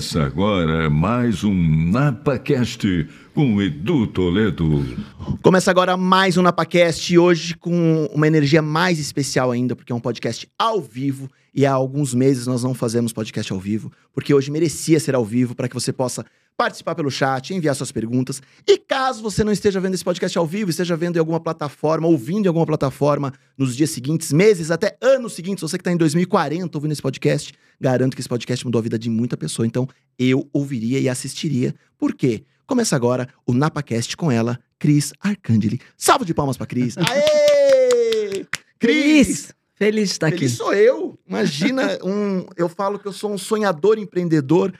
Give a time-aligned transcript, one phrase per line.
[0.00, 4.96] Começa agora mais um NapaCast com Edu Toledo.
[5.42, 10.00] Começa agora mais um NapaCast, hoje com uma energia mais especial ainda, porque é um
[10.00, 14.50] podcast ao vivo e há alguns meses nós não fazemos podcast ao vivo, porque hoje
[14.50, 16.24] merecia ser ao vivo para que você possa
[16.60, 18.42] participar pelo chat, enviar suas perguntas.
[18.68, 22.06] E caso você não esteja vendo esse podcast ao vivo, esteja vendo em alguma plataforma,
[22.06, 25.96] ouvindo em alguma plataforma nos dias seguintes, meses, até anos seguintes, você que está em
[25.96, 29.66] 2040 ouvindo esse podcast, garanto que esse podcast mudou a vida de muita pessoa.
[29.66, 31.74] Então, eu ouviria e assistiria.
[31.96, 32.44] Por quê?
[32.66, 35.80] Começa agora o NapaCast com ela, Cris Arcangeli.
[35.96, 36.94] Salve de palmas pra Cris.
[37.08, 38.44] Aê!
[38.78, 39.54] Cris!
[39.80, 40.56] Feliz de estar Feliz aqui.
[40.58, 41.18] sou eu.
[41.26, 44.74] Imagina, um, eu falo que eu sou um sonhador empreendedor,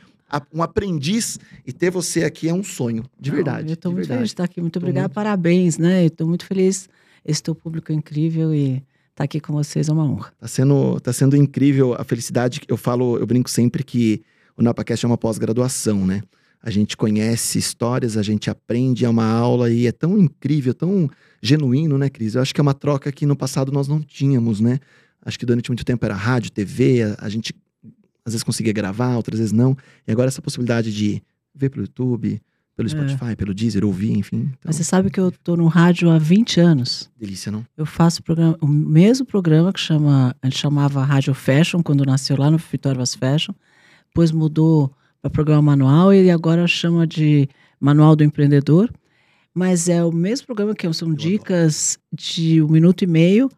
[0.53, 3.69] um aprendiz, e ter você aqui é um sonho, de verdade.
[3.69, 4.19] Eu estou muito verdade.
[4.19, 4.61] feliz de estar aqui.
[4.61, 5.09] Muito obrigada.
[5.09, 6.03] muito- Parabéns, né?
[6.03, 6.89] Eu estou muito feliz.
[7.25, 10.33] Esse teu público é incrível e estar aqui com vocês é uma honra.
[10.39, 12.61] Tá sendo, tá sendo incrível a felicidade.
[12.69, 14.23] Eu falo, eu brinco sempre que
[14.57, 16.23] o NapaCast é uma pós-graduação, né?
[16.63, 21.09] A gente conhece histórias, a gente aprende, é uma aula e é tão incrível, tão
[21.43, 22.35] genuíno, né, Cris?
[22.35, 24.79] Eu acho que é uma troca que no passado nós não tínhamos, né?
[25.25, 27.55] Acho que durante muito tempo era rádio, TV, a, a gente
[28.25, 29.77] às vezes conseguia gravar, outras vezes não.
[30.07, 31.23] E agora essa possibilidade de
[31.55, 32.41] ver pelo YouTube,
[32.77, 32.91] pelo É.
[32.91, 34.39] Spotify, pelo Deezer, ouvir, enfim.
[34.49, 37.11] Então, Mas você sabe que eu estou no rádio há 20 anos.
[37.19, 37.67] delícia, não?
[37.77, 42.05] Eu faço o programa, o mesmo programa que chama, a gente chamava Rádio Fashion, quando
[42.07, 43.53] nasceu lá no Vitória Vaz Fashion.
[44.09, 48.91] Depois mudou para programa manual e agora chama de Manual do Empreendedor.
[49.53, 51.21] Mas é o mesmo programa que são adoro.
[51.21, 53.51] dicas de um minuto e meio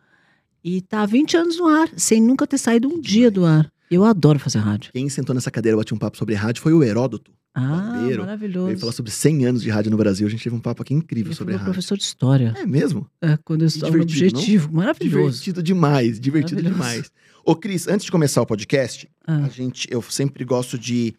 [0.64, 3.70] e tá há 20 anos no ar, sem nunca ter saído um dia do ar.
[3.92, 4.90] Eu adoro fazer rádio.
[4.92, 7.30] Quem sentou nessa cadeira e bateu um papo sobre rádio foi o Heródoto.
[7.54, 8.06] Ah, Barbeiro.
[8.08, 8.78] Veio maravilhoso.
[8.78, 10.26] falar sobre 100 anos de rádio no Brasil.
[10.26, 11.66] A gente teve um papo aqui incrível Ele sobre rádio.
[11.66, 12.54] professor de história.
[12.56, 13.06] É mesmo?
[13.20, 14.40] É, quando eu estava no divertido, não?
[14.40, 14.72] objetivo.
[14.72, 15.26] Maravilhoso.
[15.42, 17.10] Divertido demais, divertido demais.
[17.44, 19.44] Ô, Cris, antes de começar o podcast, Ah.
[19.44, 21.14] a gente, eu sempre gosto de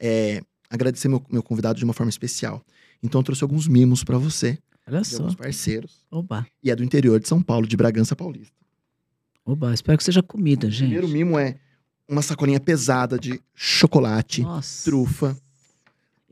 [0.00, 2.62] é, agradecer meu, meu convidado de uma forma especial.
[3.02, 5.18] Então, eu trouxe alguns mimos pra você, Olha só.
[5.18, 6.06] alguns parceiros.
[6.10, 6.46] Oba.
[6.62, 8.54] E é do interior de São Paulo, de Bragança Paulista.
[9.44, 9.74] Oba.
[9.74, 10.88] Espero que seja comida, O gente.
[10.88, 11.56] primeiro mimo é
[12.08, 14.84] uma sacolinha pesada de chocolate, Nossa.
[14.84, 15.36] trufa,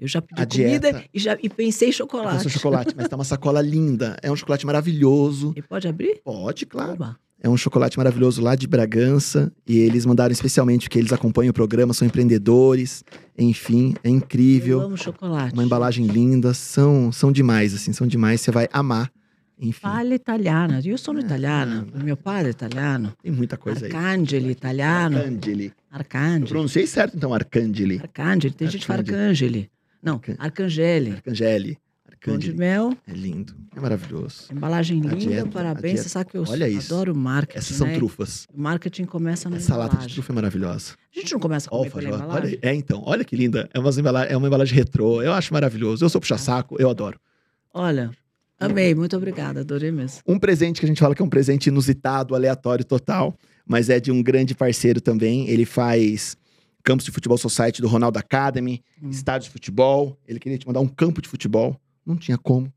[0.01, 1.05] Eu já pedi A comida dieta.
[1.15, 2.51] e, já, e pensei em chocolate.
[2.51, 4.17] chocolate, mas tá uma sacola linda.
[4.23, 5.53] É um chocolate maravilhoso.
[5.57, 6.21] E pode abrir?
[6.25, 6.93] Pode, claro.
[6.93, 7.17] Oba.
[7.41, 9.53] É um chocolate maravilhoso lá de Bragança.
[9.67, 13.05] E eles mandaram especialmente porque eles acompanham o programa, são empreendedores.
[13.39, 14.81] Enfim, é Eu incrível.
[14.81, 15.53] amo chocolate.
[15.53, 16.55] Uma embalagem linda.
[16.55, 18.41] São, são demais, assim, são demais.
[18.41, 19.11] Você vai amar.
[19.59, 20.81] Enfim, Palha italiana.
[20.85, 21.87] Io sono É, italiana.
[21.95, 23.13] ah, Meu pai é italiano.
[23.23, 23.93] tem muita coisa aí.
[23.93, 25.19] Arcangeli, italiano.
[25.19, 25.67] Arcangeli.
[25.67, 26.49] Eu Arcangeli.
[26.49, 28.01] pronunciei certo, então, Arcangeli.
[28.01, 28.55] Arcangeli.
[28.55, 29.71] Tem gente que fala Arcangeli.
[30.03, 31.11] Não, Arcan- Arcangeli.
[31.13, 31.79] Arcangeli.
[32.25, 32.59] Pão de Arcangeli.
[32.59, 33.55] mel, É lindo.
[33.77, 34.45] É maravilhoso.
[34.51, 36.01] embalagem linda, dieta, parabéns.
[36.01, 36.93] Você sabe que eu Olha isso.
[36.95, 37.95] adoro marketing, Essas são né?
[37.97, 38.47] trufas.
[38.53, 40.15] O marketing começa na Essa lata de embalagem.
[40.15, 40.95] trufa é maravilhosa.
[41.15, 42.25] A gente não começa a comer pela Alfajor.
[42.25, 42.59] embalagem?
[42.63, 43.03] Olha, é, então.
[43.05, 43.69] Olha que linda.
[43.75, 45.21] É uma, embala é uma embalagem retrô.
[45.23, 46.03] Eu acho maravilhoso.
[46.03, 46.77] Eu sou puxa-saco.
[46.79, 47.21] Eu adoro.
[47.75, 48.11] Olha,
[48.59, 48.95] amei.
[48.95, 49.61] Muito obrigada.
[49.61, 50.21] Adorei mesmo.
[50.27, 53.99] Um presente que a gente fala que é um presente inusitado, aleatório total, mas é
[54.01, 55.49] de um grande parceiro também.
[55.49, 56.37] Ele faz
[56.83, 59.11] campos de futebol society do Ronaldo Academy, Hum.
[59.11, 60.19] estádio de futebol.
[60.29, 61.81] Ele queria te mandar um campo de futebol.
[62.05, 62.73] Não tinha como.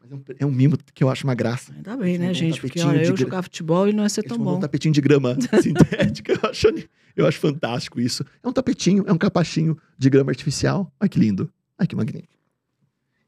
[0.00, 1.72] Mas é um, é um mimo que eu acho uma graça.
[1.74, 2.60] Ainda bem, né, um gente?
[2.60, 4.56] Porque olha, eu gra- jogar futebol e não ia ser Ele tão bom.
[4.56, 6.32] um tapetinho de grama sintética.
[6.42, 6.66] Eu acho,
[7.14, 8.24] eu acho fantástico isso.
[8.42, 10.90] É um tapetinho, é um capachinho de grama artificial.
[10.98, 11.48] Ai, que lindo.
[11.78, 12.32] Ai, que magnífico.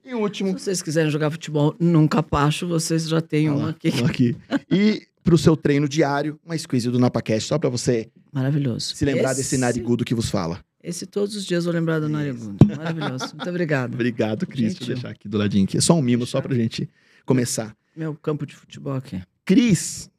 [0.04, 0.58] E o último.
[0.58, 3.90] Se vocês quiserem jogar futebol num capacho, vocês já têm Olha um aqui.
[4.02, 4.36] um aqui.
[4.70, 8.94] E pro seu treino diário, uma squeeze do NapaCast, só pra você Maravilhoso.
[8.94, 10.62] se lembrar esse, desse narigudo que vos fala.
[10.82, 12.56] Esse todos os dias eu vou lembrar do narigudo.
[12.76, 13.34] Maravilhoso.
[13.34, 13.94] Muito obrigada.
[13.94, 14.74] Obrigado, Cris.
[14.74, 14.94] Deixa eu Gentil.
[14.96, 15.78] deixar aqui do ladinho aqui.
[15.78, 16.88] É só um mimo, só pra gente
[17.24, 17.74] começar.
[17.96, 19.22] Meu campo de futebol aqui.
[19.46, 20.10] Cris,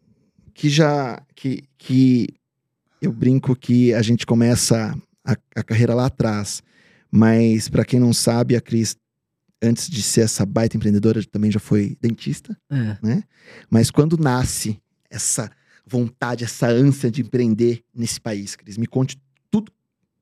[0.56, 1.22] que já.
[1.36, 2.28] Que, que
[3.00, 6.64] eu brinco que a gente começa a, a carreira lá atrás.
[7.12, 8.98] Mas, pra quem não sabe, a Cris,
[9.62, 12.58] antes de ser essa baita empreendedora, também já foi dentista.
[12.70, 13.24] É.
[13.70, 14.80] Mas quando nasce
[15.10, 15.50] essa
[15.86, 18.78] vontade, essa ânsia de empreender nesse país, Cris?
[18.78, 19.20] Me conte
[19.52, 19.72] tudo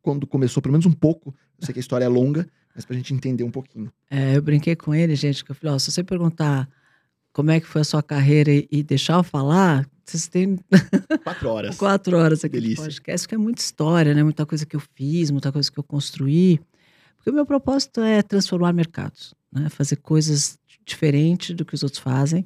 [0.02, 1.34] quando começou, pelo menos um pouco.
[1.60, 3.92] Eu sei que a história é longa, mas pra gente entender um pouquinho.
[4.10, 6.68] É, eu brinquei com ele, gente, que eu falei, ó, se você perguntar
[7.32, 10.60] como é que foi a sua carreira e, deixar eu falar, vocês têm
[11.24, 11.78] Quatro horas.
[11.78, 12.84] quatro horas aqui de Delícia.
[12.84, 14.22] podcast, que é muita história, né?
[14.24, 16.60] Muita coisa que eu fiz, muita coisa que eu construí.
[17.24, 19.70] Porque o meu propósito é transformar mercados, né?
[19.70, 22.46] Fazer coisas diferentes do que os outros fazem.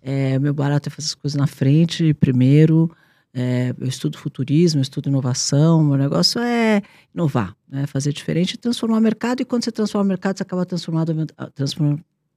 [0.00, 2.90] É, meu barato é fazer as coisas na frente, primeiro.
[3.34, 5.84] É, eu estudo futurismo, eu estudo inovação.
[5.84, 6.80] Meu negócio é
[7.14, 7.86] inovar, né?
[7.86, 9.42] fazer diferente e transformar o mercado.
[9.42, 11.12] E quando você transforma o mercado, você acaba transformando,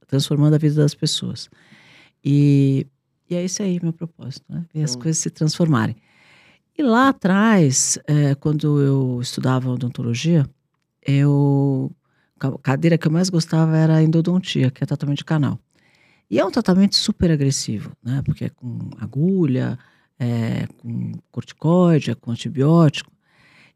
[0.06, 1.48] transformando a vida das pessoas.
[2.22, 2.86] E,
[3.30, 4.66] e é esse aí meu propósito, né?
[4.74, 5.96] Ver as Então- coisas se transformarem.
[6.76, 10.46] E lá atrás, é, quando eu estudava odontologia,
[11.06, 11.90] eu.
[12.38, 15.58] A cadeira que eu mais gostava era a endodontia, que é tratamento de canal.
[16.30, 18.22] E é um tratamento super agressivo, né?
[18.24, 19.78] Porque é com agulha,
[20.18, 23.12] é com corticoide, é com antibiótico.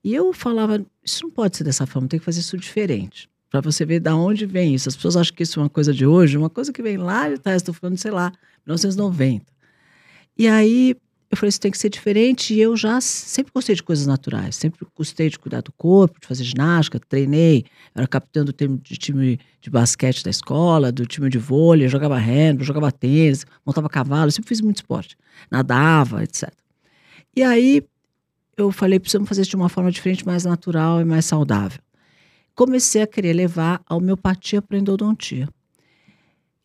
[0.02, 3.28] E eu falava, isso não pode ser dessa forma, tem que fazer isso diferente.
[3.50, 4.88] Para você ver da onde vem isso.
[4.88, 7.28] As pessoas acham que isso é uma coisa de hoje, uma coisa que vem lá
[7.28, 8.32] de trás, estou falando, sei lá,
[8.66, 9.44] 1990.
[10.36, 10.96] E aí
[11.34, 12.54] eu falei, isso tem que ser diferente.
[12.54, 16.26] E eu já sempre gostei de coisas naturais, sempre gostei de cuidar do corpo, de
[16.26, 17.64] fazer ginástica, treinei,
[17.94, 22.16] era capitão do time de time de basquete da escola, do time de vôlei, jogava
[22.18, 25.16] handball, jogava tênis, montava cavalo, sempre fiz muito esporte,
[25.50, 26.50] nadava, etc.
[27.36, 27.82] E aí
[28.56, 31.80] eu falei, precisamos fazer isso de uma forma diferente, mais natural e mais saudável.
[32.54, 35.48] Comecei a querer levar a homeopatia para endodontia.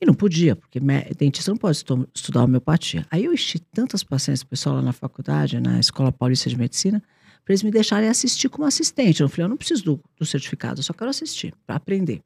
[0.01, 0.79] E não podia, porque
[1.17, 3.05] dentista não pode estudar homeopatia.
[3.11, 7.03] Aí eu enchi tantas pacientes, pessoal lá na faculdade, na Escola Paulista de Medicina,
[7.43, 9.21] para eles me deixarem assistir como assistente.
[9.21, 12.21] Eu falei, eu não preciso do, do certificado, eu só quero assistir, para aprender.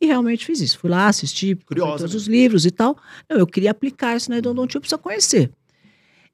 [0.00, 0.78] E realmente fiz isso.
[0.78, 2.16] Fui lá, assisti Curiosa, todos né?
[2.16, 2.96] os livros e tal.
[3.28, 5.50] Não, eu queria aplicar isso na endodontia, eu preciso conhecer.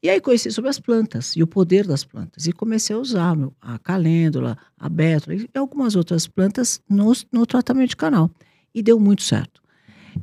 [0.03, 2.47] E aí conheci sobre as plantas e o poder das plantas.
[2.47, 7.91] E comecei a usar a calêndula, a bétula e algumas outras plantas no, no tratamento
[7.91, 8.29] de canal.
[8.75, 9.62] E deu muito certo.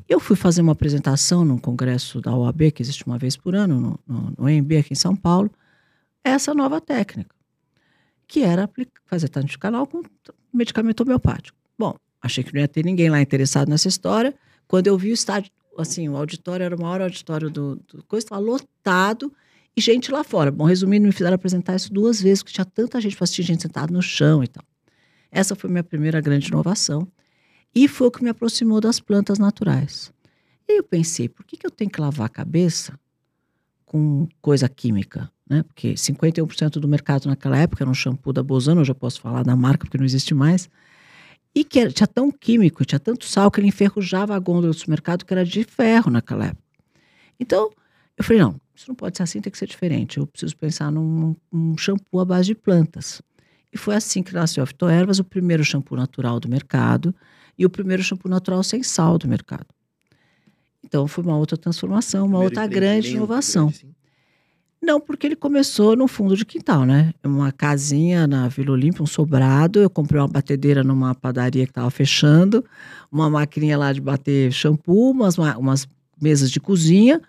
[0.08, 3.80] Eu fui fazer uma apresentação num congresso da OAB, que existe uma vez por ano,
[3.80, 5.52] no, no, no EMB aqui em São Paulo,
[6.24, 7.36] essa nova técnica,
[8.28, 8.70] que era
[9.06, 10.04] fazer tanto de canal com
[10.54, 11.58] medicamento homeopático.
[11.78, 14.36] Bom, achei que não ia ter ninguém lá interessado nessa história.
[14.68, 18.26] Quando eu vi o estádio, assim, o auditório era o maior auditório do, do coisa,
[18.26, 19.34] estava lotado
[19.76, 20.52] e gente lá fora.
[20.52, 23.62] Bom, resumindo, me fizeram apresentar isso duas vezes, porque tinha tanta gente para assistir, gente
[23.62, 24.64] sentada no chão e tal.
[25.32, 27.08] Essa foi minha primeira grande inovação.
[27.74, 30.12] E foi o que me aproximou das plantas naturais.
[30.68, 33.00] E eu pensei, por que, que eu tenho que lavar a cabeça
[33.86, 35.32] com coisa química?
[35.50, 35.64] Né?
[35.64, 39.56] Porque 51% do mercado naquela época era um shampoo da Bozano, eu posso falar da
[39.56, 40.70] marca porque não existe mais.
[41.54, 44.74] E que era, tinha tão químico, tinha tanto sal que ele enferrujava a gôndola do
[44.74, 46.64] supermercado que era de ferro naquela época.
[47.40, 47.72] Então,
[48.16, 50.18] eu falei, não, isso não pode ser assim, tem que ser diferente.
[50.18, 53.22] Eu preciso pensar num, num shampoo à base de plantas.
[53.74, 57.16] E foi assim que nasceu a Fitoervas, o primeiro shampoo natural do mercado,
[57.60, 59.68] e o primeiro shampoo natural sem sal do mercado.
[60.82, 63.68] Então foi uma outra transformação, uma outra grande inovação.
[63.68, 63.94] Grande,
[64.82, 67.14] não, porque ele começou no fundo de quintal, né?
[67.22, 69.80] Uma casinha na Vila Olímpia, um sobrado.
[69.80, 72.64] Eu comprei uma batedeira numa padaria que estava fechando,
[73.12, 75.86] uma maquininha lá de bater shampoo, umas, umas
[76.20, 77.22] mesas de cozinha,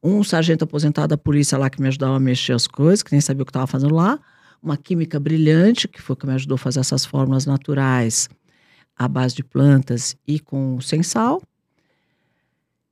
[0.00, 3.20] um sargento aposentado da polícia lá que me ajudava a mexer as coisas, que nem
[3.20, 4.20] sabia o que estava fazendo lá,
[4.62, 8.28] uma química brilhante, que foi que me ajudou a fazer essas fórmulas naturais
[8.96, 11.42] à base de plantas e com sem sal.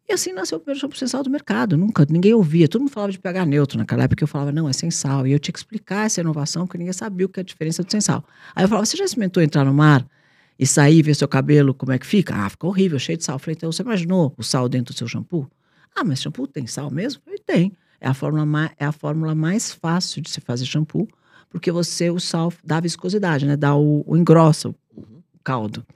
[0.08, 1.76] E assim nasceu o primeiro shampoo sem sal do mercado.
[1.76, 2.67] Nunca, ninguém ouvia.
[2.67, 4.25] Todo mundo falava de pH neutro naquela época.
[4.25, 5.25] Eu falava, não, é sem sal.
[5.25, 7.85] E eu tinha que explicar essa inovação, porque ninguém sabia o que é a diferença
[7.85, 8.25] do sem sal.
[8.55, 10.05] Aí eu falava, você já experimentou entrar no mar
[10.58, 12.35] e sair e ver seu cabelo como é que fica?
[12.35, 13.37] Ah, fica horrível, cheio de sal.
[13.37, 15.49] Eu falei, então você imaginou o sal dentro do seu shampoo?
[15.94, 17.20] Ah, mas shampoo tem sal mesmo?
[17.20, 17.73] Eu falei, tem.
[18.00, 21.06] É a, fórmula é a fórmula mais fácil de se fazer shampoo,
[21.50, 23.56] porque você, o sal dá viscosidade, né?
[23.56, 24.75] Dá o, o engrossa,
[25.42, 25.87] caldo.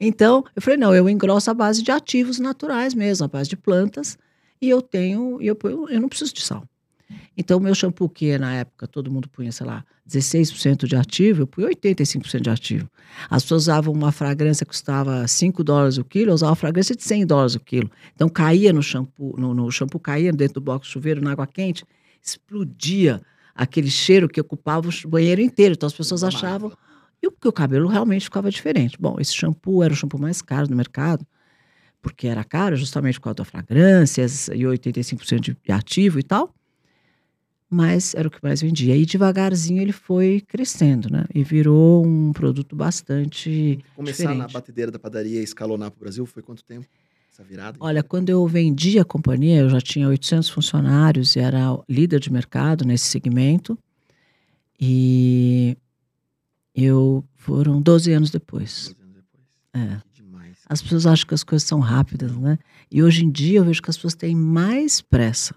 [0.00, 3.56] Então, eu falei, não, eu engrosso a base de ativos naturais mesmo, a base de
[3.56, 4.18] plantas,
[4.60, 5.58] e eu tenho, e eu,
[5.88, 6.64] eu não preciso de sal.
[7.36, 11.46] Então, meu shampoo, que na época todo mundo punha, sei lá, 16% de ativo, eu
[11.46, 12.90] punha 85% de ativo.
[13.30, 16.96] As pessoas usavam uma fragrância que custava 5 dólares o quilo, eu usava uma fragrância
[16.96, 17.90] de 100 dólares o quilo.
[18.14, 21.84] Então, caía no shampoo, no, no shampoo caía dentro do box chuveiro, na água quente,
[22.22, 23.20] explodia
[23.54, 25.74] aquele cheiro que ocupava o banheiro inteiro.
[25.74, 26.72] Então, as pessoas achavam
[27.26, 28.96] e porque o cabelo realmente ficava diferente.
[28.98, 31.26] Bom, esse shampoo era o shampoo mais caro do mercado,
[32.00, 36.54] porque era caro justamente por causa da fragrâncias e 85% de ativo e tal.
[37.68, 38.96] Mas era o que mais vendia.
[38.96, 41.24] E devagarzinho ele foi crescendo, né?
[41.34, 43.80] E virou um produto bastante.
[43.96, 44.38] Começar diferente.
[44.38, 46.86] na batedeira da padaria e escalonar para o Brasil foi quanto tempo?
[47.32, 47.76] Essa virada?
[47.80, 52.32] Olha, quando eu vendi a companhia, eu já tinha 800 funcionários e era líder de
[52.32, 53.76] mercado nesse segmento.
[54.80, 55.76] E
[56.76, 58.94] eu foram 12 anos depois.
[58.94, 59.44] 12 anos depois.
[59.72, 60.00] É.
[60.12, 60.58] Que demais.
[60.68, 62.58] As pessoas acham que as coisas são rápidas, né?
[62.90, 65.54] E hoje em dia eu vejo que as pessoas têm mais pressa.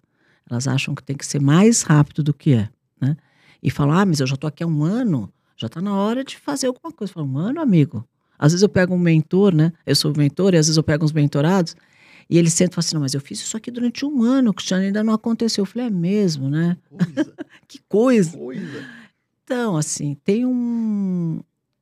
[0.50, 3.16] Elas acham que tem que ser mais rápido do que é, né?
[3.62, 6.24] E falam, ah, mas eu já estou aqui há um ano, já está na hora
[6.24, 7.12] de fazer alguma coisa.
[7.12, 8.08] Eu falo, um ano, amigo.
[8.38, 9.74] Às vezes eu pego um mentor, né?
[9.86, 11.76] Eu sou mentor e às vezes eu pego uns mentorados
[12.30, 14.54] e eles sentam e falam assim, não, mas eu fiz isso aqui durante um ano,
[14.54, 15.64] Cristiano, ainda não aconteceu.
[15.64, 16.78] Eu falei, é mesmo, né?
[16.90, 17.34] Coisa.
[17.68, 18.38] que coisa.
[18.38, 18.86] coisa.
[19.52, 21.42] Então, assim, tem um,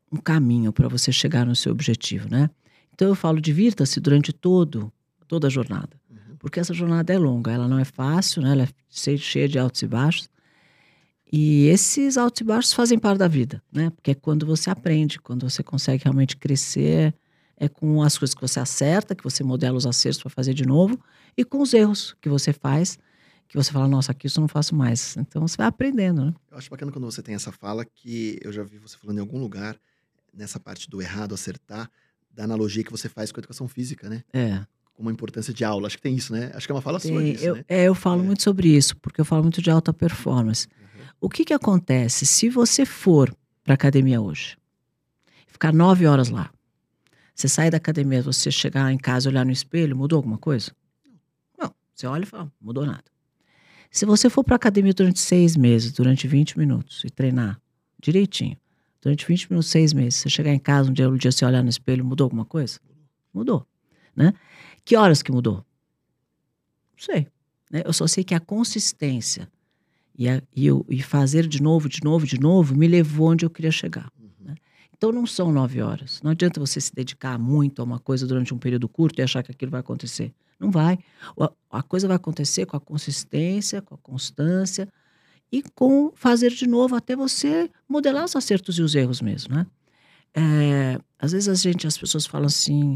[0.10, 2.50] um caminho para você chegar no seu objetivo, né?
[2.94, 4.90] Então eu falo, divirta-se durante todo,
[5.28, 5.90] toda a jornada.
[6.10, 6.38] Uhum.
[6.40, 8.54] Porque essa jornada é longa, ela não é fácil, né?
[8.54, 10.30] Ela é cheia de altos e baixos.
[11.30, 13.90] E esses altos e baixos fazem parte da vida, né?
[13.90, 17.14] Porque é quando você aprende, quando você consegue realmente crescer,
[17.58, 20.66] é com as coisas que você acerta, que você modela os acertos para fazer de
[20.66, 20.98] novo,
[21.36, 22.98] e com os erros que você faz,
[23.48, 25.16] que você fala, nossa, aqui isso eu não faço mais.
[25.18, 26.34] Então você vai aprendendo, né?
[26.52, 29.22] Eu acho bacana quando você tem essa fala que eu já vi você falando em
[29.22, 29.78] algum lugar,
[30.34, 31.90] nessa parte do errado, acertar,
[32.32, 34.24] da analogia que você faz com a educação física, né?
[34.34, 34.64] É.
[34.94, 35.88] Com uma importância de aula.
[35.88, 36.52] Acho que tem isso, né?
[36.54, 37.64] Acho que é uma fala sua Tem, disso, eu, né?
[37.68, 38.26] é, eu falo É.
[38.26, 40.68] muito sobre isso, porque eu falo muito de alta performance.
[40.80, 41.06] Uhum.
[41.22, 44.58] O que que acontece se você for para academia hoje,
[45.48, 46.52] ficar nove horas lá,
[47.34, 50.72] você sai da academia, você chegar em casa, olhar no espelho, mudou alguma coisa?
[51.58, 51.74] Não.
[51.94, 53.04] Você olha e fala, mudou nada.
[53.92, 57.60] Se você for para academia durante seis meses, durante 20 minutos e treinar
[58.02, 58.58] direitinho,
[59.02, 61.64] durante 20 minutos, seis meses, você chegar em casa um dia, um dia você olhar
[61.64, 62.80] no espelho, mudou alguma coisa?
[63.34, 63.66] Mudou,
[64.16, 64.34] né?
[64.86, 65.58] Que horas que mudou?
[65.58, 65.64] Não
[66.98, 67.28] sei.
[67.72, 67.82] né?
[67.86, 69.50] Eu só sei que a consistência
[70.18, 73.46] e, a- e eu- e fazer de novo, de novo, de novo, me levou onde
[73.46, 74.10] eu queria chegar.
[74.20, 74.56] Uhum.
[74.96, 76.22] Então não são nove horas.
[76.24, 79.44] Não adianta você se dedicar muito a uma coisa durante um período curto e achar
[79.44, 80.34] que aquilo vai acontecer.
[80.60, 80.98] Não vai.
[81.70, 84.88] A coisa vai acontecer com a consistência, com a constância
[85.52, 89.66] e com fazer de novo até você modelar os acertos e os erros mesmo, né?
[90.34, 92.96] É, às vezes a gente, as pessoas falam assim,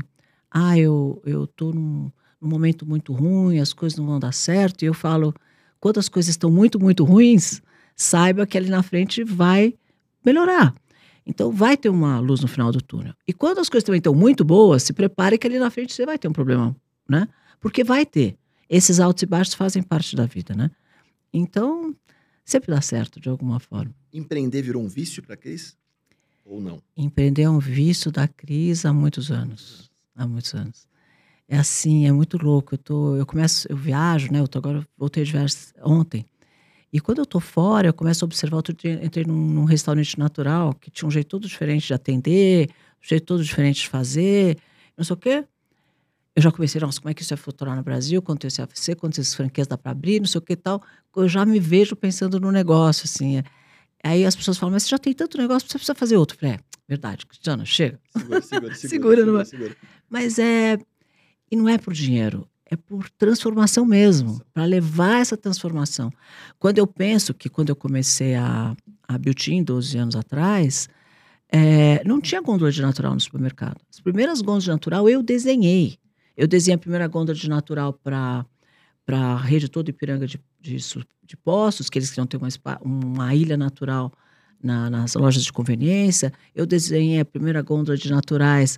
[0.50, 4.84] ah, eu, eu tô num, num momento muito ruim, as coisas não vão dar certo,
[4.84, 5.34] e eu falo,
[5.80, 7.62] quando as coisas estão muito, muito ruins,
[7.96, 9.74] saiba que ali na frente vai
[10.26, 10.76] melhorar.
[11.26, 13.14] Então vai ter uma luz no final do túnel.
[13.28, 16.06] E quando as coisas também estão muito boas, se prepare que ali na frente você
[16.06, 16.76] vai ter um problema,
[17.08, 17.28] né?
[17.62, 18.36] Porque vai ter.
[18.68, 20.72] Esses altos e baixos fazem parte da vida, né?
[21.32, 21.96] Então,
[22.44, 23.94] sempre dá certo de alguma forma.
[24.12, 25.78] Empreender virou um vício para Cris?
[26.44, 26.82] Ou não?
[26.98, 29.90] Empreender é um vício da crise há muitos anos.
[30.16, 30.88] Há muitos anos.
[31.48, 32.74] É assim, é muito louco.
[32.74, 34.40] Eu, tô, eu começo, eu viajo, né?
[34.40, 36.26] Eu tô agora, voltei de viagem ontem.
[36.92, 38.58] E quando eu tô fora, eu começo a observar.
[38.58, 42.70] Outro dia, entrei num, num restaurante natural que tinha um jeito todo diferente de atender,
[42.70, 44.58] um jeito todo diferente de fazer,
[44.98, 45.46] não sei o quê.
[46.36, 48.22] Eu já comecei, nossa, como é que isso é futurar no Brasil?
[48.22, 50.82] Quanto esse AFC, quantas franquias dá para abrir, não sei o que e tal.
[51.16, 53.38] Eu já me vejo pensando no negócio, assim.
[53.38, 53.44] é.
[54.04, 56.36] Aí as pessoas falam, mas você já tem tanto negócio, você precisa fazer outro.
[56.36, 58.00] Eu falei, é, verdade, Cristiana, chega.
[58.18, 58.76] Segura, segura, segura.
[58.76, 59.46] Segura, não é?
[59.46, 59.76] segura.
[60.10, 60.78] Mas é.
[61.52, 66.10] E não é por dinheiro, é por transformação mesmo, para levar essa transformação.
[66.58, 68.74] Quando eu penso que quando eu comecei a,
[69.06, 70.88] a Beauty 12 anos atrás,
[71.52, 73.76] é, não tinha gôndola de natural no supermercado.
[73.92, 76.00] As primeiras gôndolas de natural eu desenhei.
[76.38, 78.46] Eu desenhei a primeira gôndola de natural para
[79.08, 80.78] a rede toda Ipiranga de, de,
[81.24, 82.48] de postos, que eles queriam ter uma,
[82.82, 84.12] uma ilha natural
[84.64, 86.32] na- nas lojas de conveniência.
[86.56, 88.78] Eu desenhei a primeira gôndola de naturais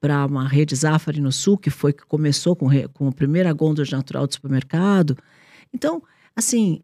[0.00, 3.84] para uma rede Zafari no Sul, que foi que começou com, com a primeira gôndola
[3.86, 5.16] de natural do supermercado.
[5.72, 6.02] Então,
[6.34, 6.82] assim,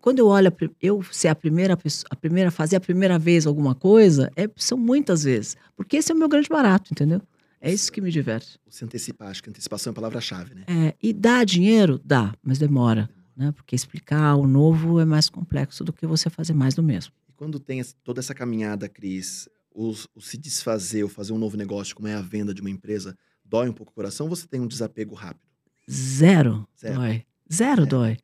[0.00, 1.78] quando eu olho, eu ser a primeira
[2.10, 5.56] a primeira, fazer a primeira vez alguma coisa, é, são muitas vezes.
[5.76, 7.22] Porque esse é o meu grande barato, entendeu?
[7.64, 8.58] É isso que me diverte.
[8.68, 10.64] Se antecipar, acho que antecipação é a palavra-chave, né?
[10.66, 12.00] É, e dá dinheiro?
[12.04, 13.08] Dá, mas demora.
[13.36, 13.52] Né?
[13.52, 17.12] Porque explicar o novo é mais complexo do que você fazer mais do mesmo.
[17.28, 21.56] E quando tem toda essa caminhada, Cris, o, o se desfazer ou fazer um novo
[21.56, 24.44] negócio, como é a venda de uma empresa, dói um pouco o coração ou você
[24.44, 25.46] tem um desapego rápido?
[25.88, 26.96] Zero, Zero.
[26.96, 27.24] dói.
[27.52, 28.16] Zero dói.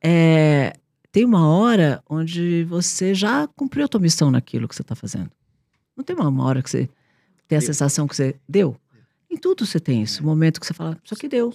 [0.00, 0.72] É,
[1.10, 5.32] tem uma hora onde você já cumpriu a tua missão naquilo que você está fazendo.
[5.96, 6.88] Não tem uma hora que você
[7.52, 7.66] tem a Deu.
[7.66, 8.74] sensação que você deu?
[9.30, 10.22] Em tudo você tem isso.
[10.22, 11.52] O momento que você fala, isso aqui deu.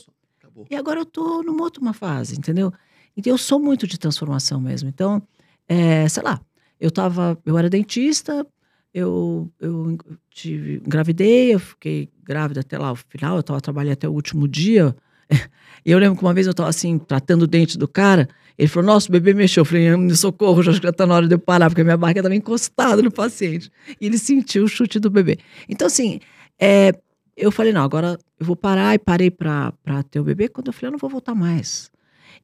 [0.69, 2.71] E agora eu tô numa outra fase, entendeu?
[3.15, 4.87] Então eu sou muito de transformação mesmo.
[4.89, 5.21] Então,
[5.67, 6.39] é, sei lá,
[6.79, 8.45] eu tava, eu era dentista,
[8.93, 9.97] eu, eu
[10.29, 14.47] tive, engravidei, eu fiquei grávida até lá o final, eu tava trabalhando até o último
[14.47, 14.95] dia.
[15.85, 18.67] E eu lembro que uma vez eu tava assim, tratando o dente do cara, ele
[18.67, 19.61] falou, nossa, o bebê mexeu.
[19.61, 21.69] Eu falei, "Ah, me socorro, já acho que já tá na hora de eu parar,
[21.69, 23.69] porque minha barriga tava encostada no paciente.
[24.01, 25.37] E ele sentiu o chute do bebê.
[25.69, 26.19] Então, assim,
[26.59, 26.91] é,
[27.35, 29.71] eu falei, não, agora eu vou parar e parei para
[30.09, 30.47] ter o bebê.
[30.47, 31.91] Quando eu falei, eu não vou voltar mais.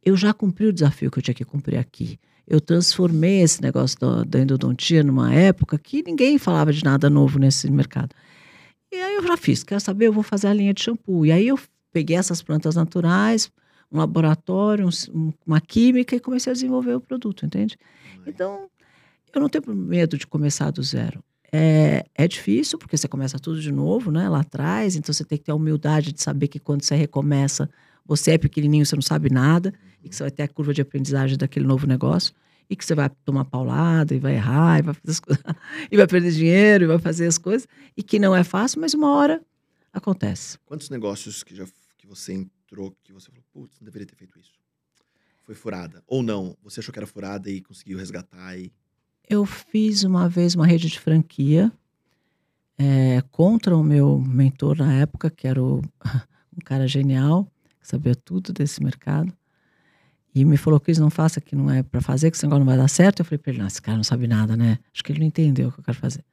[0.06, 2.20] Eu já cumpri o desafio que eu tinha que cumprir aqui.
[2.48, 7.40] Eu transformei esse negócio da, da endodontia numa época que ninguém falava de nada novo
[7.40, 8.14] nesse mercado.
[8.92, 11.26] E aí eu já fiz, quero saber, eu vou fazer a linha de shampoo.
[11.26, 11.60] E aí eu
[11.92, 13.50] peguei essas plantas naturais,
[13.94, 17.78] um laboratório, um um- uma química e comecei a desenvolver o produto, entende?
[18.26, 18.68] Então,
[19.34, 21.24] eu não tenho medo de começar do zero.
[21.52, 24.28] É, é difícil, porque você começa tudo de novo, né?
[24.28, 27.70] Lá atrás, então você tem que ter a humildade de saber que quando você recomeça,
[28.06, 29.72] você é pequenininho, você não sabe nada,
[30.04, 32.34] e que você vai ter a curva de aprendizagem daquele novo negócio,
[32.70, 35.44] e que você vai tomar paulada, e vai errar, e vai fazer as coisas,
[35.92, 38.96] e vai perder dinheiro, e vai fazer as coisas, e que não é fácil, mas
[38.96, 39.40] uma hora
[39.94, 40.58] acontece.
[40.66, 41.66] Quantos negócios que, já,
[41.98, 42.34] que você
[43.04, 44.54] que você falou, putz, não deveria ter feito isso?
[45.44, 46.04] foi furada?
[46.08, 46.58] Ou não?
[46.64, 48.58] Você achou que era furada e conseguiu resgatar?
[48.58, 48.72] E...
[49.30, 51.72] Eu fiz uma vez uma rede de franquia
[52.78, 55.80] é, contra o meu mentor na época, que era o,
[56.56, 57.48] um cara genial,
[57.80, 59.32] que sabia tudo desse mercado.
[60.34, 62.66] E me falou, Cris, não faça que não é para fazer, que esse negócio não
[62.66, 63.20] vai dar certo.
[63.20, 64.80] Eu falei para ele, não, esse cara não sabe nada, né?
[64.92, 66.26] Acho que ele não entendeu o que eu quero fazer.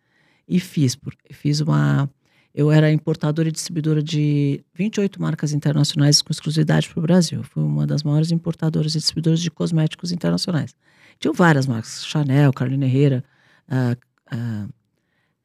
[0.49, 0.97] E fiz,
[1.32, 2.09] fiz uma.
[2.54, 7.45] Eu era importadora e distribuidora de 28 marcas internacionais com exclusividade para o Brasil.
[7.45, 10.75] Fui uma das maiores importadoras e distribuidoras de cosméticos internacionais.
[11.19, 13.25] Tinha várias marcas, Chanel, Carolina Herrera,
[13.69, 14.69] uh, uh,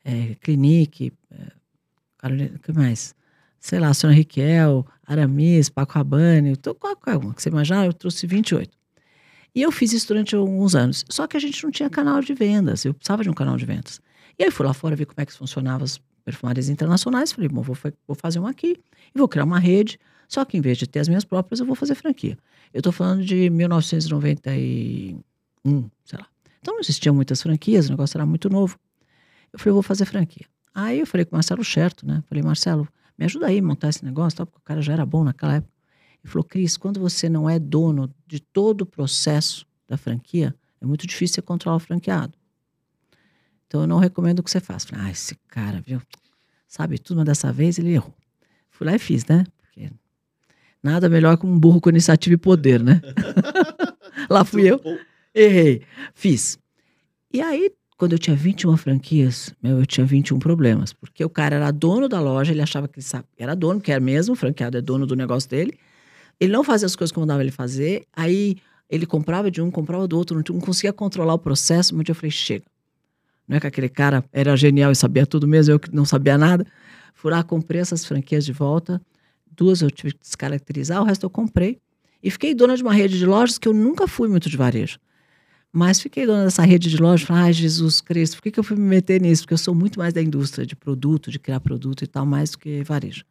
[0.03, 1.51] é, Clinique, é,
[2.63, 3.13] que mais?
[3.59, 8.75] Sei lá, Sônia Riquel, Aramis, Paco Rabanne, qualquer uma que você imaginar, eu trouxe 28.
[9.53, 11.05] E eu fiz isso durante alguns anos.
[11.09, 13.65] Só que a gente não tinha canal de vendas, eu precisava de um canal de
[13.65, 14.01] vendas.
[14.38, 17.32] E aí fui lá fora ver como é que funcionavam as perfumarias internacionais.
[17.32, 17.77] Falei, bom, vou,
[18.08, 18.77] vou fazer uma aqui
[19.13, 19.98] e vou criar uma rede.
[20.27, 22.38] Só que em vez de ter as minhas próprias, eu vou fazer franquia.
[22.74, 25.24] Eu estou falando de 1991
[25.65, 26.27] um, sei lá.
[26.60, 28.77] Então não existiam muitas franquias, o negócio era muito novo.
[29.51, 30.46] Eu falei, eu vou fazer franquia.
[30.74, 32.24] Aí eu falei com o Marcelo Cherto, né?
[32.27, 34.46] Falei, Marcelo, me ajuda aí a montar esse negócio, tá?
[34.46, 35.74] porque o cara já era bom naquela época.
[36.24, 40.86] Ele falou, Cris, quando você não é dono de todo o processo da franquia, é
[40.86, 42.38] muito difícil você controlar o franqueado.
[43.67, 44.88] Então eu não recomendo que você faça.
[44.88, 46.01] Falei, ah, esse cara, viu?
[46.67, 48.13] Sabe tudo, mas dessa vez ele errou.
[48.69, 49.45] Fui lá e fiz, né?
[49.62, 49.89] Porque
[50.84, 53.01] nada melhor que um burro com iniciativa e poder, né?
[54.29, 54.81] lá fui eu.
[55.34, 55.81] Errei.
[56.13, 56.57] Fiz.
[57.31, 60.93] E aí, quando eu tinha 21 franquias, meu, eu tinha 21 problemas.
[60.93, 63.91] Porque o cara era dono da loja, ele achava que ele sabe, era dono, que
[63.91, 65.77] era mesmo, o franqueado é dono do negócio dele.
[66.39, 68.05] Ele não fazia as coisas como mandava ele fazer.
[68.13, 68.57] Aí
[68.89, 71.95] ele comprava de um, comprava do outro, não conseguia controlar o processo.
[71.95, 72.65] Um dia eu falei, chega.
[73.47, 76.37] Não é que aquele cara era genial e sabia tudo mesmo, eu que não sabia
[76.37, 76.65] nada.
[77.13, 79.01] Fui lá, comprei essas franquias de volta.
[79.51, 81.79] Duas eu tive que descaracterizar, o resto eu comprei.
[82.21, 84.97] E fiquei dona de uma rede de lojas que eu nunca fui muito de varejo.
[85.71, 88.63] Mas fiquei dona dessa rede de lojas, falei, ai, Jesus Cristo, por que, que eu
[88.63, 89.43] fui me meter nisso?
[89.43, 92.51] Porque eu sou muito mais da indústria de produto, de criar produto e tal, mais
[92.51, 93.25] do que varejo.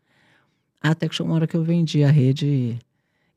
[0.80, 2.78] Até que chegou uma hora que eu vendi a rede e,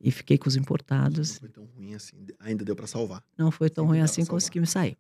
[0.02, 1.36] e fiquei com os importados.
[1.36, 3.24] Não foi tão ruim assim, ainda deu para salvar.
[3.38, 4.98] Não foi tão ruim assim, consegui me sair.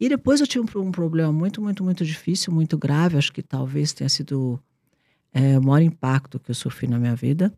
[0.00, 3.42] E depois eu tive um, um, problema muito, muito, muito difícil, muito grave, acho que
[3.42, 4.60] talvez tenha sido
[5.32, 7.52] é, o maior impacto que eu sofri na minha vida.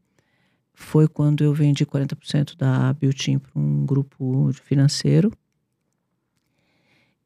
[0.73, 5.31] Foi quando eu vendi 40% da Biotin para um grupo financeiro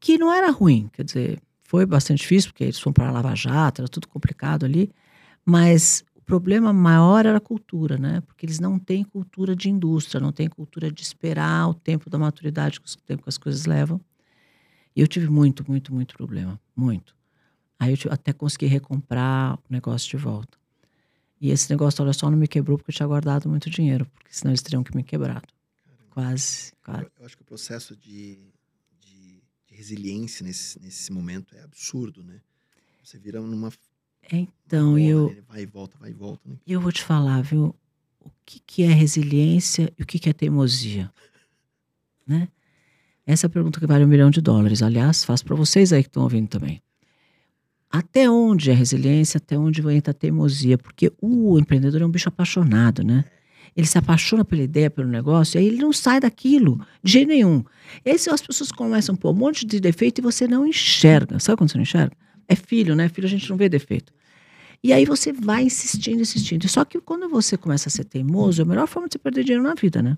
[0.01, 3.81] que não era ruim, quer dizer, foi bastante difícil, porque eles foram para Lava Jato,
[3.81, 4.91] era tudo complicado ali,
[5.47, 8.21] mas o problema maior era a cultura, né?
[8.21, 12.19] Porque eles não têm cultura de indústria, não têm cultura de esperar o tempo da
[12.19, 13.99] maturidade, o tempo que as coisas levam.
[14.95, 17.17] E eu tive muito, muito, muito problema, muito.
[17.79, 20.57] Aí eu até consegui recomprar o negócio de volta.
[21.41, 24.33] E esse negócio, olha só, não me quebrou porque eu tinha guardado muito dinheiro, porque
[24.33, 25.47] senão eles teriam que me quebrado.
[26.11, 27.07] Quase, quase.
[27.19, 28.39] Eu acho que o processo de
[29.75, 32.41] resiliência nesse, nesse momento é absurdo, né?
[33.03, 33.71] Você vira numa.
[34.33, 35.29] Então, bola, eu.
[35.31, 35.43] Né?
[35.49, 36.49] Vai e volta, vai e volta.
[36.49, 36.57] Né?
[36.67, 37.75] Eu vou te falar, viu?
[38.21, 41.13] O que, que é resiliência e o que, que é teimosia?
[42.27, 42.49] Né?
[43.27, 44.83] Essa é a pergunta que vale um milhão de dólares.
[44.83, 46.83] Aliás, faço para vocês aí que estão ouvindo também.
[47.91, 50.77] Até onde é resiliência, até onde entra a teimosia?
[50.77, 53.25] Porque o empreendedor é um bicho apaixonado, né?
[53.77, 57.29] ele se apaixona pela ideia, pelo negócio, e aí ele não sai daquilo, de jeito
[57.29, 57.65] nenhum.
[58.05, 61.39] E aí as pessoas começam a pôr um monte de defeito e você não enxerga.
[61.41, 62.17] Sabe quando você não enxerga?
[62.47, 63.09] É filho, né?
[63.09, 64.13] Filho a gente não vê defeito.
[64.83, 66.69] E aí você vai insistindo, insistindo.
[66.69, 69.43] Só que quando você começa a ser teimoso, é a melhor forma de você perder
[69.43, 70.17] dinheiro na vida, né?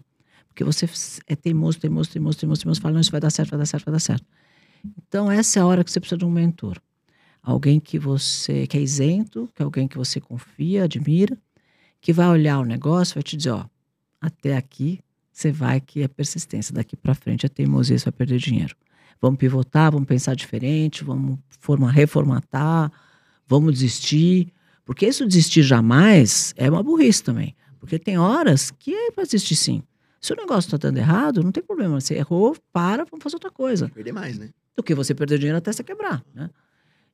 [0.56, 0.88] Porque você
[1.26, 3.84] é teimoso, teimoso, teimoso, teimoso, teimoso, fala, não, isso vai dar certo, vai dar certo,
[3.84, 4.24] vai dar certo.
[4.96, 6.80] Então essa é a hora que você precisa de um mentor.
[7.42, 11.36] Alguém que você, que é isento, que é alguém que você confia, admira,
[12.00, 13.66] que vai olhar o negócio, vai te dizer, ó,
[14.18, 14.98] até aqui
[15.30, 18.74] você vai que é persistência, daqui para frente é teimosia, você vai perder dinheiro.
[19.20, 22.90] Vamos pivotar, vamos pensar diferente, vamos forma, reformatar,
[23.46, 24.50] vamos desistir.
[24.86, 27.54] Porque isso desistir jamais é uma burrice também.
[27.78, 29.82] Porque tem horas que é para desistir sim.
[30.20, 32.00] Se o negócio está dando errado, não tem problema.
[32.00, 33.88] Você errou, para, vamos fazer outra coisa.
[33.88, 34.50] Perder mais, né?
[34.74, 36.50] Do que você perder dinheiro até você quebrar, né?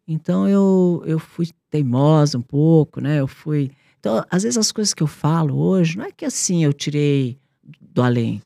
[0.07, 3.21] Então eu, eu fui teimosa um pouco, né?
[3.21, 3.71] Eu fui
[4.03, 7.39] então, às vezes as coisas que eu falo hoje, não é que assim eu tirei
[7.81, 8.43] do além.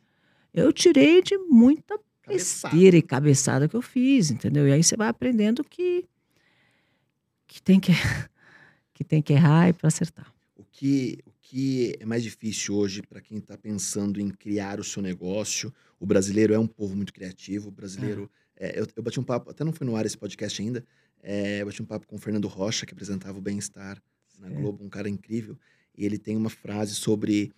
[0.53, 4.69] Eu tirei de muita besteira e cabeçada que eu fiz, entendeu?
[4.69, 6.05] E aí você vai aprendendo que
[7.47, 7.93] que tem que
[8.93, 10.31] que tem que errar e para acertar.
[10.59, 14.85] O que o que é mais difícil hoje para quem está pensando em criar o
[14.85, 15.73] seu negócio?
[16.01, 17.69] O brasileiro é um povo muito criativo.
[17.69, 18.71] O brasileiro, é.
[18.71, 20.85] É, eu, eu, bati um papo, até não foi no ar esse podcast ainda.
[21.23, 24.03] É, eu bati um papo com o Fernando Rocha que apresentava o Bem-Estar
[24.41, 25.57] na Globo, um cara incrível.
[25.97, 27.53] E ele tem uma frase sobre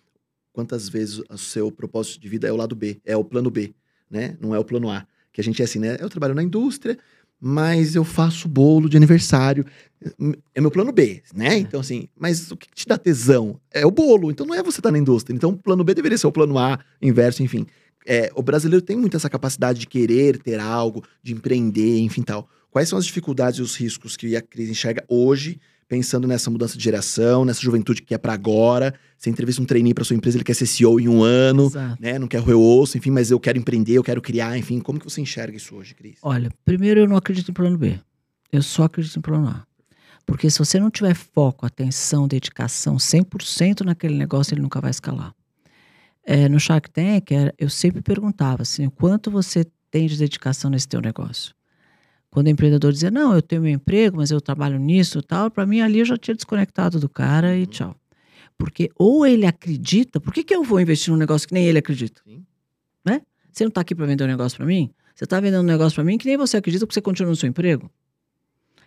[0.53, 3.73] quantas vezes o seu propósito de vida é o lado B, é o plano B,
[4.09, 4.37] né?
[4.39, 5.07] Não é o plano A.
[5.33, 5.97] Que a gente é assim, né?
[5.99, 6.97] Eu trabalho na indústria,
[7.39, 9.65] mas eu faço bolo de aniversário.
[10.53, 11.57] É meu plano B, né?
[11.57, 13.59] Então, assim, mas o que te dá tesão?
[13.71, 14.31] É o bolo.
[14.31, 15.35] Então, não é você estar tá na indústria.
[15.35, 17.65] Então, o plano B deveria ser o plano A, inverso, enfim.
[18.05, 22.49] É, o brasileiro tem muito essa capacidade de querer ter algo, de empreender, enfim, tal.
[22.71, 26.77] Quais são as dificuldades e os riscos que a Cris enxerga hoje pensando nessa mudança
[26.77, 28.93] de geração, nessa juventude que é para agora.
[29.17, 31.97] Você entrevista um trainee para sua empresa, ele quer ser CEO em um ano, Exato.
[31.99, 32.19] né?
[32.19, 34.79] Não quer roer o osso, enfim, mas eu quero empreender, eu quero criar, enfim.
[34.79, 36.19] Como que você enxerga isso hoje, Cris?
[36.21, 37.99] Olha, primeiro eu não acredito em plano B.
[38.51, 39.65] Eu só acredito em plano A.
[40.27, 45.33] Porque se você não tiver foco, atenção, dedicação 100% naquele negócio, ele nunca vai escalar.
[46.23, 50.87] É, no Shark Tank, eu sempre perguntava assim, o quanto você tem de dedicação nesse
[50.87, 51.55] teu negócio?
[52.31, 55.49] Quando o empreendedor dizia, não, eu tenho meu emprego, mas eu trabalho nisso e tal,
[55.49, 57.65] para mim ali eu já tinha desconectado do cara e uhum.
[57.65, 57.95] tchau.
[58.57, 61.79] Porque ou ele acredita, por que, que eu vou investir num negócio que nem ele
[61.79, 62.21] acredita?
[62.23, 62.45] Sim.
[63.03, 63.21] Né?
[63.51, 64.91] Você não está aqui para vender um negócio para mim?
[65.15, 67.35] Você está vendendo um negócio para mim que nem você acredita porque você continua no
[67.35, 67.89] seu emprego?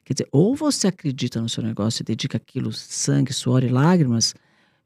[0.05, 4.35] Quer dizer, ou você acredita no seu negócio e dedica aquilo sangue, suor e lágrimas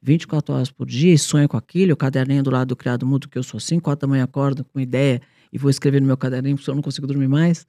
[0.02, 3.28] 24 horas por dia e sonha com aquilo, o caderninho do lado do criado mudo
[3.28, 5.20] que eu sou assim, quatro da manhã acordo com ideia
[5.52, 7.66] e vou escrever no meu caderninho porque eu não consigo dormir mais.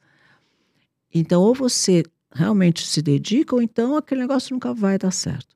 [1.14, 5.56] Então, ou você realmente se dedica, ou então aquele negócio nunca vai dar certo.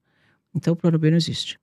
[0.55, 1.59] Então, o plano B não existe.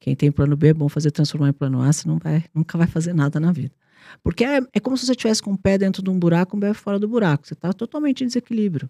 [0.00, 2.86] Quem tem plano B é bom fazer transformar em plano A, senão vai, nunca vai
[2.86, 3.74] fazer nada na vida.
[4.22, 6.60] Porque é, é como se você estivesse com um pé dentro de um buraco, um
[6.60, 7.46] pé fora do buraco.
[7.46, 8.88] Você está totalmente em desequilíbrio.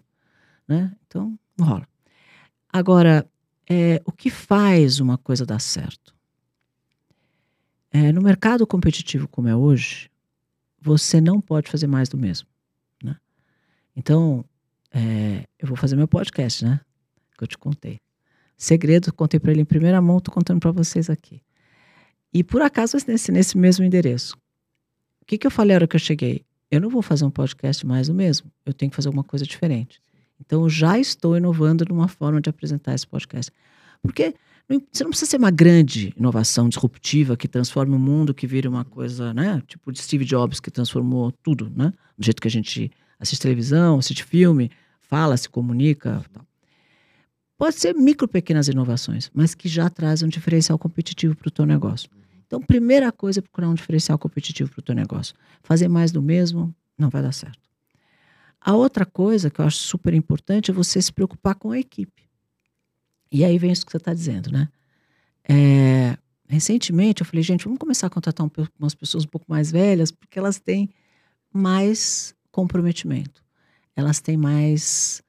[0.67, 0.95] Né?
[1.07, 1.87] Então, não rola.
[2.71, 3.27] Agora,
[3.67, 6.15] é, o que faz uma coisa dar certo?
[7.91, 10.11] É, no mercado competitivo como é hoje,
[10.79, 12.47] você não pode fazer mais do mesmo.
[13.95, 14.45] Então,
[14.91, 16.79] é, eu vou fazer meu podcast, né?
[17.37, 17.99] Que eu te contei.
[18.57, 21.41] Segredo, contei para ele em primeira mão, tô contando para vocês aqui.
[22.33, 24.35] E por acaso nesse, nesse mesmo endereço.
[25.21, 26.45] O que, que eu falei na hora que eu cheguei?
[26.69, 28.51] Eu não vou fazer um podcast mais o mesmo.
[28.65, 30.01] Eu tenho que fazer alguma coisa diferente.
[30.39, 33.51] Então, eu já estou inovando numa forma de apresentar esse podcast.
[34.01, 34.33] Porque
[34.91, 38.85] você não precisa ser uma grande inovação disruptiva que transforme o mundo, que vire uma
[38.85, 39.61] coisa, né?
[39.67, 41.91] Tipo de Steve Jobs, que transformou tudo, né?
[42.17, 46.23] Do jeito que a gente assiste televisão, assiste filme, fala, se comunica.
[46.33, 46.45] Tal.
[47.57, 51.65] Pode ser micro, pequenas inovações, mas que já trazem um diferencial competitivo para o teu
[51.65, 52.09] negócio.
[52.47, 55.35] Então, primeira coisa é procurar um diferencial competitivo para o teu negócio.
[55.61, 57.59] Fazer mais do mesmo não vai dar certo.
[58.61, 62.23] A outra coisa que eu acho super importante é você se preocupar com a equipe.
[63.31, 64.67] E aí vem isso que você está dizendo, né?
[65.47, 69.71] É, recentemente eu falei, gente, vamos começar a contratar um, umas pessoas um pouco mais
[69.71, 70.89] velhas, porque elas têm
[71.53, 73.43] mais comprometimento.
[73.95, 75.21] Elas têm mais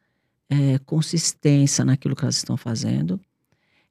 [0.48, 3.20] é, consistência naquilo que elas estão fazendo.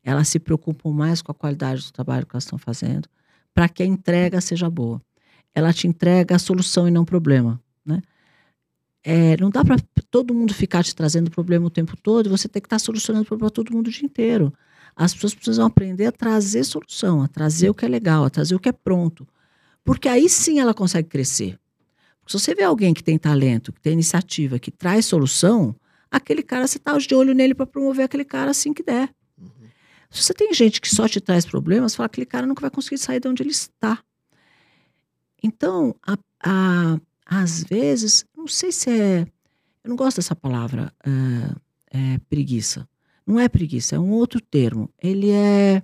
[0.04, 3.08] Elas se preocupam mais com a qualidade do trabalho que elas estão fazendo,
[3.54, 5.02] para que a entrega seja boa.
[5.54, 8.02] Ela te entrega a solução e não o problema, né?
[9.04, 9.78] É, não dá para
[10.12, 12.80] todo mundo ficar te trazendo problema o tempo todo e você tem que estar tá
[12.84, 14.54] solucionando problema todo mundo o dia inteiro.
[14.96, 18.56] As pessoas precisam aprender a trazer solução, a trazer o que é legal, a trazer
[18.56, 19.26] o que é pronto.
[19.84, 21.58] Porque aí sim ela consegue crescer.
[22.30, 25.76] Se você vê alguém que tem talento, que tem iniciativa, que traz solução,
[26.12, 29.10] aquele cara, você está de olho nele para promover aquele cara assim que der.
[29.36, 29.68] Uhum.
[30.12, 32.70] Se você tem gente que só te traz problemas, fala que aquele cara nunca vai
[32.70, 33.98] conseguir sair de onde ele está.
[35.42, 39.22] Então, a, a, às vezes, não sei se é.
[39.84, 42.88] Eu não gosto dessa palavra, é, é preguiça.
[43.26, 44.88] Não é preguiça, é um outro termo.
[45.02, 45.82] Ele é.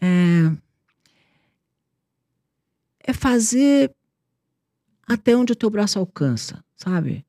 [0.00, 0.56] É,
[3.00, 3.94] é fazer
[5.08, 7.24] até onde o teu braço alcança, sabe?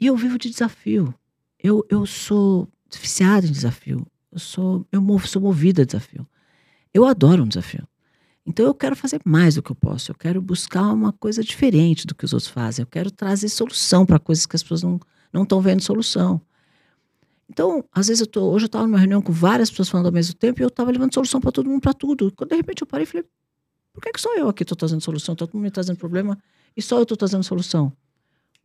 [0.00, 1.14] E eu vivo de desafio.
[1.58, 4.06] Eu, eu sou viciada em desafio.
[4.30, 6.26] Eu sou eu movo, sou movida a desafio.
[6.92, 7.86] Eu adoro um desafio.
[8.44, 10.10] Então eu quero fazer mais do que eu posso.
[10.10, 12.82] Eu quero buscar uma coisa diferente do que os outros fazem.
[12.82, 15.00] Eu quero trazer solução para coisas que as pessoas não
[15.32, 16.40] não estão vendo solução.
[17.48, 20.12] Então, às vezes eu tô, hoje eu estava numa reunião com várias pessoas falando ao
[20.12, 22.32] mesmo tempo e eu estava levando solução para todo mundo, para tudo.
[22.32, 23.26] Quando de repente eu parei e falei:
[23.92, 25.34] por que, que só eu aqui estou trazendo solução?
[25.34, 26.38] Todo mundo me trazendo problema
[26.76, 27.92] e só eu estou trazendo solução.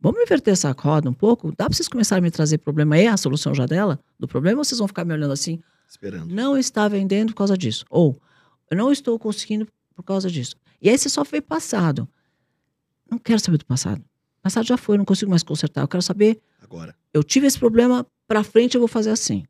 [0.00, 1.48] Vamos inverter essa roda um pouco?
[1.50, 4.58] Dá para vocês começarem a me trazer problema e a solução já dela, do problema,
[4.58, 5.60] ou vocês vão ficar me olhando assim?
[5.88, 6.32] Esperando.
[6.32, 7.84] Não está vendendo por causa disso.
[7.90, 8.20] Ou,
[8.70, 10.54] eu não estou conseguindo por causa disso.
[10.80, 12.08] E aí você só foi passado.
[13.10, 14.04] Não quero saber do passado.
[14.40, 15.82] Passado já foi, não consigo mais consertar.
[15.82, 16.40] Eu quero saber.
[16.62, 16.94] Agora.
[17.12, 19.44] Eu tive esse problema, para frente eu vou fazer assim.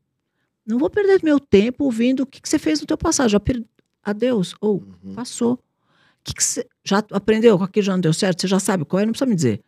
[0.65, 3.29] Não vou perder meu tempo ouvindo o que, que você fez no teu passado.
[3.29, 3.63] Já per...
[4.03, 4.55] Adeus.
[4.59, 5.13] Ou, uhum.
[5.13, 5.59] passou
[6.29, 7.57] que, que você já aprendeu?
[7.57, 8.41] Com aquilo já não deu certo?
[8.41, 9.05] Você já sabe qual é?
[9.05, 9.61] Não precisa me dizer.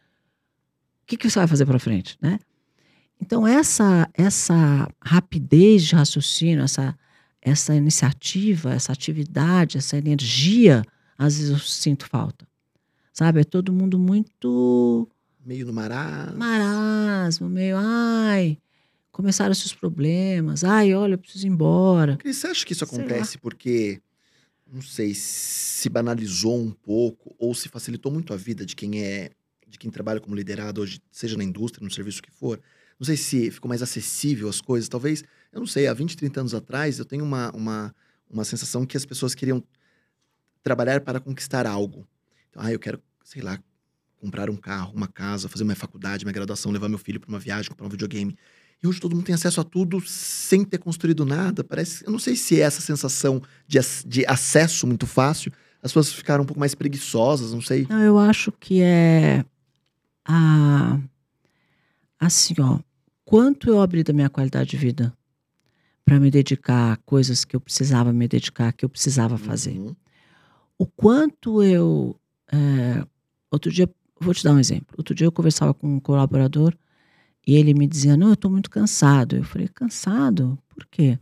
[1.04, 2.40] O que, que você vai fazer para frente, né?
[3.20, 6.98] Então, essa, essa rapidez de raciocínio, essa,
[7.42, 10.84] essa iniciativa, essa atividade, essa energia,
[11.18, 12.48] às vezes eu sinto falta.
[13.14, 13.42] Sabe?
[13.42, 15.08] É todo mundo muito
[15.46, 16.38] Meio no marasmo.
[16.38, 18.58] marasmo, meio, ai,
[19.12, 22.18] começaram esses problemas, ai, olha, eu preciso ir embora.
[22.18, 24.00] Cris, você acha que isso acontece porque,
[24.72, 29.32] não sei, se banalizou um pouco ou se facilitou muito a vida de quem é,
[29.68, 32.60] de quem trabalha como liderado hoje, seja na indústria, no serviço que for?
[32.98, 34.88] Não sei se ficou mais acessível as coisas.
[34.88, 37.96] Talvez, eu não sei, há 20, 30 anos atrás, eu tenho uma, uma,
[38.30, 39.64] uma sensação que as pessoas queriam
[40.64, 42.08] trabalhar para conquistar algo.
[42.50, 43.60] Então, ah, eu quero, sei lá,
[44.18, 47.40] comprar um carro, uma casa, fazer minha faculdade, minha graduação, levar meu filho para uma
[47.40, 48.38] viagem, comprar um videogame.
[48.84, 51.64] E hoje todo mundo tem acesso a tudo sem ter construído nada.
[51.64, 55.52] Parece, eu não sei se é essa sensação de, de acesso muito fácil,
[55.84, 57.86] as pessoas ficaram um pouco mais preguiçosas, não sei.
[57.90, 59.46] Não, eu acho que é
[60.26, 61.00] a
[62.20, 62.80] assim, ó,
[63.26, 65.12] quanto eu abri da minha qualidade de vida
[66.06, 69.78] para me dedicar a coisas que eu precisava me dedicar, que eu precisava fazer.
[69.78, 69.96] Uhum.
[70.78, 72.16] O quanto eu
[72.52, 73.04] é,
[73.50, 73.90] outro dia,
[74.20, 74.96] vou te dar um exemplo.
[74.98, 76.76] Outro dia eu conversava com um colaborador
[77.46, 79.36] e ele me dizia: "Não, eu estou muito cansado".
[79.38, 80.58] Eu falei: "Cansado?
[80.70, 81.20] Por quê?"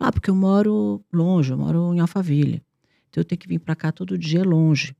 [0.00, 2.64] Ah, porque eu moro longe, eu moro em Alphaville.
[3.10, 4.96] Então eu tenho que vir para cá todo dia longe.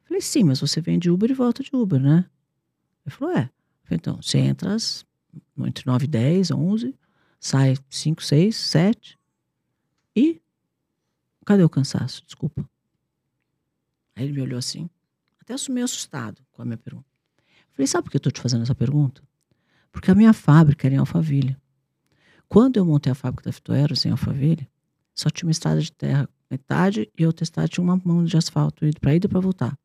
[0.00, 2.28] Eu falei, sim, mas você vem de Uber e volta de Uber, né?
[3.06, 3.48] Ele falou, é.
[3.84, 5.06] Falei, então, você entra às,
[5.58, 6.98] entre 9 e 10, 11,
[7.38, 9.16] sai 5, 6, 7.
[10.16, 10.42] E
[11.46, 12.24] cadê o cansaço?
[12.24, 12.68] Desculpa.
[14.16, 14.90] Aí ele me olhou assim,
[15.40, 17.06] até meio assustado com a minha pergunta.
[17.46, 19.22] Eu falei, sabe por que eu estou te fazendo essa pergunta?
[19.92, 21.56] Porque a minha fábrica era em Alphaville.
[22.48, 24.68] Quando eu montei a fábrica da Fitoeros em Alphaville,
[25.14, 28.84] só tinha uma estrada de terra metade e outra estrada tinha uma mão de asfalto
[29.00, 29.78] para ir e para voltar.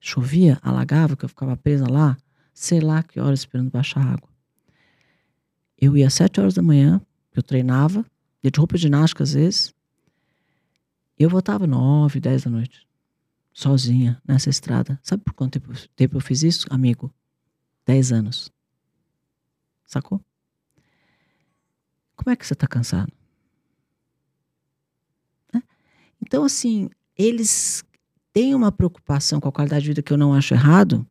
[0.00, 2.16] Chovia, alagava, que eu ficava presa lá,
[2.52, 4.28] sei lá que horas esperando baixar água.
[5.78, 7.00] Eu ia às sete horas da manhã,
[7.34, 8.04] eu treinava,
[8.42, 9.74] ia de roupa de ginástica às vezes,
[11.18, 12.86] eu voltava nove, dez da noite,
[13.52, 14.98] sozinha nessa estrada.
[15.04, 17.12] Sabe por quanto tempo, tempo eu fiz isso, amigo?
[17.86, 18.50] Dez anos.
[19.86, 20.20] Sacou?
[22.16, 23.12] Como é que você está cansado?
[25.52, 25.62] Né?
[26.20, 27.84] Então, assim, eles
[28.32, 31.06] têm uma preocupação com a qualidade de vida que eu não acho errado.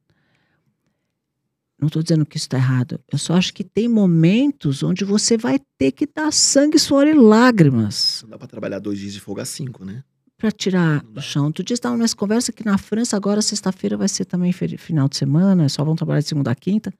[1.79, 2.99] Não estou dizendo que isso está errado.
[3.11, 7.13] Eu só acho que tem momentos onde você vai ter que dar sangue, suor e
[7.13, 10.03] lágrimas Não dá pra trabalhar dois dias de folga cinco, né?
[10.41, 11.45] para tirar do chão.
[11.45, 15.15] Outro dia estava nessa conversa que na França, agora, sexta-feira, vai ser também final de
[15.15, 16.91] semana, só vão trabalhar de segunda a quinta.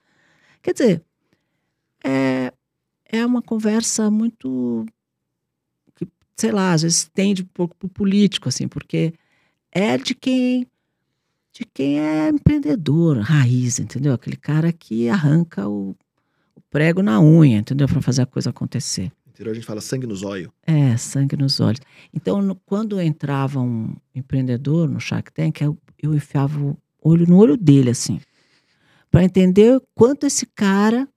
[0.62, 1.04] Quer dizer,
[2.04, 2.52] é,
[3.06, 4.86] é uma conversa muito.
[5.96, 9.14] que, sei lá, às vezes tende um pouco para o político, assim, porque
[9.72, 10.68] é de quem.
[11.54, 14.14] de quem é empreendedor, raiz, entendeu?
[14.14, 15.96] Aquele cara que arranca o,
[16.56, 17.88] o prego na unha, entendeu?
[17.88, 19.12] Para fazer a coisa acontecer.
[19.28, 20.50] Interior a gente fala sangue nos olhos.
[20.68, 21.80] É, sangue nos olhos.
[22.14, 27.38] Então, no- quando entrava um empreendedor no Shark Tank, eu, eu enfiava o olho no
[27.38, 28.20] olho dele, assim,
[29.10, 31.08] para entender quanto esse cara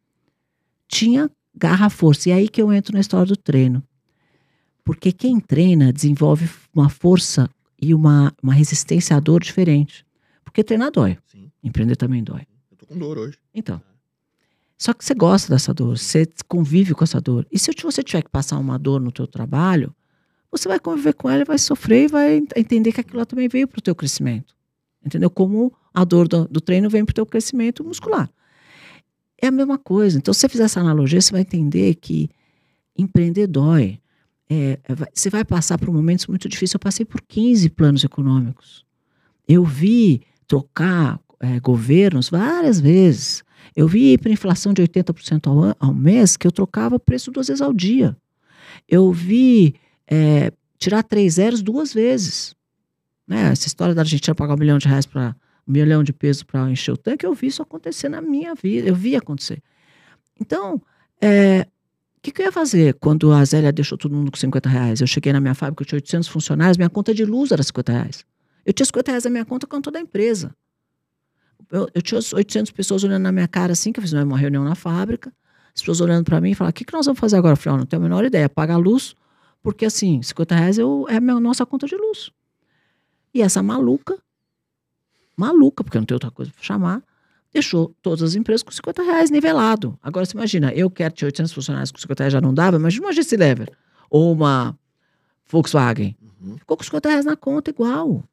[0.88, 2.28] tinha garra, força.
[2.28, 3.82] E é aí que eu entro na história do treino.
[4.84, 7.48] Porque quem treina desenvolve uma força
[7.80, 10.04] e uma, uma resistência à dor diferente.
[10.44, 11.50] Porque treinar dói, Sim.
[11.62, 12.46] empreender também dói.
[12.70, 13.38] Eu tô com dor hoje.
[13.54, 13.80] Então.
[14.76, 17.46] Só que você gosta dessa dor, você convive com essa dor.
[17.50, 19.94] E se você tiver que passar uma dor no teu trabalho,
[20.50, 23.48] você vai conviver com ela, e vai sofrer e vai ent- entender que aquilo também
[23.48, 24.54] veio para o teu crescimento.
[25.04, 25.30] Entendeu?
[25.30, 28.30] Como a dor do, do treino vem para o teu crescimento muscular.
[29.40, 30.16] É a mesma coisa.
[30.18, 32.30] Então, se você fizer essa analogia, você vai entender que
[32.96, 33.98] empreender dói.
[34.48, 36.74] É, é, você vai passar por momentos muito difíceis.
[36.74, 38.84] Eu passei por 15 planos econômicos.
[39.48, 43.42] Eu vi trocar é, governos várias vezes.
[43.74, 47.48] Eu vi hiperinflação de 80% ao, an- ao mês, que eu trocava o preço duas
[47.48, 48.16] vezes ao dia.
[48.88, 49.74] Eu vi
[50.06, 52.54] é, tirar três zeros duas vezes.
[53.26, 53.50] Né?
[53.50, 55.34] Essa história da Argentina pagar um milhão de reais para
[55.66, 58.88] milhão de pesos para encher o tanque, eu vi isso acontecer na minha vida.
[58.88, 59.62] Eu vi acontecer.
[60.40, 60.80] Então,
[61.20, 61.66] é,
[62.18, 65.00] o que, que eu ia fazer quando a Zélia deixou todo mundo com 50 reais?
[65.00, 67.92] Eu cheguei na minha fábrica, eu tinha 800 funcionários, minha conta de luz era 50
[67.92, 68.24] reais.
[68.64, 70.54] Eu tinha 50 reais na minha conta com toda a empresa.
[71.70, 74.64] Eu, eu tinha 800 pessoas olhando na minha cara assim, que eu fiz uma reunião
[74.64, 75.32] na fábrica,
[75.74, 77.52] as pessoas olhando para mim e falaram, o que, que nós vamos fazer agora?
[77.52, 79.14] Eu falei, "Ó, não tenho a menor ideia, pagar a luz,
[79.62, 82.30] porque assim, 50 reais eu, é a minha, nossa conta de luz.
[83.32, 84.16] E essa maluca,
[85.36, 87.02] maluca, porque não tem outra coisa para chamar,
[87.52, 89.98] deixou todas as empresas com 50 reais nivelado.
[90.02, 93.06] Agora você imagina, eu quero ter 800 funcionários com 50 reais já não dava, imagina
[93.06, 93.70] uma GC Lever
[94.10, 94.76] ou uma
[95.48, 96.16] Volkswagen.
[96.40, 96.58] Uhum.
[96.58, 98.24] Ficou com 50 reais na conta igual.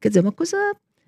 [0.00, 0.56] Quer dizer, uma coisa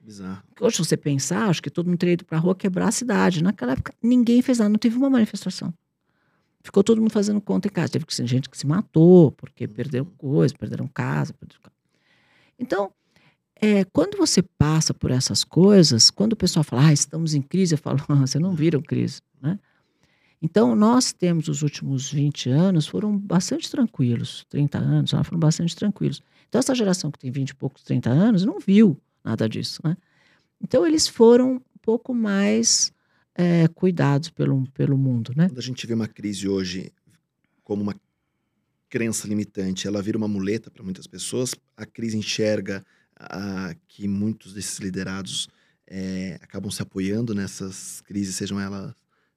[0.02, 0.42] Bizarro.
[0.60, 3.42] Hoje, se você pensar, acho que todo mundo teria ido pra rua quebrar a cidade.
[3.42, 5.72] Naquela época, ninguém fez nada, não teve uma manifestação.
[6.62, 7.92] ficou todo mundo fazendo conta em casa.
[7.92, 11.32] Teve que ser gente que se matou, porque perderam coisas, perderam casa.
[11.34, 11.60] Perderam...
[12.58, 12.92] Então,
[13.62, 17.74] é, quando você passa por essas coisas, quando o pessoal fala, ah, estamos em crise,
[17.74, 19.56] eu falo, você não viram crise, né?
[20.44, 26.20] Então, nós temos os últimos 20 anos, foram bastante tranquilos, 30 anos, foram bastante tranquilos.
[26.48, 29.96] Então, essa geração que tem 20 e poucos, 30 anos, não viu nada disso, né?
[30.60, 32.92] Então, eles foram um pouco mais
[33.36, 35.48] é, cuidados pelo, pelo mundo, né?
[35.48, 36.92] Quando a gente vê uma crise hoje
[37.62, 37.94] como uma
[38.88, 42.84] crença limitante, ela vira uma muleta para muitas pessoas, a crise enxerga
[43.30, 45.48] a, que muitos desses liderados
[45.86, 48.94] é, acabam se apoiando nessas crises, sejam elas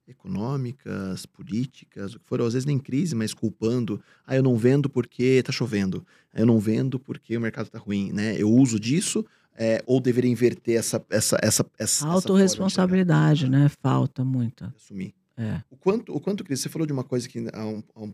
[0.08, 4.90] econômicas, políticas, o que for, às vezes nem crise, mas culpando, ah, eu não vendo
[4.90, 8.40] porque tá chovendo, ah, eu não vendo porque o mercado tá ruim, né?
[8.40, 9.26] Eu uso disso,
[9.58, 13.70] é, ou deveria inverter essa essa essa essa autorresponsabilidade, né?
[13.82, 14.72] Falta muito.
[14.76, 15.14] Assumir.
[15.38, 15.62] É.
[15.70, 18.14] O quanto o quanto Cris, você falou de uma coisa que há um, há um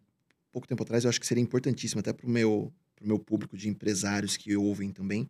[0.52, 3.58] pouco tempo atrás eu acho que seria importantíssima até para o meu pro meu público
[3.58, 5.30] de empresários que ouvem também,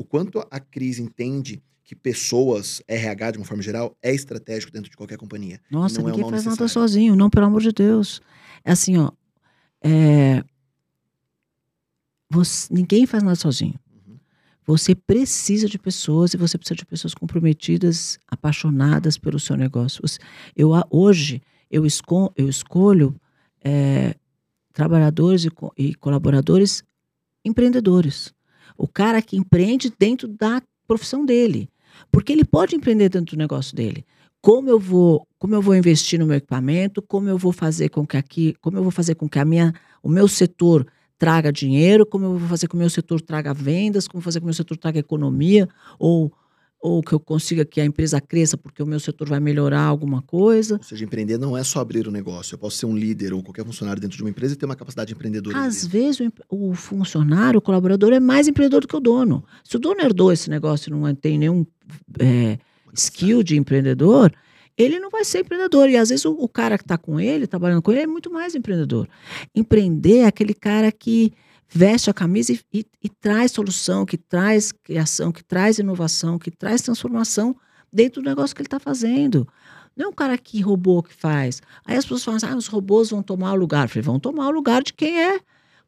[0.00, 4.90] o quanto a crise entende que pessoas, RH de uma forma geral, é estratégico dentro
[4.90, 5.60] de qualquer companhia.
[5.70, 6.58] Nossa, não ninguém é faz necessário.
[6.58, 8.22] nada sozinho, não, pelo amor de Deus.
[8.64, 9.10] É assim, ó.
[9.82, 10.42] É...
[12.30, 12.72] Você...
[12.72, 13.74] Ninguém faz nada sozinho.
[13.92, 14.16] Uhum.
[14.64, 20.02] Você precisa de pessoas e você precisa de pessoas comprometidas, apaixonadas pelo seu negócio.
[20.56, 22.32] Eu, hoje, eu, esco...
[22.34, 23.14] eu escolho
[23.62, 24.14] é...
[24.72, 26.82] trabalhadores e, e colaboradores
[27.44, 28.32] empreendedores.
[28.80, 31.68] O cara que empreende dentro da profissão dele.
[32.10, 34.06] Porque ele pode empreender dentro do negócio dele.
[34.40, 38.06] Como eu vou, como eu vou investir no meu equipamento, como eu vou fazer com
[38.06, 40.86] que aqui, como eu vou fazer com que a minha, o meu setor
[41.18, 44.40] traga dinheiro, como eu vou fazer com que o meu setor traga vendas, como fazer
[44.40, 46.32] com que o meu setor traga economia, ou
[46.80, 50.22] ou que eu consiga que a empresa cresça porque o meu setor vai melhorar alguma
[50.22, 50.76] coisa.
[50.76, 52.54] Ou seja, empreender não é só abrir o um negócio.
[52.54, 54.76] Eu posso ser um líder ou qualquer funcionário dentro de uma empresa e ter uma
[54.76, 55.58] capacidade empreendedora.
[55.58, 59.44] Às vezes o, o, funcionário, o colaborador é mais empreendedor do que o dono.
[59.62, 61.66] Se o dono herdou esse negócio e não tem nenhum
[62.18, 62.58] é,
[62.94, 64.32] skill de empreendedor,
[64.76, 65.90] ele não vai ser empreendedor.
[65.90, 68.30] E às vezes o, o cara que está com ele, trabalhando com ele, é muito
[68.30, 69.06] mais empreendedor.
[69.54, 71.32] Empreender é aquele cara que
[71.70, 76.50] veste a camisa e, e, e, traz solução, que traz criação, que traz inovação, que
[76.50, 77.56] traz transformação
[77.92, 79.46] dentro do negócio que ele está fazendo.
[79.96, 81.62] Não é um cara que robô que faz.
[81.84, 83.84] Aí as pessoas falam assim, ah, os robôs vão tomar o lugar.
[83.84, 85.40] Eu falei, vão tomar o lugar de quem é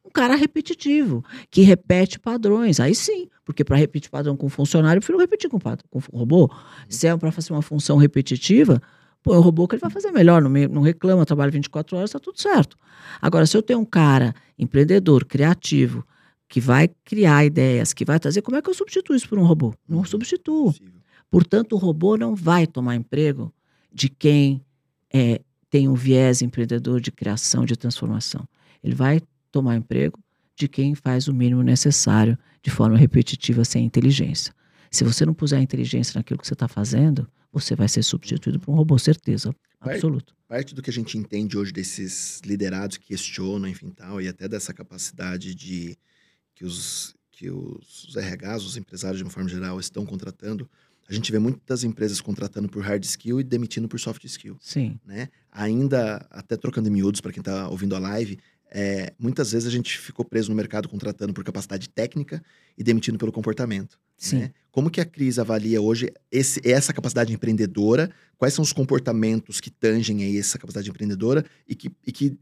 [0.05, 2.81] um cara repetitivo, que repete padrões.
[2.81, 6.51] Aí sim, porque para repetir padrão com funcionário, eu prefiro repetir com, com robô.
[6.89, 8.81] Se é para fazer uma função repetitiva,
[9.23, 11.97] Pô, é o robô que ele vai fazer melhor, não, me, não reclama, trabalha 24
[11.97, 12.77] horas, está tudo certo.
[13.21, 16.05] Agora, se eu tenho um cara empreendedor, criativo,
[16.49, 19.45] que vai criar ideias, que vai trazer, como é que eu substituo isso por um
[19.45, 19.75] robô?
[19.89, 20.05] Não uhum.
[20.05, 20.75] substituo.
[21.31, 23.53] Portanto, o robô não vai tomar emprego
[23.93, 24.63] de quem
[25.13, 28.47] é, tem um viés empreendedor de criação, de transformação.
[28.83, 30.19] Ele vai tomar emprego
[30.55, 34.55] de quem faz o mínimo necessário de forma repetitiva, sem inteligência.
[34.91, 38.73] Se você não puser inteligência naquilo que você está fazendo, você vai ser substituído por
[38.73, 39.55] um robô, certeza.
[39.81, 40.35] Absoluto.
[40.49, 44.49] Parte do que a gente entende hoje desses liderados que questionam, enfim, tal, e até
[44.49, 45.97] dessa capacidade de
[46.55, 50.71] que os, que os RHs, os empresários de uma forma geral, estão contratando,
[51.09, 54.57] a gente vê muitas empresas contratando por hard skill e demitindo por soft skill.
[54.61, 54.99] Sim.
[55.05, 55.29] Né?
[55.51, 58.39] Ainda, até trocando em miúdos para quem está ouvindo a live,
[58.75, 62.43] é, muitas vezes a gente ficou preso no mercado contratando por capacidade técnica
[62.77, 64.01] e demitindo pelo comportamento.
[64.17, 64.39] Sim.
[64.39, 64.53] Né?
[64.71, 68.11] Como que a Cris avalia hoje esse, essa capacidade empreendedora?
[68.39, 72.39] Quais são os comportamentos que tangem aí essa capacidade empreendedora e que, e que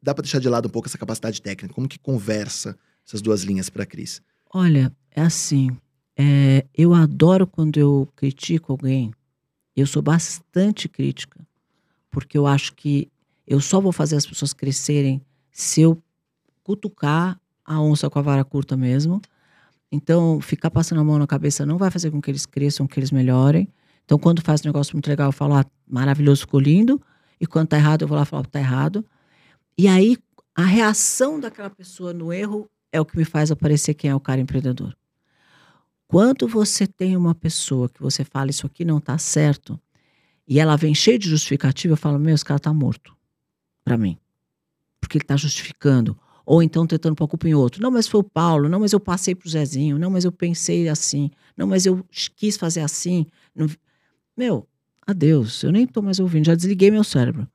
[0.00, 1.74] dá para deixar de lado um pouco essa capacidade técnica?
[1.74, 4.22] Como que conversa essas duas linhas para a Cris?
[4.54, 5.76] Olha, é assim,
[6.16, 9.12] é, eu adoro quando eu critico alguém.
[9.74, 11.44] Eu sou bastante crítica,
[12.08, 13.10] porque eu acho que
[13.44, 15.20] eu só vou fazer as pessoas crescerem
[15.52, 16.02] se eu
[16.64, 19.20] cutucar a onça com a vara curta mesmo.
[19.90, 22.98] Então, ficar passando a mão na cabeça não vai fazer com que eles cresçam, que
[22.98, 23.68] eles melhorem.
[24.04, 27.00] Então, quando faz um negócio muito legal, eu falo, ah, maravilhoso, ficou lindo.
[27.38, 29.04] E quando tá errado, eu vou lá falar, tá errado.
[29.76, 30.16] E aí,
[30.54, 34.20] a reação daquela pessoa no erro é o que me faz aparecer quem é o
[34.20, 34.96] cara empreendedor.
[36.08, 39.80] Quando você tem uma pessoa que você fala, isso aqui não tá certo,
[40.46, 43.16] e ela vem cheia de justificativa, eu falo, meu, esse cara tá morto.
[43.84, 44.18] Para mim
[45.02, 46.16] porque ele está justificando.
[46.46, 47.82] Ou então tentando pôr a culpa em outro.
[47.82, 48.68] Não, mas foi o Paulo.
[48.68, 49.98] Não, mas eu passei pro Zezinho.
[49.98, 51.30] Não, mas eu pensei assim.
[51.56, 52.04] Não, mas eu
[52.36, 53.26] quis fazer assim.
[53.54, 53.68] Não...
[54.36, 54.66] Meu,
[55.06, 55.62] adeus.
[55.62, 56.46] Eu nem estou mais ouvindo.
[56.46, 57.46] Já desliguei meu cérebro.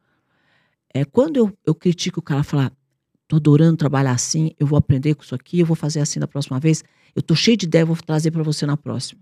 [0.93, 2.72] É, quando eu, eu critico o cara falar,
[3.28, 6.28] tô adorando trabalhar assim, eu vou aprender com isso aqui, eu vou fazer assim da
[6.28, 6.84] próxima vez.
[7.16, 9.22] Eu tô cheio de ideia, vou trazer para você na próxima.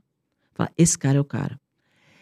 [0.53, 1.59] Fala, esse cara é o cara.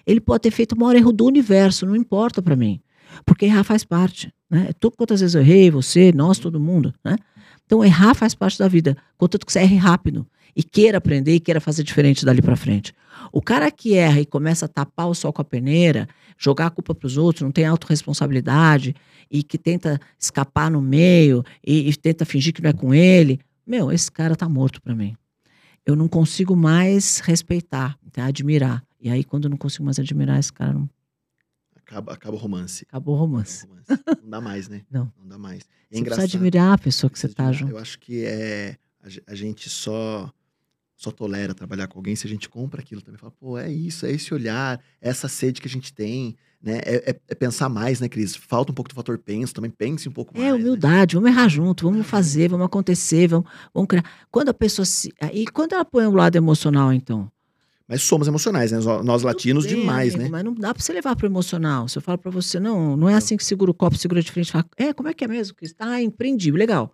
[0.05, 2.81] Ele pode ter feito o maior erro do universo, não importa para mim.
[3.25, 4.33] Porque errar faz parte.
[4.49, 4.69] Né?
[4.79, 6.93] Tu, quantas vezes eu errei, você, nós, todo mundo.
[7.03, 7.15] Né?
[7.65, 8.97] Então, errar faz parte da vida.
[9.17, 12.93] Contanto que você erre rápido e queira aprender e queira fazer diferente dali para frente.
[13.31, 16.07] O cara que erra e começa a tapar o sol com a peneira,
[16.37, 18.95] jogar a culpa para os outros, não tem autorresponsabilidade
[19.31, 23.39] e que tenta escapar no meio e, e, tenta fingir que não é com ele,
[23.65, 25.15] meu, esse cara tá morto para mim.
[25.85, 28.25] Eu não consigo mais respeitar, tá?
[28.25, 28.83] admirar.
[29.01, 30.89] E aí, quando eu não consigo mais admirar, esse cara não.
[31.85, 32.85] Acaba, acaba o romance.
[32.89, 33.65] Acabou o romance.
[33.65, 34.21] Acaba o romance.
[34.23, 34.81] Não dá mais, né?
[34.91, 35.11] Não.
[35.19, 35.61] Não dá mais.
[35.63, 35.65] É
[35.95, 36.23] você engraçado.
[36.23, 37.59] precisa admirar a pessoa que você tá admirar.
[37.59, 37.71] junto.
[37.71, 40.31] Eu acho que é a ge- a gente só
[40.95, 43.17] só tolera trabalhar com alguém se a gente compra aquilo também.
[43.19, 46.77] Fala, pô, é isso, é esse olhar, é essa sede que a gente tem, né?
[46.85, 48.35] É, é- é pensar mais, né, Cris?
[48.37, 50.45] Falta um pouco do fator penso também, pense um pouco mais.
[50.47, 50.55] É né?
[50.55, 54.05] humildade, vamos errar junto, vamos fazer, vamos acontecer, vamos, vamos criar.
[54.31, 55.13] Quando a pessoa se.
[55.33, 57.29] E quando ela põe o lado emocional, então?
[57.93, 58.79] Mas somos emocionais, né?
[59.03, 60.29] Nós, latinos bem, demais, amigo, né?
[60.31, 61.87] Mas não dá pra você levar pro emocional.
[61.87, 64.31] Se eu falo pra você, não, não é assim que segura o copo, segura de
[64.31, 64.51] frente.
[64.51, 65.55] Fala, é, como é que é mesmo?
[65.77, 66.91] Ah, empreendi, legal.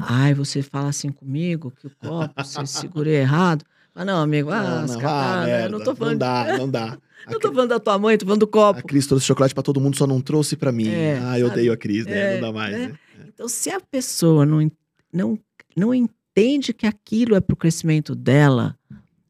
[0.00, 3.62] Ai, você fala assim comigo, que o copo você segurei errado.
[3.94, 5.46] Mas não, amigo, ah, Não, não, ah, né?
[5.46, 6.12] merda, não tô falando.
[6.16, 6.98] Não dá, não dá.
[7.26, 8.86] A, Não tô falando da tua mãe, tô falando do a copo.
[8.86, 10.88] Cris trouxe chocolate pra todo mundo, só não trouxe pra mim.
[10.88, 11.60] É, ah, eu sabe?
[11.60, 12.18] odeio a Cris, né?
[12.18, 12.88] É, não dá mais, né?
[12.88, 12.98] né?
[13.28, 14.70] Então, se a pessoa não,
[15.12, 15.38] não,
[15.76, 18.78] não entende que aquilo é pro crescimento dela,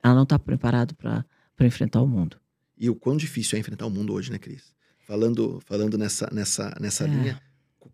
[0.07, 1.25] ela não tá preparada para
[1.67, 2.39] enfrentar o mundo.
[2.79, 4.75] E o quão difícil é enfrentar o mundo hoje, né, Cris?
[5.07, 7.07] Falando, falando nessa, nessa, nessa É.
[7.09, 7.43] linha,
[7.79, 7.91] qu-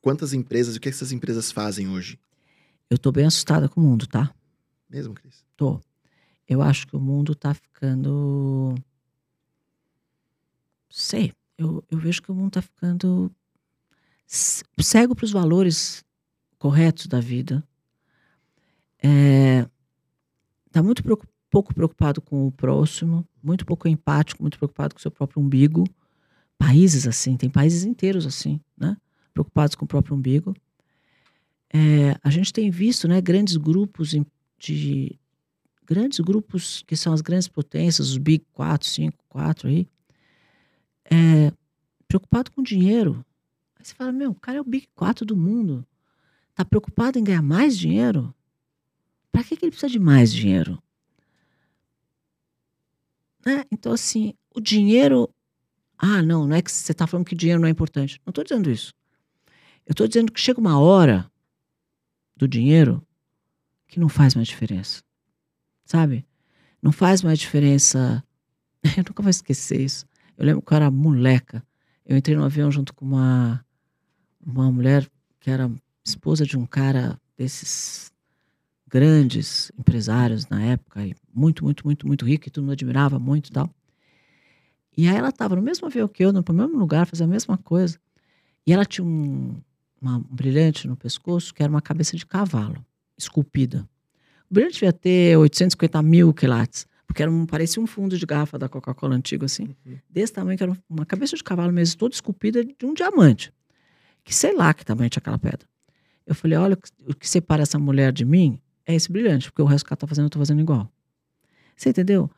[0.00, 2.18] quantas empresas, o que essas empresas fazem hoje?
[2.88, 4.32] Eu tô bem assustada com o mundo, tá?
[4.88, 5.44] Mesmo, Cris?
[5.56, 5.80] Tô.
[6.48, 8.74] Eu acho que o mundo tá ficando.
[10.88, 11.32] Sei.
[11.56, 13.30] Eu, eu vejo que o mundo tá ficando
[14.26, 16.04] cego para os valores
[16.58, 17.62] corretos da vida.
[19.02, 19.66] É,
[20.70, 25.02] tá muito preocu- pouco preocupado com o próximo, muito pouco empático, muito preocupado com o
[25.02, 25.84] seu próprio umbigo.
[26.56, 28.96] Países assim, tem países inteiros assim, né?
[29.34, 30.54] Preocupados com o próprio umbigo.
[31.72, 34.14] É, a gente tem visto, né, grandes grupos
[34.58, 35.18] de
[35.84, 39.88] grandes grupos que são as grandes potências, os Big 4, 5, 4 aí,
[41.10, 41.52] é,
[42.06, 43.24] preocupado com dinheiro.
[43.76, 45.84] Aí você fala, meu, o cara é o Big 4 do mundo.
[46.54, 48.32] Tá preocupado em ganhar mais dinheiro?
[49.32, 50.80] Para que, que ele precisa de mais dinheiro?
[53.44, 53.64] Né?
[53.70, 55.28] Então, assim, o dinheiro.
[55.98, 58.20] Ah, não, não é que você está falando que dinheiro não é importante.
[58.24, 58.94] Não estou dizendo isso.
[59.86, 61.30] Eu estou dizendo que chega uma hora
[62.36, 63.06] do dinheiro
[63.86, 65.02] que não faz mais diferença.
[65.84, 66.24] Sabe?
[66.80, 68.24] Não faz mais diferença.
[68.96, 70.06] Eu nunca vou esquecer isso.
[70.38, 71.62] Eu lembro que eu era moleca.
[72.06, 73.62] Eu entrei no avião junto com uma,
[74.40, 75.06] uma mulher
[75.38, 75.70] que era
[76.02, 78.10] esposa de um cara desses
[78.90, 83.48] grandes empresários na época, e muito, muito, muito, muito rico, e todo mundo admirava muito
[83.48, 83.70] e tal.
[84.96, 87.56] E aí ela estava no mesmo avião que eu, no mesmo lugar, fazia a mesma
[87.56, 87.98] coisa.
[88.66, 89.56] E ela tinha um,
[90.00, 92.84] uma- um brilhante no pescoço que era uma cabeça de cavalo,
[93.16, 93.88] esculpida.
[94.50, 98.58] O brilhante devia ter 850 mil quilates, porque era um, parecia um fundo de garrafa
[98.58, 99.74] da Coca-Cola antigo, assim.
[100.08, 103.52] Desse tamanho, que era uma cabeça de cavalo mesmo, toda esculpida de um diamante.
[104.24, 105.66] Que sei lá que tamanho tinha aquela pedra.
[106.26, 106.78] Eu falei, olha,
[107.08, 108.60] o que separa essa mulher de mim
[108.90, 110.90] é esse brilhante, porque o resto que ela tá fazendo, eu tô fazendo igual.
[111.76, 112.30] Você entendeu?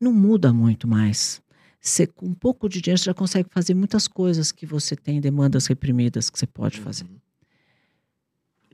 [0.00, 1.42] Não muda muito mais.
[1.80, 5.20] Você, com um pouco de dinheiro, você já consegue fazer muitas coisas que você tem,
[5.20, 7.04] demandas reprimidas que você pode fazer.
[7.04, 7.18] Uhum.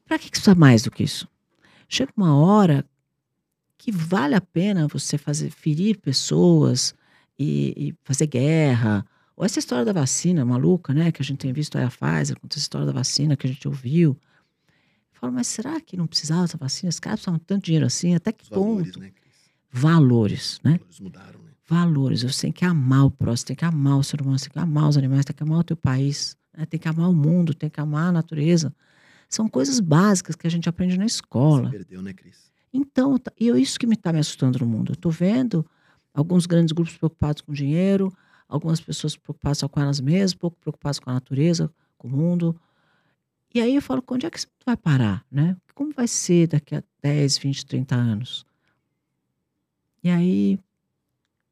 [0.07, 1.29] Para que que precisa mais do que isso?
[1.89, 2.85] Chega uma hora
[3.77, 6.95] que vale a pena você fazer ferir pessoas
[7.39, 9.05] e, e fazer guerra.
[9.37, 11.11] Ou essa história da vacina maluca, né?
[11.11, 13.51] Que a gente tem visto aí a Pfizer, com essa história da vacina que a
[13.51, 14.17] gente ouviu.
[15.23, 16.91] Eu falo, mas será que não precisava dessa vacina?
[16.91, 18.13] Os caras precisavam tanto dinheiro assim?
[18.17, 18.99] Até que Os valores, ponto?
[19.01, 19.33] né, Cris?
[19.71, 20.73] Valores, né?
[20.73, 21.51] Valores mudaram, né?
[21.69, 22.23] valores.
[22.25, 24.59] Você tem que amar o próximo, tem que amar o ser humano, você tem que
[24.59, 26.67] amar os animais, tem que amar o teu país, né?
[26.67, 28.75] tem que amar o mundo, tem que amar a natureza.
[29.29, 31.71] São coisas básicas que a gente aprende na escola.
[31.71, 32.51] perdeu, né, Cris?
[32.75, 34.91] Então, tá- e é isso que me está me assustando no mundo.
[34.91, 35.65] Eu estou vendo
[36.13, 38.13] alguns grandes grupos preocupados com dinheiro,
[38.49, 42.61] algumas pessoas preocupadas só com elas mesmas, pouco preocupadas com a natureza, com o mundo.
[43.55, 45.57] E aí eu falo, onde é que isso vai parar, né?
[45.75, 48.47] Como vai ser daqui a 10, 20, 30 anos?
[50.03, 50.59] E aí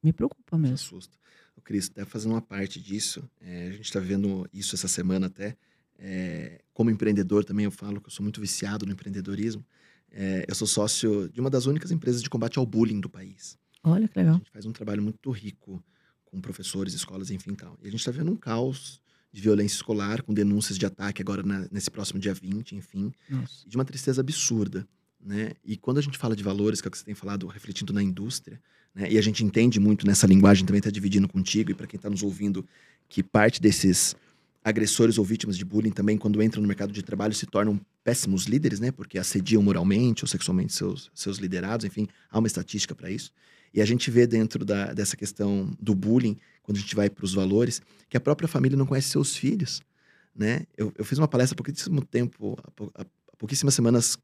[0.02, 0.74] me preocupa mesmo.
[0.74, 1.16] assusta.
[1.56, 5.26] O Cris, até fazendo uma parte disso, é, a gente está vendo isso essa semana
[5.26, 5.56] até.
[5.98, 9.64] é, como empreendedor também eu falo que eu sou muito viciado no empreendedorismo.
[10.10, 13.58] É, eu sou sócio de uma das únicas empresas de combate ao bullying do país.
[13.82, 14.38] Olha que A legal.
[14.38, 15.82] gente faz um trabalho muito rico
[16.24, 17.78] com professores, escolas, enfim tal.
[17.82, 19.00] E a gente está vendo um caos
[19.32, 23.68] de violência escolar, com denúncias de ataque agora na- nesse próximo dia 20, enfim Nossa.
[23.68, 24.86] de uma tristeza absurda,
[25.24, 25.52] né?
[25.64, 27.92] E quando a gente fala de valores, que é o que você tem falado, refletindo
[27.92, 28.60] na indústria,
[28.94, 29.06] né?
[29.10, 32.10] E a gente entende muito nessa linguagem, também está dividindo contigo e para quem está
[32.10, 32.66] nos ouvindo,
[33.08, 34.16] que parte desses
[34.62, 38.44] agressores ou vítimas de bullying também, quando entram no mercado de trabalho, se tornam péssimos
[38.44, 38.90] líderes, né?
[38.90, 43.32] Porque assediam moralmente ou sexualmente seus, seus liderados, enfim, há uma estatística para isso.
[43.72, 46.36] E a gente vê dentro da, dessa questão do bullying,
[46.70, 49.82] quando a gente vai para os valores, que a própria família não conhece seus filhos,
[50.32, 50.62] né?
[50.76, 53.04] Eu, eu fiz uma palestra há pouquíssimo tempo, há, pou, há
[53.36, 54.16] pouquíssimas semanas,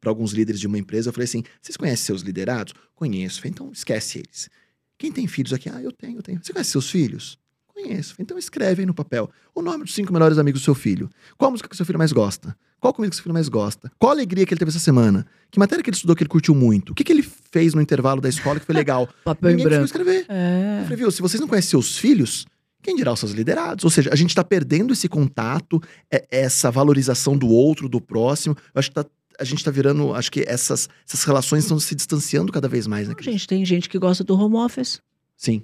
[0.00, 1.10] para alguns líderes de uma empresa.
[1.10, 2.72] Eu falei assim: vocês conhecem seus liderados?
[2.94, 3.38] Conheço.
[3.38, 4.48] Falei, então esquece eles.
[4.96, 5.68] Quem tem filhos aqui?
[5.68, 6.42] Ah, eu tenho, eu tenho.
[6.42, 7.38] Você conhece seus filhos?
[7.66, 8.14] Conheço.
[8.18, 11.10] Então escreve aí no papel o nome dos cinco melhores amigos do seu filho.
[11.36, 12.56] Qual música que seu filho mais gosta?
[12.80, 13.92] Qual comida que seu filho mais gosta?
[13.98, 15.26] Qual alegria que ele teve essa semana?
[15.50, 16.92] Que matéria que ele estudou que ele curtiu muito?
[16.92, 19.08] O que, que ele fez no intervalo da escola que foi legal?
[19.24, 19.84] Papel Ninguém em branco.
[19.84, 20.26] escrever.
[20.28, 20.78] É.
[20.80, 22.44] Eu falei, viu, se vocês não conhecem seus filhos,
[22.82, 23.84] quem dirá os seus liderados?
[23.84, 25.80] Ou seja, a gente está perdendo esse contato,
[26.10, 28.56] é- essa valorização do outro, do próximo.
[28.74, 29.06] Eu acho que tá-
[29.38, 33.08] a gente está virando, acho que essas, essas relações estão se distanciando cada vez mais,
[33.08, 33.14] né?
[33.14, 33.32] Cris?
[33.32, 35.00] gente, tem gente que gosta do home office.
[35.36, 35.62] Sim.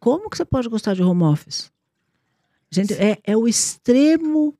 [0.00, 1.70] Como que você pode gostar de home office?
[2.70, 4.56] Gente, é, é o extremo,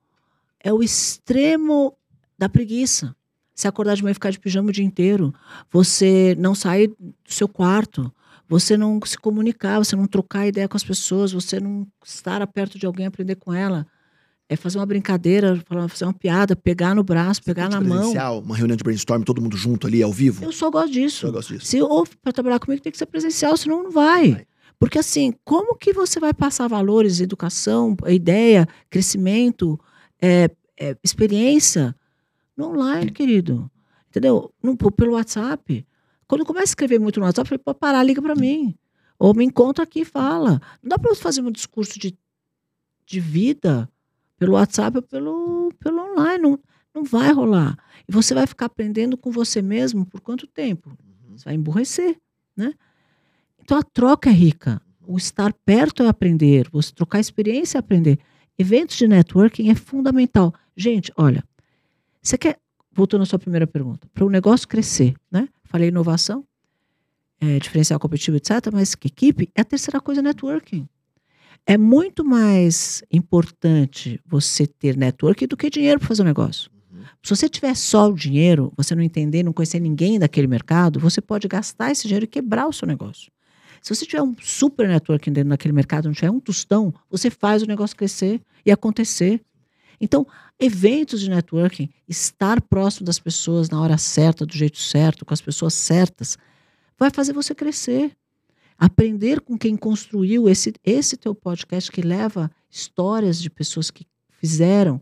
[0.63, 1.97] é o extremo
[2.39, 3.17] da preguiça.
[3.63, 5.33] Você acordar de manhã e ficar de pijama o dia inteiro.
[5.71, 8.13] Você não sair do seu quarto.
[8.49, 12.77] Você não se comunicar, você não trocar ideia com as pessoas, você não estar perto
[12.77, 13.87] de alguém, aprender com ela.
[14.49, 17.99] É fazer uma brincadeira, fazer uma piada, pegar no braço, pegar na mão.
[17.99, 20.45] Presencial, Uma reunião de brainstorm, todo mundo junto ali, ao vivo.
[20.45, 21.29] Eu só gosto disso.
[21.29, 21.67] Eu gosto disso.
[21.67, 24.33] Se ou para trabalhar comigo tem que ser presencial, senão não vai.
[24.33, 24.47] Vai.
[24.77, 29.79] Porque assim, como que você vai passar valores, educação, ideia, crescimento,
[30.21, 31.95] é, é, experiência
[32.57, 33.71] no online, querido?
[34.09, 34.53] Entendeu?
[34.63, 35.87] No, pelo WhatsApp.
[36.27, 38.75] Quando começa a escrever muito no WhatsApp, eu falei, pode parar, liga para mim.
[39.19, 40.61] Ou me encontra aqui e fala.
[40.83, 42.17] Não dá para fazer um discurso de,
[43.07, 43.89] de vida
[44.39, 46.43] pelo WhatsApp ou pelo, pelo online.
[46.43, 46.59] Não,
[46.95, 47.79] não vai rolar.
[48.09, 50.91] E você vai ficar aprendendo com você mesmo por quanto tempo?
[50.91, 51.37] Uhum.
[51.37, 52.17] Você vai emburrecer,
[52.57, 52.75] né?
[53.63, 54.83] Então a troca é rica.
[55.07, 58.19] O estar perto é aprender, você trocar experiência é aprender.
[58.59, 60.55] Eventos de networking é fundamental.
[60.77, 61.43] Gente, olha,
[62.23, 62.59] você quer,
[62.93, 65.49] voltando à sua primeira pergunta, para o negócio crescer, né?
[65.65, 66.45] Falei inovação,
[67.41, 70.89] é, diferencial competitivo, etc., mas que equipe é a terceira coisa networking.
[71.67, 76.71] É muito mais importante você ter networking do que dinheiro para fazer um negócio.
[76.93, 77.03] Uhum.
[77.23, 81.21] Se você tiver só o dinheiro, você não entender, não conhecer ninguém daquele mercado, você
[81.21, 83.31] pode gastar esse dinheiro e quebrar o seu negócio.
[83.81, 87.63] Se você tiver um super networking dentro daquele mercado, não tiver um tostão, você faz
[87.63, 89.41] o negócio crescer e acontecer.
[90.03, 90.27] Então,
[90.59, 95.41] eventos de networking, estar próximo das pessoas na hora certa, do jeito certo, com as
[95.41, 96.37] pessoas certas,
[96.99, 98.11] vai fazer você crescer.
[98.77, 104.05] Aprender com quem construiu esse, esse teu podcast que leva histórias de pessoas que
[104.41, 105.01] fizeram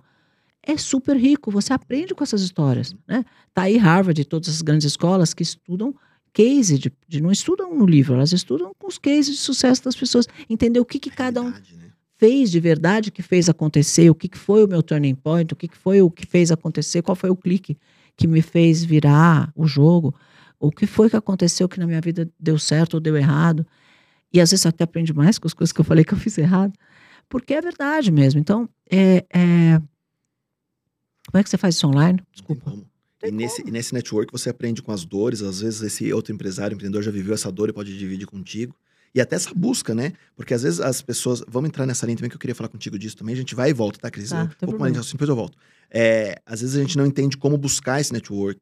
[0.62, 1.50] é super rico.
[1.50, 2.94] Você aprende com essas histórias.
[3.08, 3.24] Né?
[3.54, 5.94] Tá aí Harvard e todas as grandes escolas que estudam
[6.32, 9.96] case, de, de- não estudam no livro, elas estudam com os cases de sucesso das
[9.96, 10.26] pessoas.
[10.48, 11.79] Entender o que, que cada um né?
[12.20, 15.56] Fez de verdade, que fez acontecer, o que, que foi o meu turning point, o
[15.56, 17.78] que, que foi o que fez acontecer, qual foi o clique
[18.14, 20.14] que me fez virar o jogo,
[20.58, 23.66] o que foi que aconteceu que na minha vida deu certo ou deu errado.
[24.30, 26.36] E às vezes até aprende mais com as coisas que eu falei que eu fiz
[26.36, 26.74] errado,
[27.26, 28.38] porque é verdade mesmo.
[28.38, 29.80] Então, é, é...
[31.26, 32.22] como é que você faz isso online?
[32.30, 32.70] Desculpa.
[33.24, 36.74] E nesse, e nesse network você aprende com as dores, às vezes esse outro empresário,
[36.74, 38.76] empreendedor já viveu essa dor e pode dividir contigo.
[39.14, 40.12] E até essa busca, né?
[40.36, 41.42] Porque às vezes as pessoas.
[41.48, 43.34] Vamos entrar nessa linha também que eu queria falar contigo disso também.
[43.34, 44.30] A gente vai e volta, tá, Cris?
[44.30, 45.58] Tá, um pouco mais de depois eu volto.
[45.90, 48.60] É, às vezes a gente não entende como buscar esse network.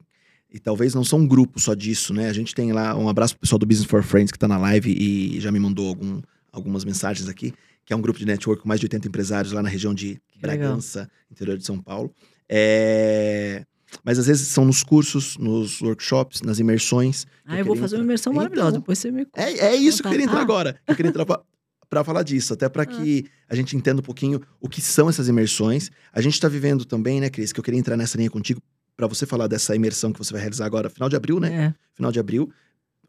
[0.51, 2.31] E talvez não são um grupo só disso, né?
[2.31, 4.57] A gente tem lá um abraço pro pessoal do Business for Friends que tá na
[4.57, 7.53] live e já me mandou algum, algumas mensagens aqui,
[7.85, 10.19] que é um grupo de network com mais de 80 empresários lá na região de.
[10.41, 12.15] Bragança, interior de São Paulo.
[12.49, 13.67] É,
[14.05, 17.27] Mas às vezes são nos cursos, nos workshops, nas imersões.
[17.45, 18.05] Ah, eu vou queria fazer uma entrar.
[18.05, 18.79] imersão Então, maravilhosa.
[18.79, 19.41] Depois você me conta.
[19.43, 20.43] É, é isso que eu queria entrar Ah.
[20.43, 20.79] agora.
[20.87, 21.41] Eu queria entrar pra,
[21.89, 25.29] pra falar disso, até pra que a gente entenda um pouquinho o que são essas
[25.29, 25.91] imersões.
[26.13, 28.61] A gente tá vivendo também, né, Cris, que eu queria entrar nessa linha contigo
[28.97, 31.53] pra você falar dessa imersão que você vai realizar agora, final de abril, né?
[31.55, 32.51] É, Final de abril,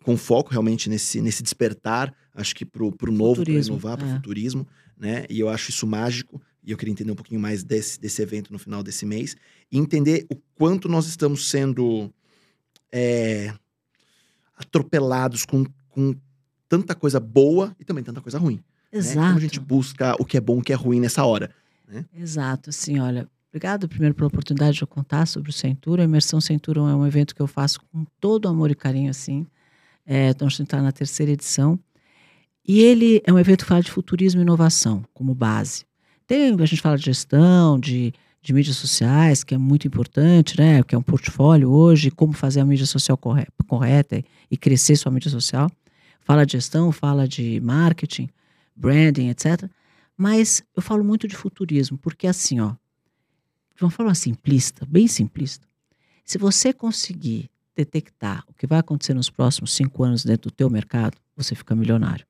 [0.03, 4.07] com foco realmente nesse, nesse despertar, acho que pro, pro novo, pro Futurismo, inovar, pro
[4.07, 4.13] é.
[4.15, 4.67] futurismo,
[4.97, 5.25] né?
[5.29, 6.41] E eu acho isso mágico.
[6.63, 9.35] E eu queria entender um pouquinho mais desse, desse evento no final desse mês.
[9.71, 12.13] E entender o quanto nós estamos sendo
[12.91, 13.53] é,
[14.55, 16.13] atropelados com, com
[16.67, 18.61] tanta coisa boa e também tanta coisa ruim.
[18.91, 18.99] né?
[18.99, 19.27] exato.
[19.27, 21.49] Como a gente busca o que é bom e o que é ruim nessa hora.
[22.15, 26.01] Exato, assim, olha, obrigado primeiro pela oportunidade de eu contar sobre o Centuro.
[26.01, 29.47] A Imersão Centuro é um evento que eu faço com todo amor e carinho, assim.
[30.05, 31.79] É, então, a gente está na terceira edição.
[32.67, 35.85] E ele é um evento que fala de futurismo e inovação como base.
[36.29, 40.83] Tem, a gente fala de gestão, de, de mídias sociais, que é muito importante, né?
[40.83, 45.11] Que é um portfólio hoje, como fazer a mídia social corre- correta e crescer sua
[45.11, 45.71] mídia social.
[46.19, 48.29] Fala de gestão, fala de marketing,
[48.75, 49.67] branding, etc.
[50.15, 52.73] Mas eu falo muito de futurismo, porque assim, ó,
[53.75, 55.67] de uma forma simplista, bem simplista,
[56.23, 60.69] se você conseguir detectar o que vai acontecer nos próximos cinco anos dentro do teu
[60.69, 62.28] mercado, você fica milionário.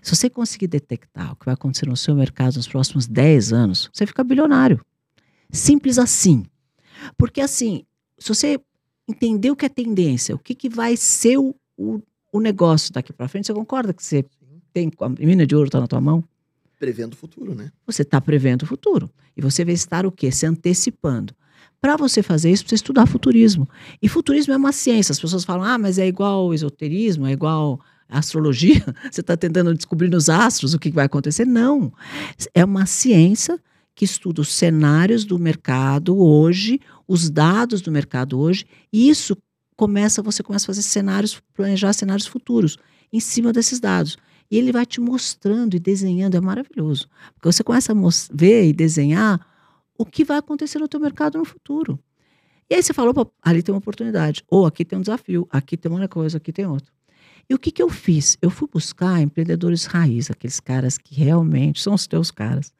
[0.00, 3.90] Se você conseguir detectar o que vai acontecer no seu mercado nos próximos 10 anos,
[3.92, 4.84] você fica bilionário.
[5.50, 6.44] Simples assim.
[7.16, 7.84] Porque assim,
[8.18, 8.60] se você
[9.08, 12.00] entender o que é tendência, o que, que vai ser o, o,
[12.32, 14.24] o negócio daqui para frente, você concorda que você
[14.72, 16.24] tem a mina de ouro está na tua mão?
[16.78, 17.70] Prevendo o futuro, né?
[17.86, 19.10] Você está prevendo o futuro.
[19.36, 20.30] E você vai estar o quê?
[20.32, 21.34] Se antecipando.
[21.80, 23.68] Para você fazer isso, precisa estudar futurismo.
[24.00, 25.12] E futurismo é uma ciência.
[25.12, 27.80] As pessoas falam, ah, mas é igual esoterismo, é igual
[28.18, 28.84] astrologia.
[29.10, 31.44] Você está tentando descobrir nos astros o que vai acontecer.
[31.44, 31.92] Não.
[32.54, 33.58] É uma ciência
[33.94, 39.36] que estuda os cenários do mercado hoje, os dados do mercado hoje, e isso
[39.76, 42.78] começa, você começa a fazer cenários, planejar cenários futuros
[43.12, 44.16] em cima desses dados.
[44.50, 47.08] E ele vai te mostrando e desenhando, é maravilhoso.
[47.34, 47.96] Porque você começa a
[48.32, 49.40] ver e desenhar
[49.98, 51.98] o que vai acontecer no teu mercado no futuro.
[52.68, 55.90] E aí você falou, ali tem uma oportunidade, ou aqui tem um desafio, aqui tem
[55.92, 56.92] uma coisa, aqui tem outra.
[57.48, 58.36] E o que, que eu fiz?
[58.40, 62.72] Eu fui buscar empreendedores raiz, aqueles caras que realmente são os teus caras.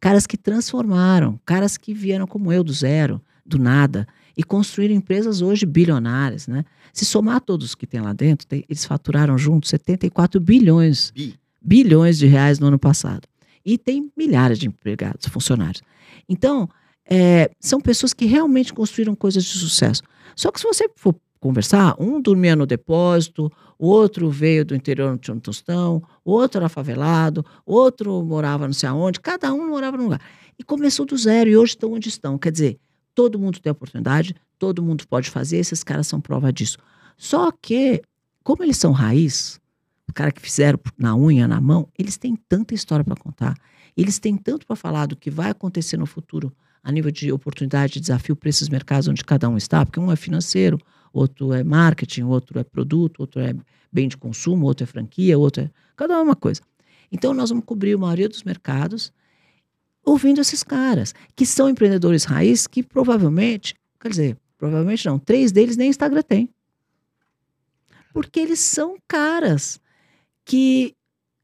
[0.00, 4.06] Caras que transformaram, caras que vieram como eu do zero, do nada,
[4.36, 6.46] e construíram empresas hoje bilionárias.
[6.46, 6.64] Né?
[6.92, 11.34] Se somar todos que tem lá dentro, tem, eles faturaram juntos 74 bilhões, Bi.
[11.62, 13.26] bilhões de reais no ano passado.
[13.64, 15.82] E tem milhares de empregados, funcionários.
[16.28, 16.68] Então,
[17.08, 20.02] é, são pessoas que realmente construíram coisas de sucesso.
[20.34, 25.34] Só que se você for conversar, um dormia no depósito, outro veio do interior tinha
[25.34, 30.20] um tostão, outro era favelado, outro morava não sei aonde, cada um morava num lugar.
[30.58, 32.38] E começou do zero e hoje estão onde estão.
[32.38, 32.78] Quer dizer,
[33.14, 36.78] todo mundo tem oportunidade, todo mundo pode fazer, esses caras são prova disso.
[37.16, 38.02] Só que,
[38.42, 39.60] como eles são raiz,
[40.08, 43.54] o cara que fizeram na unha, na mão, eles têm tanta história para contar,
[43.96, 47.94] eles têm tanto para falar do que vai acontecer no futuro a nível de oportunidade,
[47.94, 50.78] de desafio para esses mercados onde cada um está, porque um é financeiro,
[51.16, 53.54] outro é marketing, outro é produto, outro é
[53.90, 55.70] bem de consumo, outro é franquia, outro é.
[55.96, 56.60] Cada é uma coisa.
[57.10, 59.12] Então, nós vamos cobrir a maioria dos mercados
[60.04, 65.76] ouvindo esses caras, que são empreendedores raiz que provavelmente, quer dizer, provavelmente não, três deles
[65.76, 66.48] nem Instagram tem.
[68.12, 69.80] Porque eles são caras
[70.44, 70.94] que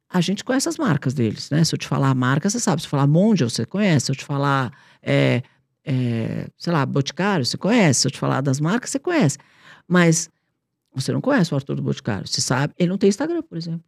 [0.09, 1.64] a gente conhece as marcas deles, né?
[1.64, 2.83] Se eu te falar a marca, você sabe.
[2.83, 4.07] Se eu falar Mondial, você conhece.
[4.07, 4.70] Se eu te falar,
[5.03, 5.43] é,
[5.85, 8.01] é, sei lá, Boticário, você conhece.
[8.01, 9.39] Se eu te falar das marcas, você conhece.
[9.87, 10.30] Mas
[10.95, 12.26] você não conhece o Arthur do Boticário.
[12.26, 13.85] Você sabe, ele não tem Instagram, por exemplo.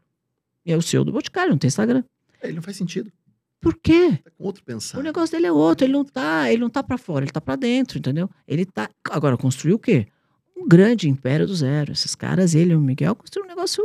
[0.64, 2.02] É o seu do Boticário, não tem Instagram.
[2.40, 3.12] É, ele não faz sentido.
[3.60, 4.18] Por quê?
[4.22, 4.98] Tá com outro pensar.
[4.98, 7.40] O negócio dele é outro, ele não tá, ele não tá para fora, ele tá
[7.40, 8.28] para dentro, entendeu?
[8.46, 10.06] Ele tá agora construiu o quê?
[10.54, 11.92] Um grande império do zero.
[11.92, 13.82] Esses caras, ele e o Miguel construíram um negócio,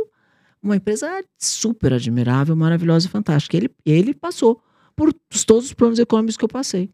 [0.62, 3.56] uma empresa super admirável, maravilhosa e fantástica.
[3.56, 4.62] Ele ele passou
[4.94, 5.14] por
[5.46, 6.90] todos os planos econômicos que eu passei.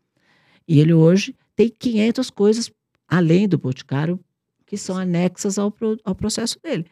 [0.68, 2.70] E ele hoje tem 500 coisas
[3.08, 4.20] além do Boticário
[4.66, 6.86] que são anexas ao, pro, ao processo dele.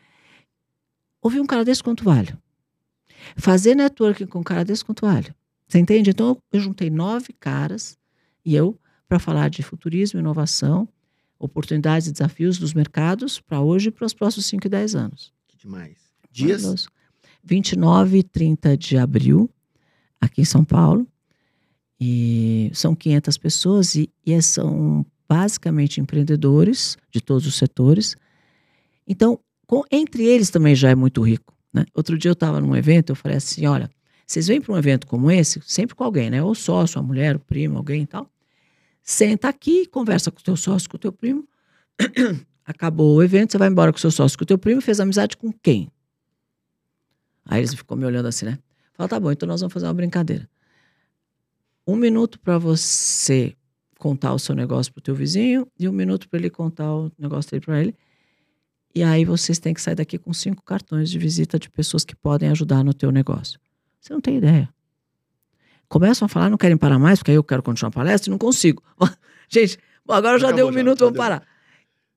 [1.20, 2.34] Ouvir um cara desse quanto vale?
[3.36, 5.34] Fazer networking com um cara desse quanto vale?
[5.66, 6.10] Você entende?
[6.10, 7.98] Então eu juntei nove caras
[8.44, 10.88] e eu para falar de futurismo, inovação,
[11.38, 15.32] oportunidades e desafios dos mercados para hoje e para os próximos 5 e 10 anos.
[15.48, 15.96] Que demais.
[16.30, 16.62] Dias?
[16.62, 16.88] Maravilhoso.
[17.42, 19.50] 29 e 30 de abril,
[20.20, 21.06] aqui em São Paulo.
[22.00, 28.16] E são 500 pessoas e, e são basicamente empreendedores de todos os setores.
[29.06, 31.54] Então, com, entre eles também já é muito rico.
[31.72, 31.84] Né?
[31.94, 33.90] Outro dia eu estava num evento, eu falei assim: olha,
[34.26, 36.42] vocês vêm para um evento como esse, sempre com alguém, né?
[36.42, 38.30] Ou sócio, a mulher, o primo, alguém e tal.
[39.02, 41.46] Senta aqui, conversa com o teu sócio, com o teu primo.
[42.64, 44.98] Acabou o evento, você vai embora com o seu sócio, com o teu primo, fez
[44.98, 45.90] amizade com quem?
[47.44, 48.58] Aí eles ficam me olhando assim, né?
[48.94, 50.48] Fala, tá bom, então nós vamos fazer uma brincadeira.
[51.86, 53.54] Um minuto para você
[53.98, 57.12] contar o seu negócio para o teu vizinho e um minuto para ele contar o
[57.18, 57.94] negócio dele para ele.
[58.94, 62.14] E aí vocês têm que sair daqui com cinco cartões de visita de pessoas que
[62.14, 63.58] podem ajudar no teu negócio.
[64.00, 64.68] Você não tem ideia.
[65.88, 68.30] Começam a falar, não querem parar mais, porque aí eu quero continuar a palestra e
[68.30, 68.82] não consigo.
[69.48, 69.78] Gente,
[70.08, 71.22] agora já deu um já, minuto, vamos deu.
[71.22, 71.42] parar.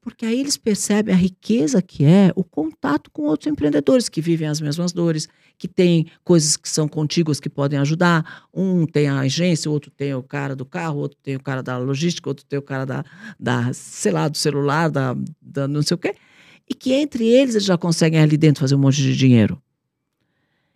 [0.08, 4.48] Porque aí eles percebem a riqueza que é o contato com outros empreendedores que vivem
[4.48, 5.28] as mesmas dores,
[5.58, 8.46] que têm coisas que são contíguas que podem ajudar.
[8.54, 11.62] Um tem a agência, o outro tem o cara do carro, outro tem o cara
[11.62, 13.04] da logística, outro tem o cara da,
[13.38, 16.16] da sei lá, do celular, da, da não sei o quê.
[16.70, 19.62] E que entre eles eles já conseguem ali dentro fazer um monte de dinheiro.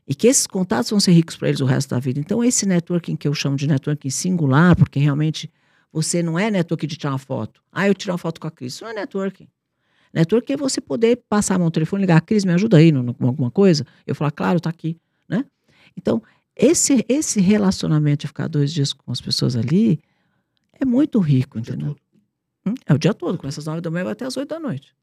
[0.05, 2.19] E que esses contatos vão ser ricos para eles o resto da vida.
[2.19, 5.49] Então, esse networking que eu chamo de networking singular, porque realmente
[5.91, 7.61] você não é networking de tirar uma foto.
[7.71, 8.73] Ah, eu tiro uma foto com a Cris.
[8.73, 9.47] Isso não é networking.
[10.13, 13.27] Networking é você poder passar a mão no telefone, ligar, Cris, me ajuda aí com
[13.27, 13.85] alguma coisa.
[14.05, 15.45] Eu falar, claro, tá aqui, né?
[15.97, 16.21] Então,
[16.55, 19.99] esse, esse relacionamento de ficar dois dias com as pessoas ali
[20.79, 21.95] é muito rico, entendeu?
[22.65, 24.59] Hum, É o dia todo, começa às nove da manhã vai até às oito da
[24.59, 24.93] noite.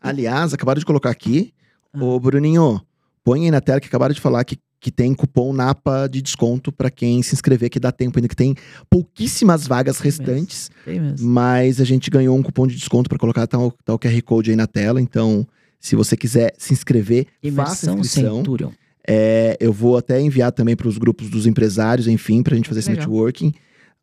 [0.00, 1.52] Aliás, acabaram de colocar aqui.
[1.92, 2.04] Ah.
[2.04, 2.80] Ô, Bruninho,
[3.24, 6.70] põe aí na tela que acabaram de falar que, que tem cupom NAPA de desconto
[6.70, 8.54] pra quem se inscrever, que dá tempo ainda, que tem
[8.88, 10.04] pouquíssimas vagas mesmo.
[10.04, 10.70] restantes.
[10.84, 11.28] Tem mesmo.
[11.28, 14.22] Mas a gente ganhou um cupom de desconto pra colocar, tá o, tá o QR
[14.22, 15.00] Code aí na tela.
[15.00, 15.46] Então,
[15.80, 18.36] se você quiser se inscrever, faça a Imersão inscrição.
[18.36, 18.70] Centurion.
[19.06, 22.80] É, eu vou até enviar também para os grupos dos empresários, enfim, pra gente fazer
[22.80, 23.06] esse Legal.
[23.06, 23.54] networking.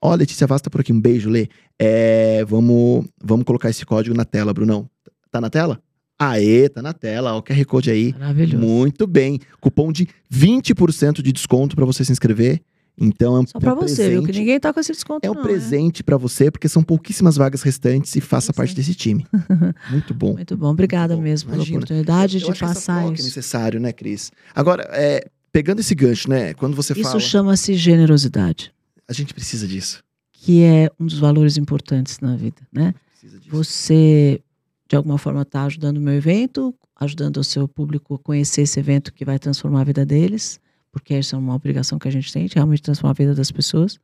[0.01, 1.47] Ó, Letícia Vaz tá por aqui, um beijo, Lê.
[1.80, 4.89] É, vamos, vamos colocar esse código na tela, Brunão.
[5.32, 5.80] Tá na tela?
[6.18, 8.13] Aê, tá na tela, ó, o QR Code aí.
[8.13, 8.57] Maravilhoso.
[8.66, 9.39] Muito bem.
[9.59, 12.61] Cupom de 20% de desconto pra você se inscrever.
[12.97, 14.20] Então é um, Só pra é um você, viu?
[14.22, 14.39] Que presente.
[14.39, 15.28] ninguém tá com esse desconto.
[15.28, 18.72] É um não, presente pra você, porque são pouquíssimas vagas restantes e faça Pois parte
[18.72, 18.76] é.
[18.76, 19.28] desse time.
[19.91, 20.34] Muito bom.
[20.34, 20.68] Muito bom.
[20.70, 21.30] Obrigada Muito bom.
[21.30, 21.78] mesmo pela Imagina.
[21.80, 23.24] oportunidade Eu de que essa passar troca É isso.
[23.26, 24.32] necessário, né, Cris?
[24.55, 26.53] Agora, é, pegando esse gancho, né?
[26.53, 28.72] Quando você Isso fala, chama-se generosidade,
[29.09, 30.01] a gente precisa disso.
[30.32, 32.93] que é um dos valores importantes na vida, né?
[33.11, 33.51] Precisa disso.
[33.53, 34.39] Você,
[34.88, 38.79] de alguma forma, está ajudando o meu evento, ajudando o seu público a conhecer esse
[38.79, 40.59] evento que vai transformar a vida deles,
[40.91, 43.51] porque essa é uma obrigação que a gente tem, de realmente transformar a vida das
[43.51, 43.99] pessoas.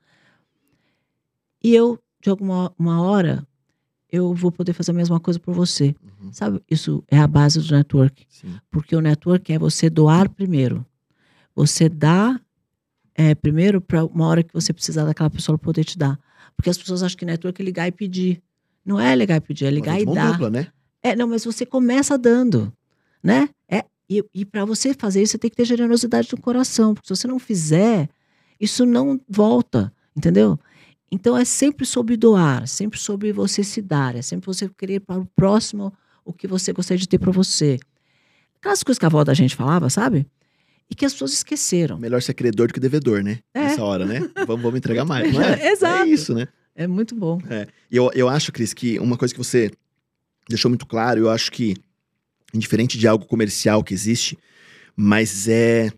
[1.64, 3.48] E eu, de alguma uma hora,
[4.12, 5.96] eu vou poder fazer a mesma coisa por você.
[6.22, 6.62] Uhum, Sabe?
[6.70, 8.26] Isso é a base do network.
[8.28, 8.56] sim.
[8.70, 10.86] Porque o network é você doar primeiro.
[11.56, 12.40] Você dá
[13.16, 16.20] é, primeiro para uma hora que você precisar daquela pessoa poder te dar.
[16.56, 18.42] Porque as pessoas acham que network é ligar e pedir.
[18.86, 20.32] Não é ligar e pedir, é ligar e dar.
[20.32, 20.68] dupla, né?
[21.04, 22.72] É, não, mas você começa dando,
[23.24, 23.50] né?
[23.70, 26.94] É, e e para você fazer isso, você tem que ter generosidade no coração.
[26.94, 28.10] Porque se você não fizer,
[28.60, 30.60] isso não volta, entendeu?
[31.12, 35.20] Então é sempre sobre doar, sempre sobre você se dar, é sempre você querer para
[35.20, 37.80] o próximo o que você gostaria de ter para você.
[38.60, 40.26] Aquelas coisas que a avó da gente falava, sabe?
[40.90, 41.98] E que as pessoas esqueceram.
[41.98, 43.40] Melhor ser credor do que devedor, né?
[43.54, 43.62] É.
[43.62, 44.20] Nessa hora, né?
[44.48, 45.72] vamos, vamos entregar mais, não é?
[45.72, 46.04] Exato.
[46.04, 46.48] É isso, né?
[46.76, 47.40] É muito bom.
[47.90, 49.72] E eu, eu acho, Cris, que uma coisa que você
[50.48, 51.76] deixou muito claro, eu acho que,
[52.54, 54.38] indiferente de algo comercial que existe,
[54.96, 55.92] mas é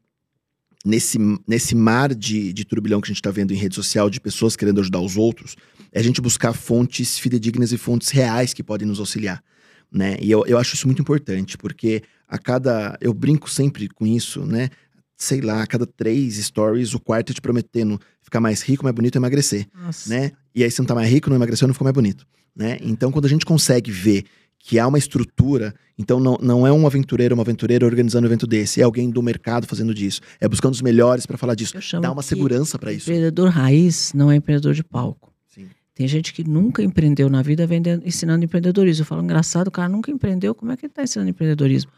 [0.86, 1.18] nesse,
[1.48, 4.56] nesse mar de, de turbilhão que a gente está vendo em rede social, de pessoas
[4.56, 5.56] querendo ajudar os outros,
[5.92, 9.44] é a gente buscar fontes fidedignas e fontes reais que podem nos auxiliar.
[9.92, 10.18] Né?
[10.20, 12.98] E eu, eu acho isso muito importante, porque a cada.
[13.00, 14.70] Eu brinco sempre com isso, né?
[15.16, 18.96] Sei lá, a cada três stories, o quarto é te prometendo ficar mais rico, mais
[18.96, 20.10] bonito e emagrecer Nossa.
[20.10, 20.32] né?
[20.56, 22.26] E aí você não tá mais rico, não emagreceu, não ficou mais bonito,
[22.56, 22.78] né?
[22.82, 24.26] Então quando a gente consegue ver
[24.64, 28.48] que há uma estrutura, então não, não é um aventureiro, uma aventureira organizando um evento
[28.48, 32.10] desse, é alguém do mercado fazendo disso, é buscando os melhores para falar disso, dá
[32.10, 33.10] uma segurança para isso.
[33.10, 35.34] Empreendedor raiz não é empreendedor de palco.
[35.50, 35.68] Sim.
[35.94, 39.02] Tem gente que nunca empreendeu na vida vendendo, ensinando empreendedorismo.
[39.02, 41.92] Eu falo, engraçado, o cara nunca empreendeu, como é que ele está ensinando empreendedorismo?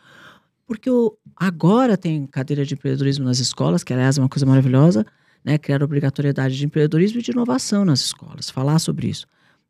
[0.66, 5.06] Porque o, agora tem cadeira de empreendedorismo nas escolas, que aliás é uma coisa maravilhosa,
[5.46, 5.58] né?
[5.60, 9.28] Criar obrigatoriedade de empreendedorismo e de inovação nas escolas, falar sobre isso.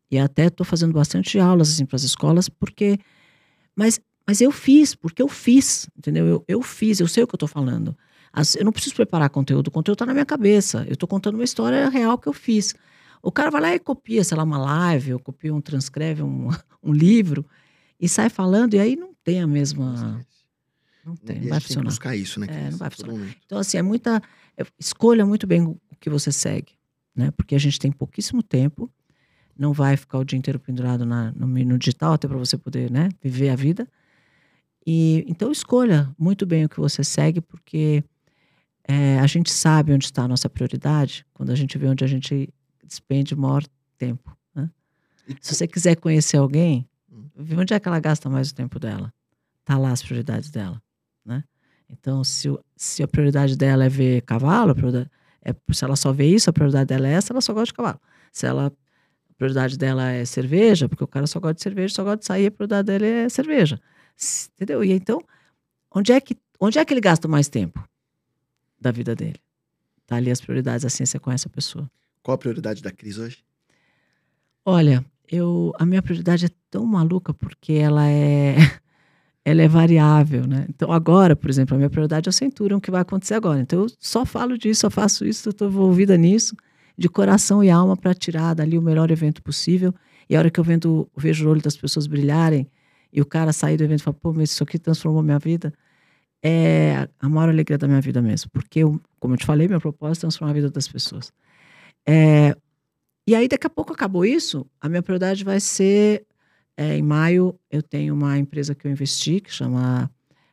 [0.10, 2.98] E até estou fazendo bastante aulas assim, para as escolas, porque.
[3.76, 6.26] Mas, mas eu fiz, porque eu fiz, entendeu?
[6.28, 7.96] Eu, eu fiz, eu sei o que eu estou falando.
[8.32, 10.86] As- eu não preciso preparar conteúdo, o conteúdo está na minha cabeça.
[10.88, 12.74] Eu estou contando uma história real que eu fiz.
[13.22, 16.50] O cara vai lá e copia, sei lá, uma live, ou copia um, transcreve um,
[16.84, 17.46] um livro
[18.00, 20.22] e sai falando, e aí não tem a mesma.
[21.06, 21.90] Não tem, não vai gente tem que funcionar.
[21.90, 22.48] buscar isso, né?
[22.50, 23.38] É, não vai todo momento.
[23.46, 24.22] Então, assim, é muita.
[24.58, 26.74] é- Escolha muito bem o que você segue,
[27.16, 27.32] né?
[27.32, 28.92] Porque a gente tem pouquíssimo tempo,
[29.58, 32.90] não vai ficar o dia inteiro pendurado na, no, no digital, até para você poder,
[32.92, 33.88] né, viver a vida.
[34.86, 38.04] E então escolha muito bem o que você segue, porque
[38.88, 42.08] é, a gente sabe onde está a nossa prioridade quando a gente vê onde a
[42.08, 42.50] gente
[42.84, 43.64] despende o maior
[43.98, 44.36] tempo.
[44.54, 44.70] Né?
[45.42, 47.30] Se você quiser conhecer alguém, Hum.
[47.36, 49.12] vê onde é que ela gasta mais o tempo dela.
[49.64, 50.82] Tá lá as prioridades dela, né?
[51.90, 54.76] Então, se, o- se a prioridade dela é ver cavalo,
[55.44, 57.74] é, se ela só vê isso, a prioridade dela é essa, ela só gosta de
[57.74, 58.00] cavalo.
[58.32, 62.04] Se ela, a prioridade dela é cerveja, porque o cara só gosta de cerveja, só
[62.04, 63.80] gosta de sair, a prioridade dele é cerveja.
[64.56, 64.84] Entendeu?
[64.84, 65.22] E então,
[65.94, 67.84] onde é que, onde é que ele gasta mais tempo
[68.80, 69.40] da vida dele?
[70.08, 71.90] Tá ali as prioridades, assim você conhece a pessoa.
[72.24, 73.44] Qual a prioridade da Cris hoje?
[74.64, 78.56] Olha, eu a minha prioridade é tão maluca porque ela é
[79.46, 80.66] ela é variável, né?
[80.68, 83.62] Então agora, por exemplo, a minha prioridade é o Centurion, que vai acontecer agora.
[83.62, 86.56] Então eu só falo disso, só faço isso, estou envolvida nisso,
[86.98, 89.94] de coração e alma para tirar dali o melhor evento possível.
[90.28, 92.68] E a hora que eu vendo, vejo o olho das pessoas brilharem
[93.14, 95.72] e o cara sair do evento e falar, pô, mas isso aqui transformou minha vida,
[96.44, 98.50] é a maior alegria da minha vida mesmo.
[98.52, 101.32] Porque, eu, como eu te falei, meu propósito é transformar a vida das pessoas.
[102.06, 102.56] É,
[103.28, 106.26] e aí, daqui a pouco acabou isso, a minha prioridade vai ser.
[106.78, 110.10] É, em maio, eu tenho uma empresa que eu investi, que chama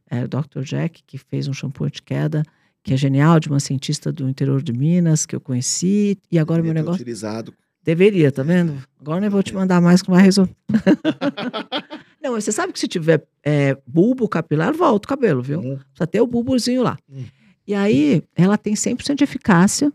[0.08, 0.62] é, Dr.
[0.62, 2.42] Jack, que fez um shampoo de queda,
[2.82, 6.62] que é genial, de uma cientista do interior de Minas, que eu conheci, e agora
[6.62, 7.02] meu Devia ter negócio.
[7.02, 7.54] utilizado.
[7.84, 8.80] Deveria, tá vendo?
[9.00, 10.54] Agora nem vou te mandar mais que vai resolver.
[12.22, 15.58] não, mas você sabe que se tiver é, bulbo capilar, volta o cabelo, viu?
[15.58, 15.76] Hum.
[15.76, 16.96] Precisa ter o bulbozinho lá.
[17.10, 17.24] Hum.
[17.66, 19.92] E aí, ela tem 100% de eficácia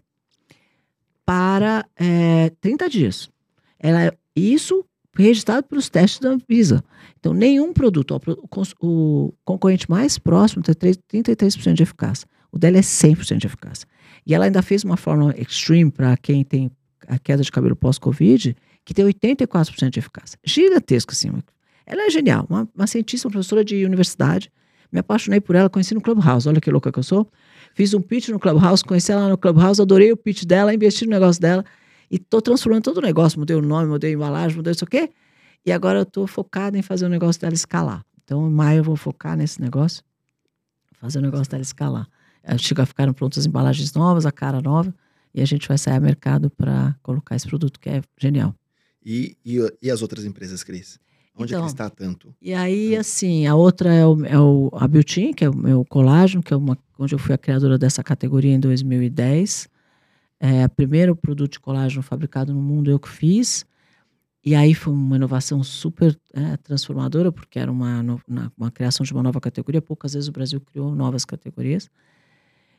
[1.26, 3.30] para é, 30 dias.
[3.80, 4.86] Ela, isso
[5.24, 6.84] registrado pelos testes da Anvisa.
[7.20, 8.20] Então, nenhum produto,
[8.82, 12.28] o, concorrente mais próximo tem três- 33% de eficácia.
[12.52, 13.88] O dela é 100% de eficácia.
[14.26, 16.72] E ela ainda fez uma fórmula extreme para quem tem
[17.08, 20.38] a queda de cabelo pós-Covid, que tem 84% de eficácia.
[20.44, 21.32] Gigantesco, assim.
[21.86, 24.52] Ela é genial, uma, uma cientista, uma professora de universidade.
[24.92, 26.48] Me apaixonei por ela, conheci no Clubhouse.
[26.48, 27.30] Olha que louca que eu sou.
[27.74, 31.12] Fiz um pitch no Clubhouse, conheci ela no Clubhouse, adorei o pitch dela, investi no
[31.12, 31.64] negócio dela.
[32.10, 33.40] E tô transformando todo o negócio.
[33.40, 35.12] Mudei o nome, mudei a embalagem, mudei isso o quê.
[35.66, 38.06] E agora eu tô focada em fazer o negócio dela escalar.
[38.24, 40.04] Então, em maio eu vou focar nesse negócio,
[41.00, 42.08] fazer o negócio dela escalar.
[42.58, 44.94] Chega a ficar prontas as embalagens novas, a cara nova,
[45.34, 48.56] e a gente vai sair ao mercado para colocar esse produto que é genial.
[49.04, 51.00] E, e, e as outras empresas, Cris?
[51.38, 52.34] Onde é Então, que está tanto?
[52.42, 55.86] E aí, assim, a outra é, o, é o, a Beauty, que é o meu
[55.86, 59.70] colágeno, que é uma, onde eu fui a criadora dessa categoria em 2010.
[60.40, 63.66] É o primeiro produto de colágeno fabricado no mundo, eu que fiz.
[64.46, 69.12] E aí foi uma inovação super é, transformadora, porque era uma, na- uma criação de
[69.12, 69.82] uma nova categoria.
[69.82, 71.90] Poucas vezes o Brasil criou novas categorias.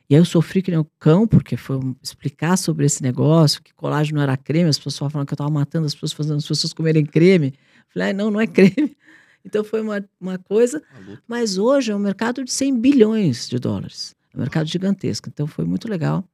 [0.09, 3.71] E aí eu sofri que nem um cão, porque foi explicar sobre esse negócio, que
[3.75, 6.73] colágeno era creme, as pessoas falavam que eu estava matando as pessoas, fazendo as pessoas
[6.73, 7.53] comerem creme.
[7.93, 8.95] Falei, ah, não, não é creme.
[9.45, 10.83] Então foi uma, uma coisa,
[11.25, 14.13] mas hoje é um mercado de 100 bilhões de dólares.
[14.33, 15.29] É um mercado gigantesco.
[15.29, 16.25] Então foi muito legal.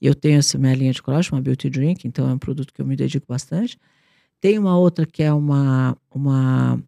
[0.00, 2.72] E eu tenho essa minha linha de colágeno, uma Beauty Drink, então é um produto
[2.72, 3.78] que eu me dedico bastante.
[4.40, 6.82] Tem uma outra que é uma, uma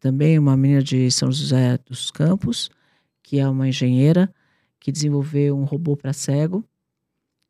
[0.00, 2.70] também uma menina de São José dos Campos,
[3.22, 4.32] que é uma engenheira
[4.80, 6.64] que desenvolveu um robô para cego,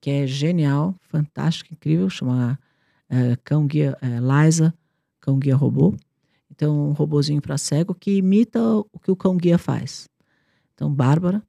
[0.01, 2.59] que é genial, fantástico, incrível, chama
[3.09, 4.74] eh, Cão Guia eh, Liza,
[5.20, 5.94] Cão Guia Robô.
[6.51, 10.09] Então, um robozinho para cego que imita o que o cão guia faz.
[10.74, 11.42] Então, Bárbara,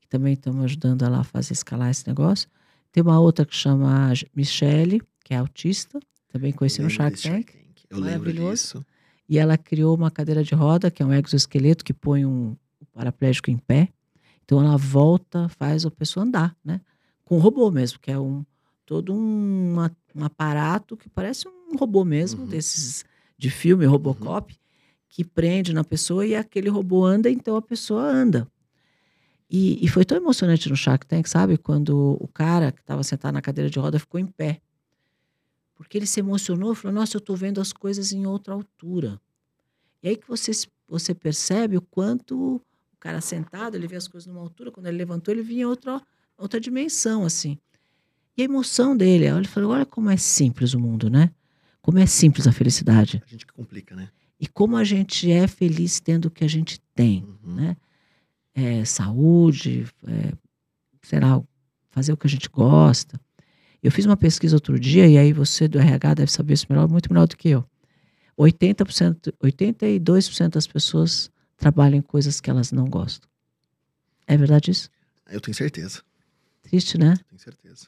[0.00, 2.48] que também estamos ajudando ela a fazer escalar esse negócio.
[2.94, 7.54] Tem uma outra que chama Michele, que é autista, também conheci no Lembro Shark Tank.
[7.90, 8.86] Eu lembro disso.
[9.28, 12.56] E ela criou uma cadeira de roda, que é um exoesqueleto que põe um
[12.92, 13.88] paraplégico em pé.
[14.44, 16.80] Então ela volta, faz a pessoa andar, né?
[17.24, 18.46] Com robô mesmo, que é um
[18.86, 19.74] todo um,
[20.14, 22.48] um aparato que parece um robô mesmo, Uhum.
[22.48, 23.04] desses
[23.36, 24.54] de filme, Robocop,
[25.08, 28.46] que prende na pessoa e aquele robô anda, então a pessoa anda.
[29.48, 31.58] E, e foi tão emocionante no Shark Tank, sabe?
[31.58, 34.60] Quando o cara que estava sentado na cadeira de roda ficou em pé.
[35.74, 39.20] Porque ele se emocionou e falou: Nossa, eu estou vendo as coisas em outra altura.
[40.02, 40.50] E aí que você,
[40.88, 44.96] você percebe o quanto o cara sentado, ele vê as coisas numa altura, quando ele
[44.96, 46.00] levantou, ele vinha em outra,
[46.38, 47.58] outra dimensão, assim.
[48.36, 51.30] E a emoção dele, ele falou: Olha como é simples o mundo, né?
[51.80, 53.22] Como é simples a felicidade.
[53.24, 54.08] A gente que complica, né?
[54.40, 57.54] E como a gente é feliz tendo o que a gente tem Uhum.
[57.54, 57.76] né?
[58.54, 60.32] É, saúde, é,
[61.02, 61.42] sei lá,
[61.90, 63.20] fazer o que a gente gosta.
[63.82, 66.88] Eu fiz uma pesquisa outro dia, e aí você do RH deve saber isso melhor,
[66.88, 67.64] muito melhor do que eu.
[68.38, 73.28] 80%, 82% das pessoas trabalham em coisas que elas não gostam.
[74.26, 74.90] É verdade isso?
[75.30, 76.02] Eu tenho certeza.
[76.62, 77.14] Triste, né?
[77.28, 77.86] Tenho certeza.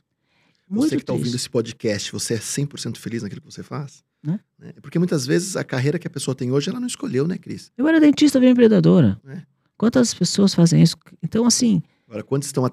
[0.69, 4.05] Muito você que está ouvindo esse podcast, você é 100% feliz naquilo que você faz?
[4.23, 4.41] Né?
[4.59, 4.73] Né?
[4.83, 7.71] Porque muitas vezes a carreira que a pessoa tem hoje, ela não escolheu, né, Cris?
[7.77, 9.21] Eu era dentista, virei empreendedora.
[9.27, 9.43] É.
[9.77, 10.97] Quantas pessoas fazem isso?
[11.23, 12.71] Então, assim, Agora, quantos estão a,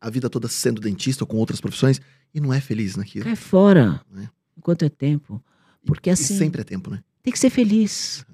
[0.00, 2.00] a vida toda sendo dentista ou com outras profissões
[2.32, 3.24] e não é feliz naquilo?
[3.24, 4.28] cai fora É.
[4.56, 5.42] enquanto é tempo.
[5.84, 6.36] Porque E assim.
[6.36, 7.02] sempre é tempo, né?
[7.22, 8.24] tem que ser feliz.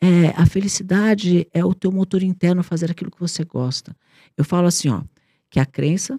[0.00, 3.96] É, a felicidade é o teu motor interno fazer aquilo que você gosta.
[4.36, 5.02] Eu falo assim, ó,
[5.48, 6.18] que a crença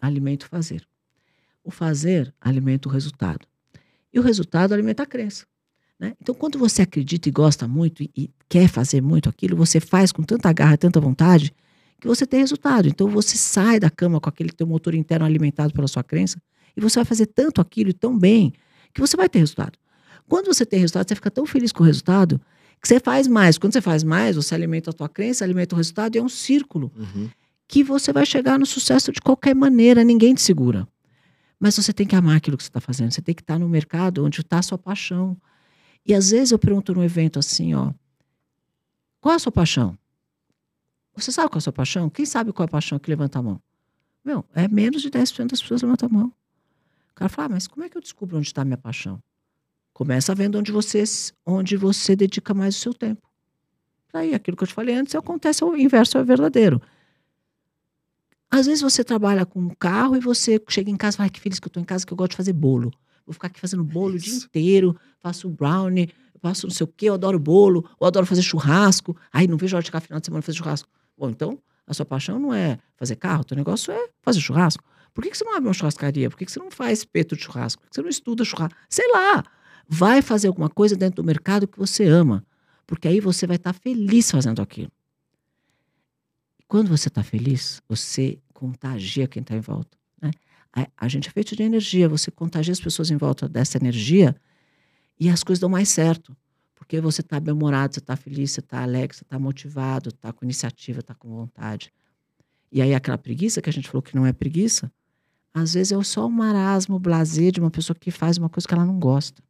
[0.00, 0.86] alimenta o fazer.
[1.62, 3.46] O fazer alimenta o resultado.
[4.12, 5.46] E o resultado alimenta a crença.
[6.00, 6.14] Né?
[6.20, 10.10] Então, quando você acredita e gosta muito e, e quer fazer muito aquilo, você faz
[10.10, 11.52] com tanta garra, tanta vontade,
[12.00, 12.88] que você tem resultado.
[12.88, 16.40] Então, você sai da cama com aquele teu motor interno alimentado pela sua crença
[16.74, 18.54] e você vai fazer tanto aquilo e tão bem
[18.94, 19.78] que você vai ter resultado.
[20.26, 22.40] Quando você tem resultado, você fica tão feliz com o resultado
[22.80, 23.58] que você faz mais.
[23.58, 26.28] Quando você faz mais, você alimenta a tua crença, alimenta o resultado e é um
[26.28, 27.28] círculo Uhum.
[27.68, 30.88] que você vai chegar no sucesso de qualquer maneira, ninguém te segura.
[31.58, 33.68] Mas você tem que amar aquilo que você está fazendo, você tem que estar no
[33.68, 35.36] mercado onde está a sua paixão.
[36.10, 37.92] E às vezes eu pergunto num evento assim, ó,
[39.20, 39.96] qual é a sua paixão?
[41.14, 42.10] Você sabe qual é a sua paixão?
[42.10, 43.62] Quem sabe qual é a paixão que levanta a mão?
[44.24, 46.26] Meu, é menos de 10% das pessoas levantam a mão.
[47.12, 49.22] O cara fala, ah, mas como é que eu descubro onde está a minha paixão?
[49.92, 51.04] Começa vendo onde você,
[51.46, 53.30] onde você dedica mais o seu tempo.
[54.12, 56.82] Aí, aquilo que eu te falei antes, acontece o inverso, é verdadeiro.
[58.50, 61.30] Às vezes você trabalha com um carro e você chega em casa e fala, "Ai,
[61.30, 62.92] que feliz que eu tô em casa, que eu gosto de fazer bolo.
[63.30, 66.10] Vou ficar aqui fazendo bolo o dia inteiro, faço brownie,
[66.42, 69.16] faço não sei o quê, eu adoro bolo, eu adoro fazer churrasco.
[69.32, 70.88] Ai, não vejo a hora de ficar final de semana fazer churrasco.
[71.16, 71.56] Bom, então,
[71.86, 74.82] a sua paixão não é fazer carro, teu negócio é fazer churrasco.
[75.14, 76.28] Por que, que você não abre uma churrascaria?
[76.28, 77.82] Por que, que você não faz peto de churrasco?
[77.82, 78.76] Por que você não estuda churrasco?
[78.88, 79.44] Sei lá.
[79.86, 82.44] Vai fazer alguma coisa dentro do mercado que você ama.
[82.84, 84.90] Porque aí você vai estar feliz fazendo aquilo.
[86.58, 89.99] E quando você está feliz, você contagia quem está em volta.
[90.72, 92.08] A, gente é feito de energia.
[92.08, 94.36] Você contagia as pessoas em volta dessa energia
[95.18, 96.36] e as coisas dão mais certo.
[96.74, 100.44] Porque você está bem-humorado, você está feliz, você está alegre, você está motivado, está com
[100.44, 101.92] iniciativa, está com vontade.
[102.72, 104.90] E aí aquela preguiça que a gente falou que não é preguiça,
[105.52, 108.74] às vezes é só um marasmo, blazer de uma pessoa que faz uma coisa que
[108.74, 109.42] ela não gosta.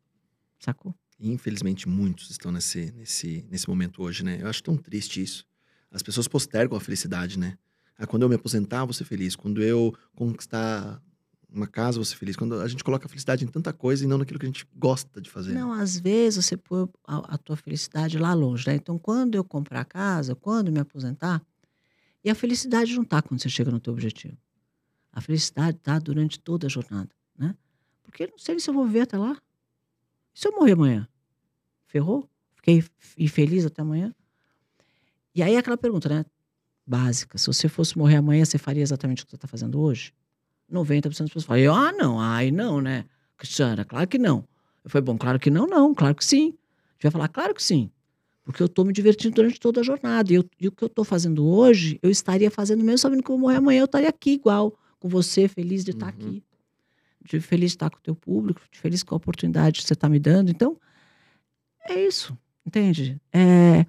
[0.58, 0.94] Sacou?
[1.18, 4.38] Infelizmente, muitos estão nesse, nesse, nesse momento hoje, né?
[4.40, 5.46] Eu acho tão triste isso.
[5.90, 7.58] As pessoas postergam a felicidade, né?
[7.98, 9.36] Ah, quando eu me aposentar, vou ser feliz.
[9.36, 11.02] Quando eu conquistar
[11.53, 12.36] uma casa, vou ser feliz.
[12.36, 14.66] Quando a gente coloca a felicidade em tanta coisa e não naquilo que a gente
[14.74, 15.53] gosta de fazer.
[15.53, 18.76] Não, às vezes você põe a, a tua felicidade lá longe, né?
[18.76, 21.42] Então, quando eu comprar casa, quando me aposentar,
[22.22, 24.36] e a felicidade não está quando você chega no teu objetivo.
[25.12, 27.57] A felicidade está durante toda a jornada, né?
[28.03, 29.36] Porque não sei se eu vou viver até lá.
[30.34, 31.09] E se eu morrer amanhã?
[31.86, 32.28] Ferrou?
[32.55, 32.84] Fiquei
[33.18, 34.14] infeliz até amanhã?
[35.34, 36.24] E aí aquela pergunta, né?
[36.86, 37.38] Básica.
[37.38, 40.12] Se você fosse morrer amanhã, você faria exatamente o que você está fazendo hoje?
[40.70, 43.04] 90% das pessoas falam, ah, não, ai, não, né?
[43.36, 44.44] Cristiana, claro que não.
[44.84, 46.48] Eu falei, bom, claro que não, não, claro que sim.
[46.48, 47.90] A gente vai falar, claro que sim.
[48.44, 50.32] Porque eu estou me divertindo durante toda a jornada.
[50.32, 53.30] E, eu- e o que eu estou fazendo hoje, eu estaria fazendo mesmo sabendo que
[53.30, 56.10] eu vou morrer amanhã, eu estaria aqui igual, com você, feliz de estar Uhum.
[56.12, 56.42] aqui.
[57.24, 59.92] De feliz de estar com o teu público, de feliz com a oportunidade que você
[59.92, 60.50] está me dando.
[60.50, 60.76] Então,
[61.88, 63.20] é isso, entende?
[63.32, 63.84] É,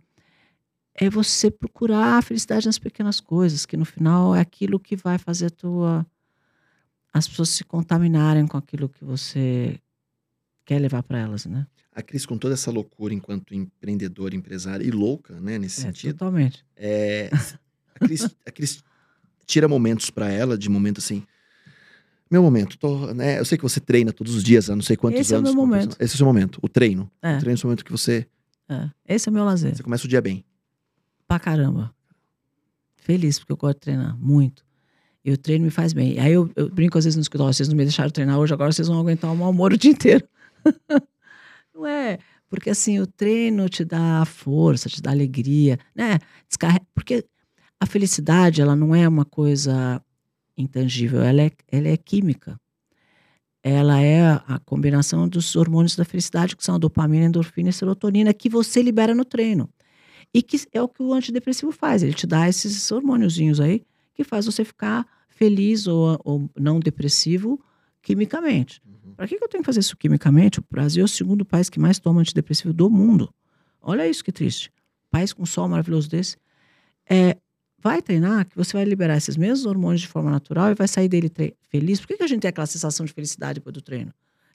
[0.95, 5.17] é você procurar a felicidade nas pequenas coisas, que no final é aquilo que vai
[5.17, 6.05] fazer a tua,
[7.13, 9.79] as pessoas se contaminarem com aquilo que você
[10.65, 11.67] quer levar para elas, né?
[11.93, 16.13] A Cris, com toda essa loucura enquanto empreendedora, empresária e louca, né, nesse É, sentido,
[16.13, 16.65] totalmente.
[16.77, 17.29] é,
[17.95, 18.81] a, Cris, a Cris
[19.45, 21.23] tira momentos pra ela, de momento assim.
[22.29, 23.37] Meu momento, tô, né?
[23.39, 25.39] Eu sei que você treina todos os dias, há não sei quantos Esse é o
[25.39, 25.53] anos.
[25.53, 25.97] meu momento.
[25.99, 27.11] Esse é o seu momento, o treino.
[27.21, 27.35] É.
[27.35, 28.25] O treino é o momento que você,
[28.69, 29.75] É, esse é o meu lazer.
[29.75, 30.45] você começa o dia bem.
[31.27, 31.93] Pra caramba.
[32.95, 34.63] Feliz, porque eu gosto de treinar muito.
[35.23, 36.19] E o treino me faz bem.
[36.19, 38.71] Aí eu, eu brinco às vezes no escritório, vocês não me deixaram treinar hoje, agora
[38.71, 40.27] vocês vão aguentar o mau humor o dia inteiro.
[41.73, 42.17] não é?
[42.49, 46.19] Porque assim, o treino te dá força, te dá alegria, né?
[46.93, 47.25] Porque
[47.79, 50.03] a felicidade, ela não é uma coisa
[50.57, 52.59] intangível, ela é, ela é química.
[53.63, 57.73] Ela é a combinação dos hormônios da felicidade, que são a dopamina, a endorfina e
[57.73, 59.69] serotonina, que você libera no treino.
[60.33, 62.01] E que é o que o antidepressivo faz.
[62.01, 63.83] Ele te dá esses hormôniozinhos aí
[64.23, 67.59] faz você ficar feliz ou, ou não depressivo
[68.01, 68.81] quimicamente.
[68.85, 69.13] Uhum.
[69.13, 70.59] Para que, que eu tenho que fazer isso quimicamente?
[70.59, 73.33] O Brasil é o segundo país que mais toma antidepressivo do mundo.
[73.81, 74.71] Olha isso que triste.
[75.09, 76.37] País com sol maravilhoso desse.
[77.09, 77.37] É,
[77.77, 81.09] vai treinar que você vai liberar esses mesmos hormônios de forma natural e vai sair
[81.09, 81.31] dele
[81.69, 81.99] feliz.
[81.99, 84.13] Por que, que a gente tem aquela sensação de felicidade depois do treino?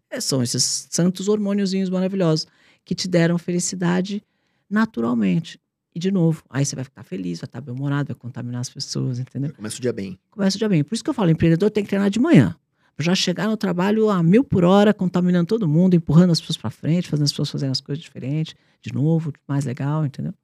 [0.09, 2.47] É, são esses santos hormôniozinhos maravilhosos
[2.85, 4.23] que te deram felicidade
[4.71, 5.61] naturalmente.
[5.97, 9.19] E de novo, aí você vai ficar feliz, vai estar bem-humorado, vai contaminar as pessoas,
[9.19, 9.55] entendeu?
[9.55, 10.19] Começa o dia bem.
[10.31, 10.85] Começa o dia bem.
[10.85, 12.55] Por isso que eu falo, empreendedor tem que treinar de manhã.
[12.95, 16.59] Pra já chegar no trabalho a mil por hora, contaminando todo mundo, empurrando as pessoas
[16.59, 20.35] para frente, fazendo as pessoas fazendo as coisas diferentes, de novo, mais legal, entendeu?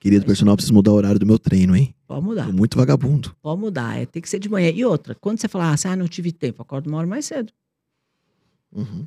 [0.00, 1.94] Querido personal, preciso mudar o horário do meu treino, hein?
[2.04, 2.46] Pode mudar.
[2.46, 3.32] Tô muito vagabundo.
[3.40, 3.96] Pode mudar.
[3.96, 4.70] É, tem que ser de manhã.
[4.70, 7.52] E outra, quando você falar assim, ah, não tive tempo, acorda uma hora mais cedo.
[8.72, 9.06] Uhum.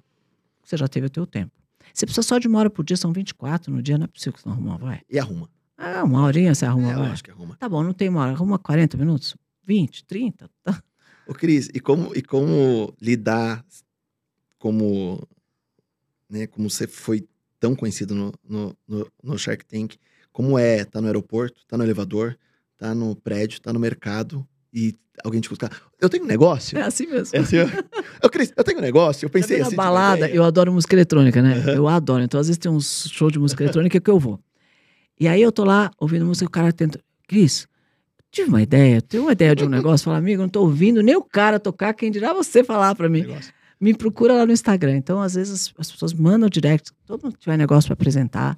[0.64, 1.52] Você já teve o teu tempo.
[1.94, 4.32] Você precisa só de uma hora por dia, são 24 no dia, não é possível
[4.32, 5.02] que você não arruma, vai.
[5.10, 5.50] E arruma.
[5.78, 7.56] Ah, uma horinha você arruma, é, eu acho que arruma.
[7.58, 10.84] Tá bom, não tem uma hora, arruma 40 minutos, 20, 30, tá?
[11.28, 13.64] Ô, Cris, e como, e como lidar
[14.58, 15.28] como,
[16.30, 17.28] né, como você foi
[17.60, 19.96] tão conhecido no, no, no, no Shark Tank,
[20.32, 22.38] como é tá no aeroporto, tá no elevador,
[22.78, 25.72] tá no prédio, tá no mercado e alguém te buscar.
[26.00, 26.78] Eu tenho um negócio.
[26.78, 27.36] É assim mesmo.
[27.36, 27.66] É assim, ó.
[28.26, 29.72] Ô, Cris, eu tenho um negócio, eu pensei assim.
[29.76, 30.36] uma balada, ideia.
[30.36, 31.64] eu adoro música eletrônica, né?
[31.76, 32.24] Eu adoro.
[32.24, 34.40] Então, às vezes tem uns shows de música eletrônica que eu vou.
[35.20, 37.00] E aí eu tô lá ouvindo música e o cara tenta.
[37.28, 37.68] Cris,
[38.32, 40.06] tive uma ideia, tenho uma ideia de um negócio.
[40.06, 43.22] Fala, amigo, não tô ouvindo nem o cara tocar, quem dirá você falar pra mim.
[43.22, 43.54] Negócio.
[43.80, 44.96] Me procura lá no Instagram.
[44.98, 46.92] Então, às vezes, as, as pessoas mandam direct.
[47.06, 48.58] Todo mundo que tiver negócio pra apresentar,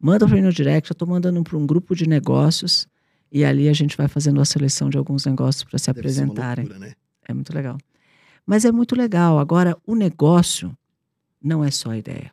[0.00, 0.90] manda pra mim no direct.
[0.90, 2.86] Eu tô mandando pra um grupo de negócios.
[3.30, 6.64] E ali a gente vai fazendo a seleção de alguns negócios para se Deve apresentarem.
[6.64, 6.94] loucura, né?
[7.28, 7.76] É muito legal.
[8.44, 9.38] Mas é muito legal.
[9.38, 10.76] Agora, o negócio
[11.42, 12.32] não é só ideia.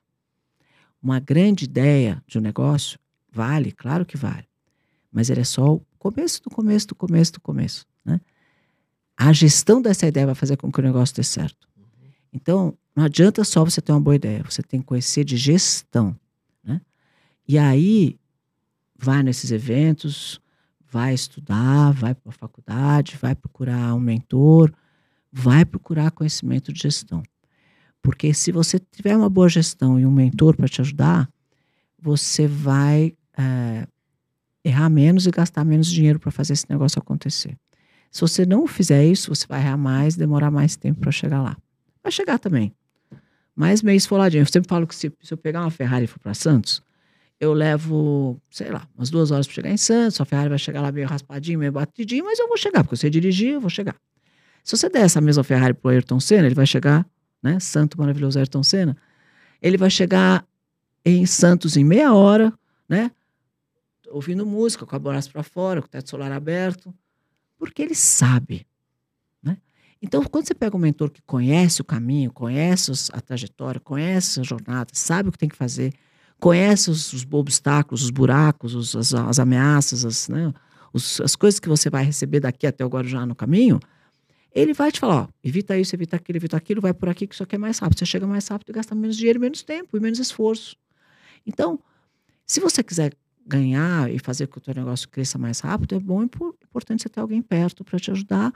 [1.02, 2.98] Uma grande ideia de um negócio
[3.34, 4.48] vale, claro que vale.
[5.12, 7.86] Mas ele é só o começo do começo do começo do começo.
[8.06, 8.20] Né?
[9.18, 11.68] a gestão dessa ideia vai fazer com que o negócio dê certo.
[12.32, 16.16] Então, não adianta só você ter uma boa ideia, você tem que conhecer de gestão.
[16.64, 16.82] Né?
[17.48, 18.20] E aí,
[18.98, 20.42] vai nesses eventos,
[20.90, 24.74] vai estudar, vai para a faculdade, vai procurar um mentor,
[25.32, 27.22] vai procurar conhecimento de gestão.
[28.02, 31.30] Porque se você tiver uma boa gestão e um mentor para te ajudar,
[32.00, 33.88] você vai é,
[34.64, 37.58] errar menos e gastar menos dinheiro para fazer esse negócio acontecer.
[38.10, 41.58] Se você não fizer isso, você vai errar mais, demorar mais tempo para chegar lá.
[42.04, 42.74] Vai chegar também.
[43.56, 44.42] Mais meio esfoladinho.
[44.42, 46.82] Eu sempre falo que se, se eu pegar uma Ferrari e for para Santos,
[47.40, 50.22] eu levo, sei lá, umas duas horas para chegar em Santos.
[50.22, 52.98] A Ferrari vai chegar lá meio raspadinho, meio batidinho, mas eu vou chegar, porque eu
[52.98, 53.96] sei dirigir, eu vou chegar.
[54.64, 57.06] Se você der essa mesma Ferrari pro Ayrton Senna, ele vai chegar,
[57.42, 57.60] né?
[57.60, 58.96] Santo maravilhoso Ayrton Senna.
[59.62, 60.46] Ele vai chegar
[61.04, 62.54] em Santos em meia hora,
[62.88, 63.12] né?
[64.14, 66.94] Ouvindo música, com a braço para fora, com o teto solar aberto,
[67.58, 68.68] porque ele sabe,
[69.42, 69.58] né?
[70.02, 74.44] Então, quando você pega um mentor que conhece o caminho, conhece a trajetória, conhece a
[74.44, 75.94] jornada, sabe o que tem que fazer,
[76.40, 80.54] conhece os, os obstáculos, os buracos, os, as, as, ameaças, as, né,
[80.92, 83.80] os, as coisas que você vai receber daqui até o Guarujá no caminho,
[84.54, 87.34] ele vai te falar, ó, evita isso, evita aquilo, evita aquilo, vai por aqui que
[87.34, 87.98] isso aqui é mais rápido.
[87.98, 90.76] Você chega mais rápido e gasta menos dinheiro, menos tempo e menos esforço.
[91.46, 91.80] Então,
[92.46, 93.14] se você quiser
[93.46, 97.04] ganhar e fazer com que o teu negócio cresça mais rápido, é bom e importante
[97.04, 98.54] você ter alguém perto para te ajudar,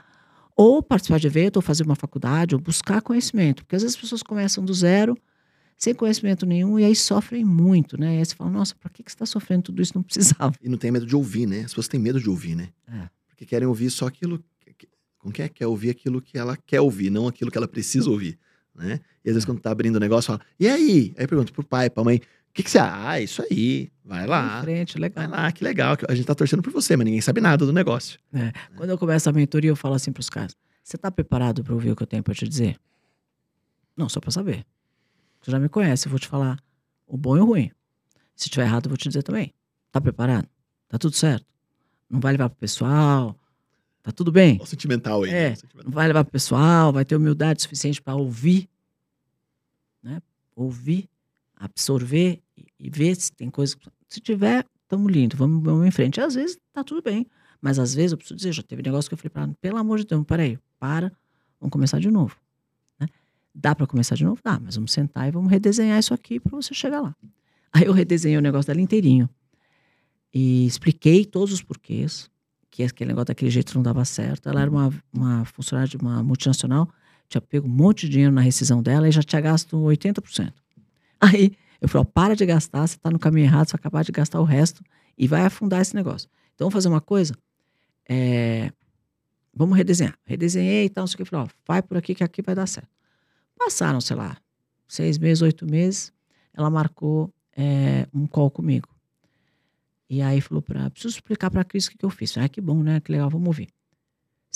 [0.56, 3.64] ou participar de evento, ou fazer uma faculdade, ou buscar conhecimento.
[3.64, 5.16] Porque às vezes as pessoas começam do zero,
[5.76, 8.16] sem conhecimento nenhum, e aí sofrem muito, né?
[8.16, 9.92] E aí você fala, nossa, por que, que você está sofrendo tudo isso?
[9.94, 10.52] Não precisava.
[10.60, 11.60] E não tem medo de ouvir, né?
[11.60, 12.70] As pessoas têm medo de ouvir, né?
[12.88, 13.08] É.
[13.28, 14.42] Porque querem ouvir só aquilo
[15.18, 15.48] como que é?
[15.48, 18.38] Quer ouvir aquilo que ela quer ouvir, não aquilo que ela precisa ouvir,
[18.74, 19.00] né?
[19.24, 21.12] E às vezes quando tá abrindo o negócio, fala, e aí?
[21.18, 22.20] Aí pergunta pro pai, pra mãe,
[22.52, 22.78] que que você...
[22.78, 24.58] Ah, isso aí, vai lá.
[24.58, 25.28] Em frente, legal.
[25.28, 25.96] Vai lá, que legal.
[26.08, 28.18] A gente tá torcendo por você, mas ninguém sabe nada do negócio.
[28.32, 28.52] É.
[28.76, 31.90] Quando eu começo a mentoria, eu falo assim pros caras, você tá preparado para ouvir
[31.90, 32.78] o que eu tenho para te dizer?
[33.96, 34.66] Não, só para saber.
[35.40, 36.58] Você já me conhece, eu vou te falar
[37.06, 37.70] o bom e o ruim.
[38.34, 39.52] Se tiver errado, eu vou te dizer também.
[39.90, 40.48] Tá preparado?
[40.88, 41.46] Tá tudo certo?
[42.08, 43.38] Não vai levar pro pessoal,
[44.08, 44.58] Tá tudo bem?
[44.58, 45.30] O sentimental aí.
[45.30, 45.54] É, né?
[45.54, 45.92] Sentimental.
[45.92, 48.66] vai levar pro pessoal, vai ter humildade suficiente para ouvir,
[50.02, 50.22] né?
[50.56, 51.10] Ouvir,
[51.58, 52.40] absorver
[52.78, 53.76] e, ver se tem coisa.
[54.08, 56.20] Se tiver, tamo lindo, vamos, vamos em frente.
[56.20, 57.26] Às vezes tá tudo bem,
[57.60, 59.98] mas às vezes eu preciso dizer, já teve negócio que eu falei para pelo amor
[59.98, 61.12] de Deus, peraí, para,
[61.60, 62.36] vamos começar de novo.
[63.00, 63.08] Né?
[63.54, 64.40] Dá para começar de novo?
[64.42, 67.14] Dá, mas vamos sentar e vamos redesenhar isso aqui para você chegar lá.
[67.72, 69.28] Aí eu redesenhei o negócio dela inteirinho.
[70.32, 72.30] E expliquei todos os porquês
[72.70, 74.48] que aquele negócio daquele jeito não dava certo.
[74.48, 76.88] Ela era uma, uma funcionária de uma multinacional,
[77.28, 80.52] tinha pego um monte de dinheiro na rescisão dela e já tinha gasto 80%.
[81.20, 84.04] Aí eu falei: ó, para de gastar, você está no caminho errado, você vai acabar
[84.04, 84.82] de gastar o resto
[85.16, 86.28] e vai afundar esse negócio.
[86.54, 87.34] Então vamos fazer uma coisa?
[88.08, 88.72] É,
[89.54, 90.18] vamos redesenhar.
[90.24, 91.24] Redesenhei e tal, não sei o que.
[91.24, 92.88] Falei: ó, vai por aqui que aqui vai dar certo.
[93.56, 94.36] Passaram, sei lá,
[94.86, 96.12] seis meses, oito meses,
[96.54, 98.88] ela marcou é, um call comigo.
[100.08, 102.36] E aí falou para, preciso explicar para a Cris o que, que eu fiz.
[102.38, 103.00] Ah, que bom, né?
[103.00, 103.68] Que legal, vamos ouvir.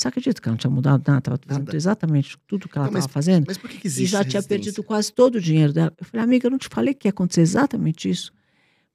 [0.03, 1.19] Você acredita que ela não tinha mudado nada?
[1.19, 1.77] Estava fazendo Nada.
[1.77, 3.45] exatamente tudo que ela estava fazendo.
[3.47, 5.93] Mas por que, que E existe já essa tinha perdido quase todo o dinheiro dela.
[5.97, 8.33] Eu falei, amiga, eu não te falei que ia acontecer exatamente isso?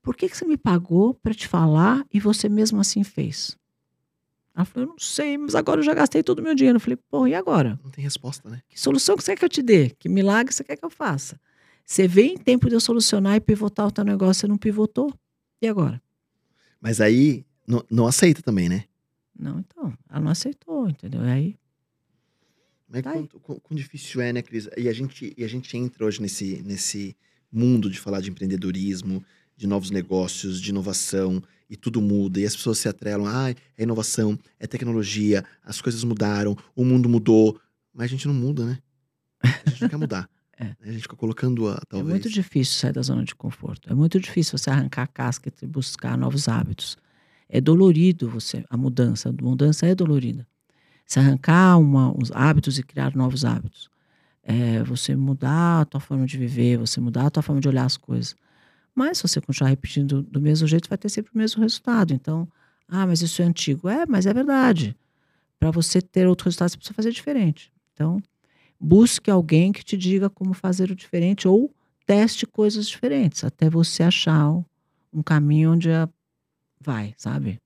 [0.02, 3.58] Por que, que você me pagou para te falar e você mesmo assim fez?
[4.54, 6.76] Ela falou, eu não sei, mas agora eu já gastei todo o meu dinheiro.
[6.76, 7.80] Eu falei, pô, e agora?
[7.82, 8.62] Não tem resposta, né?
[8.68, 9.92] Que solução que você quer que eu te dê?
[9.92, 11.40] Que milagre você quer que eu faça?
[11.86, 15.14] Você vem em tempo de eu solucionar e pivotar o teu negócio, você não pivotou.
[15.62, 16.02] E agora?
[16.82, 18.84] Mas aí não, não aceita também, né?
[19.38, 21.24] Não, então, ela não aceitou, entendeu?
[21.24, 21.56] E aí,
[22.90, 24.68] Mas Tá quanto, quão, quão difícil é, né, Cris?
[24.78, 27.16] E a gente, e a gente entra hoje nesse, nesse
[27.52, 29.24] mundo de falar de empreendedorismo,
[29.56, 33.84] de novos negócios, de inovação, e tudo muda, e as pessoas se atrelam, ah, é
[33.84, 37.60] inovação, é tecnologia, as coisas mudaram, o mundo mudou,
[37.94, 38.80] mas a gente não muda, né?
[39.44, 40.30] A gente não quer mudar.
[40.60, 40.76] É.
[40.82, 42.10] A gente fica colocando, a, é talvez...
[42.10, 43.92] muito difícil sair da zona de conforto.
[43.92, 46.98] É muito difícil você arrancar a casca e buscar novos hábitos.
[47.50, 49.30] É dolorido você, a mudança.
[49.30, 50.48] A mudança é dolorida.
[51.06, 53.90] Se arrancar uma, os hábitos e criar novos hábitos.
[54.44, 57.86] É você mudar a tua forma de viver, você mudar a tua forma de olhar
[57.86, 58.36] as coisas.
[58.96, 62.14] Mas se você continuar repetindo do mesmo jeito, vai ter sempre o mesmo resultado.
[62.14, 62.48] Então,
[62.88, 63.90] ah, mas isso é antigo.
[63.90, 64.96] É, mas é verdade.
[65.60, 67.72] Para você ter outro resultado, você precisa fazer diferente.
[67.94, 68.22] Então,
[68.80, 71.72] busque alguém que te diga como fazer o diferente ou
[72.06, 74.64] teste coisas diferentes até você achar um-
[75.24, 76.10] caminho onde a-
[76.80, 77.60] vai, sabe?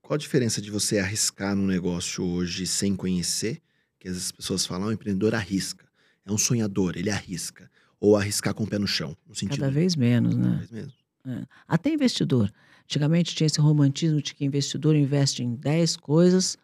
[0.00, 3.60] Qual a diferença de você arriscar num negócio hoje sem conhecer?
[3.98, 5.86] Que as pessoas falam, ah, o empreendedor arrisca.
[6.24, 7.70] É um sonhador, ele arrisca.
[8.00, 9.60] Ou arriscar com o pé no chão, no sentido...
[9.60, 10.58] Cada vez menos, né?
[10.58, 10.92] Faz mesmo.
[11.66, 12.50] Até investidor.
[12.84, 16.56] Antigamente tinha esse romantismo de que investidor investe em 10 coisas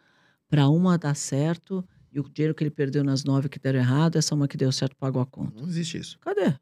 [0.49, 4.15] para uma dar certo E o dinheiro que ele perdeu nas nove que deram errado,
[4.15, 5.59] essa uma que deu certo pagou a conta.
[5.59, 6.17] Não existe isso.
[6.19, 6.55] Cadê?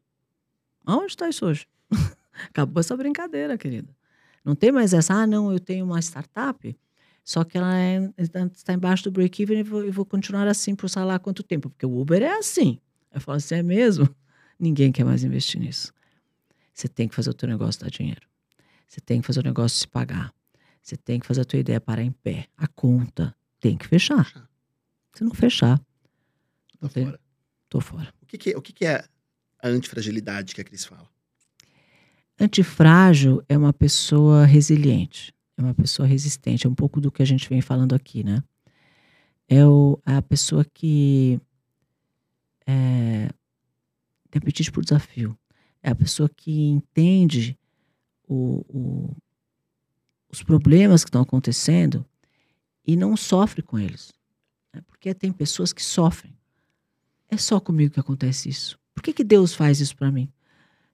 [0.84, 1.66] Aonde está isso hoje?
[2.50, 3.88] Acabou essa brincadeira, querida.
[4.44, 6.76] Não tem mais essa, ah, não, eu tenho uma startup,
[7.24, 11.02] só que ela é- está embaixo do break-even e vou, vou continuar assim por sei
[11.02, 12.78] lá quanto tempo, porque o Uber é assim.
[13.10, 14.06] Eu falo assim, é mesmo?
[14.60, 15.92] Ninguém quer mais investir nisso.
[16.74, 18.26] Você tem que fazer o teu negócio dar dinheiro.
[18.86, 20.32] Você tem que fazer o negócio se pagar.
[20.82, 22.46] Você tem que fazer a tua ideia parar em pé.
[22.56, 24.48] A conta tem que fechar.
[25.14, 25.80] Se não fechar,
[26.92, 27.04] Tem.
[27.06, 27.20] fora.
[27.68, 28.12] tô fora.
[28.20, 29.04] O que, que o que, que é
[29.62, 31.08] a antifragilidade que a Cris fala?
[32.40, 37.26] Antifrágil é uma pessoa resiliente, é uma pessoa resistente, é um pouco do que a
[37.26, 38.42] gente vem falando aqui, né?
[39.48, 41.40] É o, a pessoa que
[42.66, 43.28] é,
[44.30, 45.38] tem apetite por desafio,
[45.82, 47.58] é a pessoa que entende
[48.26, 49.16] o- o-
[50.30, 52.04] os problemas que estão acontecendo
[52.86, 54.12] e não sofre com eles.
[54.74, 54.80] né?
[54.86, 56.36] Porque tem pessoas que sofrem.
[57.30, 58.78] É só comigo que acontece isso.
[58.94, 60.28] Por que, que Deus faz isso para mim?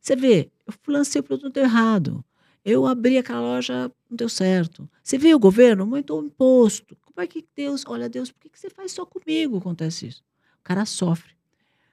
[0.01, 2.25] Você vê, eu lancei o produto errado.
[2.65, 4.89] Eu abri aquela loja, não deu certo.
[5.03, 6.97] Você vê o governo aumentou o imposto.
[7.05, 10.23] Como é que Deus, olha Deus, por que, você faz só comigo acontece isso?
[10.61, 11.35] O cara sofre.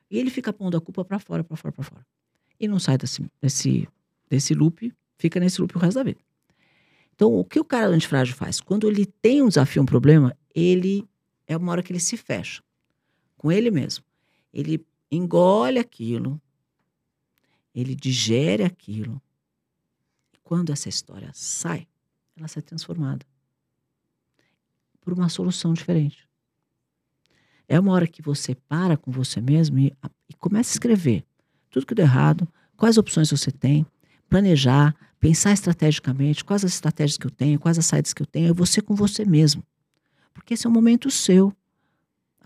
[0.10, 2.06] E ele fica pondo a culpa para fora, para fora, para fora.
[2.60, 3.88] E não sai desse, desse,
[4.30, 6.20] desse loop, fica nesse loop o resto da vida.
[7.14, 8.62] Então, o que o cara antifrágil faz?
[8.62, 11.04] Quando ele tem um desafio, um problema, ele
[11.48, 12.62] é uma hora que ele se fecha
[13.38, 14.04] com ele mesmo.
[14.54, 16.42] Ele engole aquilo,
[17.80, 19.22] ele digere aquilo.
[20.34, 21.88] E quando essa história sai,
[22.36, 23.26] ela sai transformada
[25.02, 26.28] por uma solução diferente.
[27.68, 29.94] É uma hora que você para com você mesmo e,
[30.30, 31.24] e começa a escrever
[31.70, 33.86] tudo que deu errado, quais opções você tem,
[34.30, 38.50] planejar, pensar estrategicamente, quais as estratégias que eu tenho, quais as saídas que eu tenho,
[38.50, 39.64] é você com você mesmo.
[40.34, 41.54] Porque esse é um momento seu.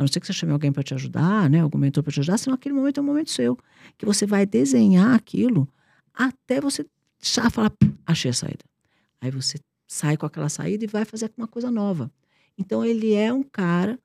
[0.02, 1.60] A não ser que você chame alguém para te ajudar, né?
[1.60, 3.56] Algum mentor para te ajudar, senão aquele momento é um momento seu.
[4.00, 5.70] Que você vai desenhar aquilo
[6.12, 6.84] até você
[7.22, 8.66] já falar, "Pum, achei a saída.
[9.22, 12.12] Aí você sai com aquela saída e vai fazer uma coisa nova.
[12.58, 14.00] Então ele é um cara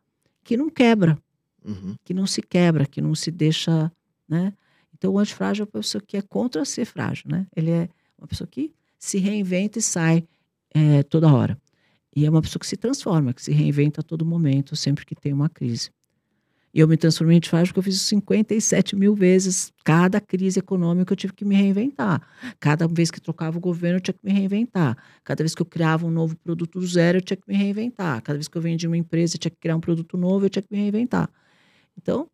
[0.45, 1.19] que não quebra,
[1.65, 1.95] Uhum.
[2.05, 3.91] que não se quebra, que não se deixa,
[4.29, 4.53] né?
[4.93, 7.47] Então o antifrágil é uma pessoa que é contra ser frágil, né?
[7.57, 10.29] Ele é uma pessoa que se reinventa e sai
[10.75, 11.59] eh, toda hora.
[12.17, 15.15] E é uma pessoa que se transforma, que se reinventa a todo momento, sempre que
[15.15, 15.91] tem uma crise.
[16.73, 19.73] E eu me transformei em antifrágil porque eu fiz isso 57 mil vezes.
[19.85, 22.27] Cada crise econômica eu tive que me reinventar.
[22.59, 24.97] Cada vez que trocava o governo eu tinha que me reinventar.
[25.23, 28.23] Cada vez que eu criava um novo produto do zero eu tinha que me reinventar.
[28.23, 30.51] Cada vez que eu vendia uma empresa eu tinha que criar um produto novo eu
[30.51, 31.31] tinha que me reinventar.
[31.97, 32.29] Então,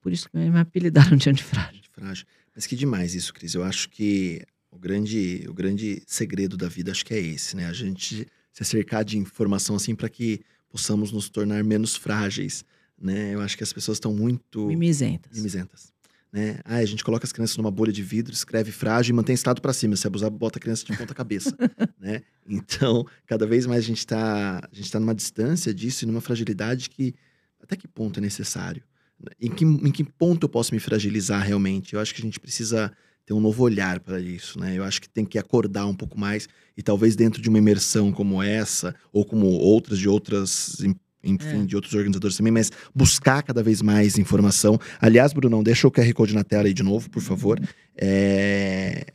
[0.00, 1.82] por isso que me apelidaram de antifrágil.
[1.92, 2.26] Frágil.
[2.54, 3.54] Mas que demais isso, Cris.
[3.54, 7.66] Eu acho que o grande, o grande segredo da vida acho que é esse, né?
[7.66, 12.64] A gente se cercar de informação assim para que possamos nos tornar menos frágeis,
[13.00, 13.34] né?
[13.34, 15.36] Eu acho que as pessoas estão muito Mimizentas.
[15.36, 15.92] mimizentas.
[16.32, 16.60] Né?
[16.64, 19.60] Ah, a gente coloca as crianças numa bolha de vidro, escreve frágil e mantém estado
[19.60, 19.96] para cima.
[19.96, 21.56] Se abusar, bota a criança de ponta cabeça,
[21.98, 22.22] né?
[22.48, 26.20] Então, cada vez mais a gente está a gente tá numa distância disso e numa
[26.20, 27.14] fragilidade que
[27.60, 28.82] até que ponto é necessário?
[29.40, 31.94] Em que, em que ponto eu posso me fragilizar realmente?
[31.94, 32.92] Eu acho que a gente precisa
[33.30, 34.76] ter um novo olhar para isso, né?
[34.76, 38.10] Eu acho que tem que acordar um pouco mais e talvez dentro de uma imersão
[38.10, 40.78] como essa ou como outras de outras
[41.22, 41.64] enfim, É.
[41.64, 44.80] de outros organizadores também, mas buscar cada vez mais informação.
[45.00, 47.60] Aliás, Brunão, deixa o QR Code na tela aí de novo, por favor.
[47.96, 49.06] É...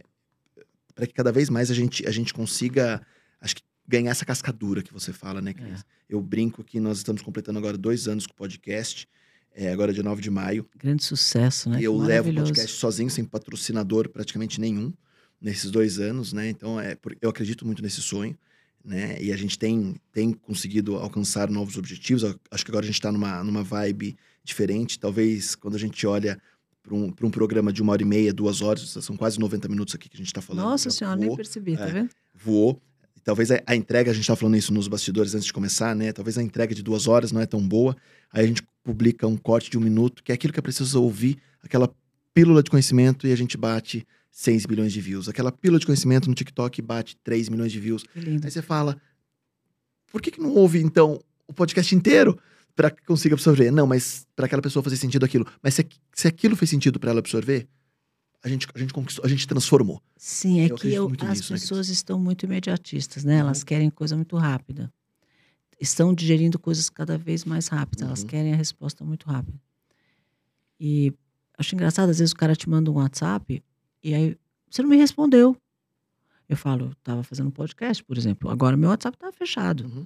[0.93, 3.01] Para que cada vez mais a gente, a gente consiga,
[3.41, 5.81] acho que, ganhar essa cascadura que você fala, né, Cris?
[5.81, 5.83] É.
[6.07, 9.09] Eu brinco que nós estamos completando agora dois anos com o podcast,
[9.56, 10.68] é, agora dia 9 de maio.
[10.77, 11.80] Grande sucesso, né?
[11.80, 14.94] E eu levo o podcast sozinho, sem patrocinador praticamente nenhum,
[15.41, 16.49] nesses dois anos, né?
[16.49, 18.38] Então, é, eu acredito muito nesse sonho,
[18.84, 19.18] né?
[19.22, 22.23] E a gente tem, tem conseguido alcançar novos objetivos.
[22.52, 24.99] Acho que agora a gente está numa, numa vibe diferente.
[24.99, 26.40] Talvez quando a gente olha
[26.84, 29.68] para um, pra um programa de uma hora e meia, duas horas, são quase 90
[29.69, 30.65] minutos aqui que a gente está falando.
[30.65, 31.91] Nossa já senhora, voou nem percebi, tá É.
[31.91, 32.10] vendo?
[32.34, 32.80] voou.
[33.23, 36.11] Talvez a, a entrega, a gente estava falando isso nos bastidores antes de começar, né?
[36.14, 37.98] Talvez a entrega de duas horas não é tão boa.
[38.32, 41.01] Aí a gente publica um corte de um minuto, que é aquilo que é preciso
[41.01, 41.91] ouvir, aquela
[42.33, 45.27] pílula de conhecimento, e a gente bate 6 milhões de views.
[45.27, 48.05] Aquela pílula de conhecimento no TikTok bate 3 milhões de views.
[48.15, 48.45] Lindo.
[48.45, 48.95] Aí você fala,
[50.11, 52.39] por que, que não ouve, então, o podcast inteiro
[52.75, 53.71] para que consiga absorver?
[53.71, 55.47] Não, mas para aquela pessoa fazer sentido aquilo.
[55.63, 57.67] Mas se, se aquilo fez sentido para ela absorver,
[58.43, 59.99] a gente, a gente conquistou, a gente transformou.
[60.15, 63.37] Sim, é Eu que eu- as nisso, né, pessoas estão muito imediatistas, né?
[63.37, 64.93] Elas querem coisa muito rápida.
[65.80, 68.07] Estão digerindo coisas cada vez mais rápidas.
[68.07, 68.27] Elas Uhum.
[68.27, 69.57] querem a resposta muito rápida.
[70.80, 71.14] E
[71.57, 73.64] acho engraçado, às vezes o cara te manda um WhatsApp
[74.03, 74.38] e aí
[74.69, 75.56] você não me respondeu.
[76.47, 78.49] Eu falo, eu tava fazendo um podcast, por exemplo.
[78.49, 79.85] Agora meu WhatsApp tá fechado.
[79.85, 80.06] Uhum.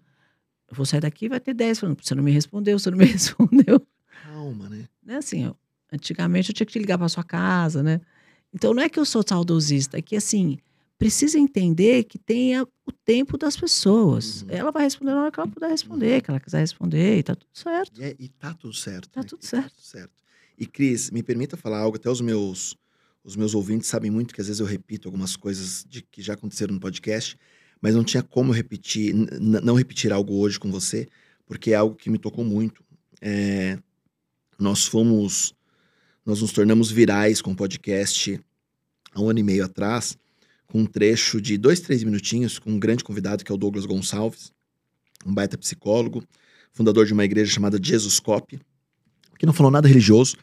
[0.70, 2.98] Eu vou sair daqui e vai ter 10 falando, você não me respondeu, você não
[2.98, 3.86] me respondeu.
[4.24, 4.88] Calma, né?
[5.04, 5.54] Não é assim, ó,
[5.92, 8.00] antigamente eu tinha que te ligar para sua casa, né?
[8.54, 10.58] Então não é que eu sou saudosista, é que assim,
[11.00, 14.42] precisa entender que tenha o tempo das pessoas.
[14.44, 14.48] Uhum.
[14.52, 17.36] Ela vai responder na hora que ela puder responder, que ela quiser responder, e tá
[17.36, 18.02] tudo certo.
[18.02, 19.10] E, é- e tá tudo certo.
[19.10, 19.28] Tá né?
[19.28, 19.70] tudo E certo.
[19.74, 20.12] tudo certo.
[20.58, 22.78] E Cris, me permita falar algo, até os meus
[23.24, 26.34] os meus ouvintes sabem muito que às vezes eu repito algumas coisas de que já
[26.34, 27.38] aconteceram no podcast,
[27.82, 31.06] mas não tinha como repetir, não repetir algo hoje com você,
[31.46, 32.84] porque é algo que me tocou muito.
[33.22, 33.78] É,
[34.58, 35.54] nós fomos,
[36.26, 38.40] nós nos tornamos virais com o podcast
[39.14, 40.18] há um ano e meio atrás,
[40.72, 43.86] com um trecho de dois, três minutinhos com um grande convidado que é o Douglas
[43.86, 44.52] Gonçalves,
[45.26, 46.24] um baita psicólogo,
[46.72, 48.60] fundador de uma igreja chamada Jesuscope,
[49.38, 50.36] que não falou nada religioso,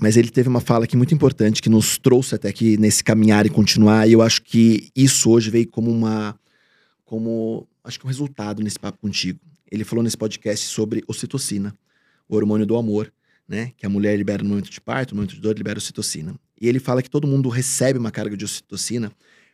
[0.00, 3.44] mas ele teve uma fala aqui muito importante que nos trouxe até aqui nesse caminhar
[3.44, 6.38] e continuar, e eu acho que isso hoje veio como uma
[7.04, 9.38] como acho que um resultado nesse papo contigo.
[9.70, 11.76] Ele falou nesse podcast sobre ocitocina,
[12.28, 13.12] o hormônio do amor,
[13.46, 16.34] né, que a mulher libera no momento de parto, no momento de dor libera ocitocina.
[16.58, 19.12] E ele fala que todo mundo recebe uma carga de ocitocina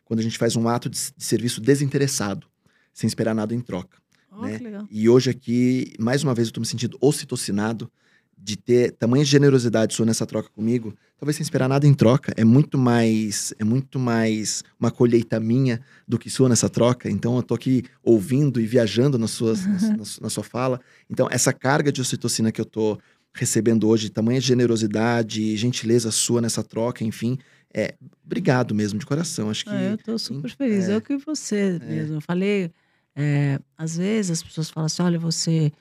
[0.09, 2.47] quando a gente faz um ato de, de serviço desinteressado,
[2.91, 3.99] sem esperar nada em troca.
[4.31, 4.87] Ó, Né?
[4.89, 7.89] E hoje aqui, mais uma vez, eu tô me sentindo ocitocinado
[8.35, 12.33] de ter tamanha generosidade sua nessa troca comigo, talvez sem esperar nada em troca.
[12.35, 17.07] É muito mais, é muito mais uma colheita minha do que sua nessa troca.
[17.07, 20.81] Então eu tô aqui ouvindo e viajando nas suas, na, na sua fala.
[21.07, 22.97] Então essa carga de ocitocina que eu tô
[23.31, 27.37] recebendo hoje, tamanha generosidade, gentileza sua nessa troca, enfim,
[27.73, 29.49] é obrigado mesmo de coração.
[29.49, 30.89] Acho que Ah, eu tô super feliz.
[30.89, 30.93] é.
[30.93, 32.15] É o que você mesmo.
[32.17, 32.71] Eu falei,
[33.15, 35.71] é, às vezes as pessoas falam assim: olha, você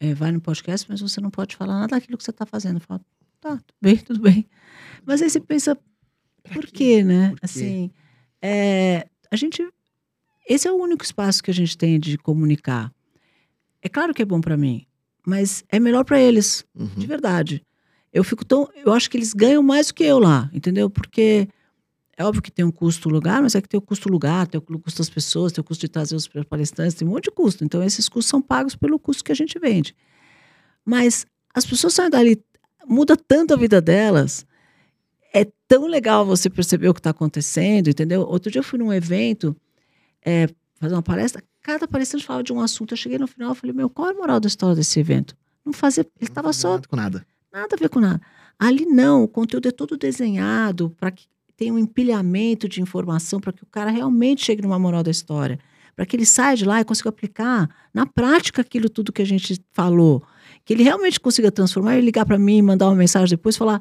[0.00, 2.76] é, vai no podcast, mas você não pode falar nada daquilo que você está fazendo.
[2.76, 3.00] Eu falo,
[3.40, 4.46] tá, tudo bem, tudo bem.
[5.04, 5.76] Mas aí você pensa,
[6.42, 6.72] Pra por quê?
[6.72, 7.30] quê, né?
[7.30, 7.44] Por quê?
[7.44, 7.90] Assim,
[8.42, 9.62] é, a gente.
[10.48, 12.90] Esse é o único espaço que a gente tem de comunicar.
[13.82, 14.86] É claro que é bom para mim,
[15.26, 16.86] mas é melhor para eles Uhum.
[16.96, 17.62] de verdade.
[18.12, 18.68] Eu fico tão.
[18.84, 20.88] Eu acho que eles ganham mais do que eu lá, entendeu?
[20.88, 21.48] Porque
[22.16, 24.58] é óbvio que tem um custo lugar, mas é que tem o custo lugar, tem
[24.58, 27.30] o custo das pessoas, tem o custo de trazer os palestrantes, tem um monte de
[27.30, 27.64] custo.
[27.64, 29.94] Então, esses custos são pagos pelo custo que a gente vende.
[30.84, 31.24] Mas
[31.54, 32.42] as pessoas saem dali,
[32.84, 34.44] muda tanto a vida delas.
[35.32, 38.22] É tão legal você perceber o que está acontecendo, entendeu?
[38.22, 39.54] Outro dia eu fui num evento,
[40.24, 42.94] é, fazer uma palestra, cada palestrante falava de um assunto.
[42.94, 45.36] Eu cheguei no final e falei, meu, qual é a moral da história desse evento?
[45.64, 46.04] Não fazia.
[46.18, 47.24] Ele estava só com nada.
[47.52, 48.20] Nada a ver com nada.
[48.58, 51.26] Ali não, o conteúdo é todo desenhado para que
[51.56, 55.58] tenha um empilhamento de informação para que o cara realmente chegue numa moral da história.
[55.96, 59.26] Para que ele saia de lá e consiga aplicar na prática aquilo tudo que a
[59.26, 60.22] gente falou.
[60.64, 63.80] Que ele realmente consiga transformar e ligar para mim, mandar uma mensagem depois e falar: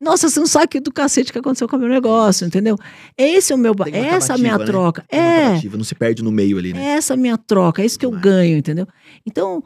[0.00, 2.76] Nossa, você não sabe que do cacete que aconteceu com o meu negócio, entendeu?
[3.16, 3.74] Esse é o meu.
[3.74, 4.64] ba- Essa é a minha né?
[4.64, 5.04] troca.
[5.08, 5.60] É.
[5.76, 6.80] não se perde no meio ali, né?
[6.80, 8.86] É essa a minha troca, é isso que eu ganho, entendeu?
[9.26, 9.64] Então,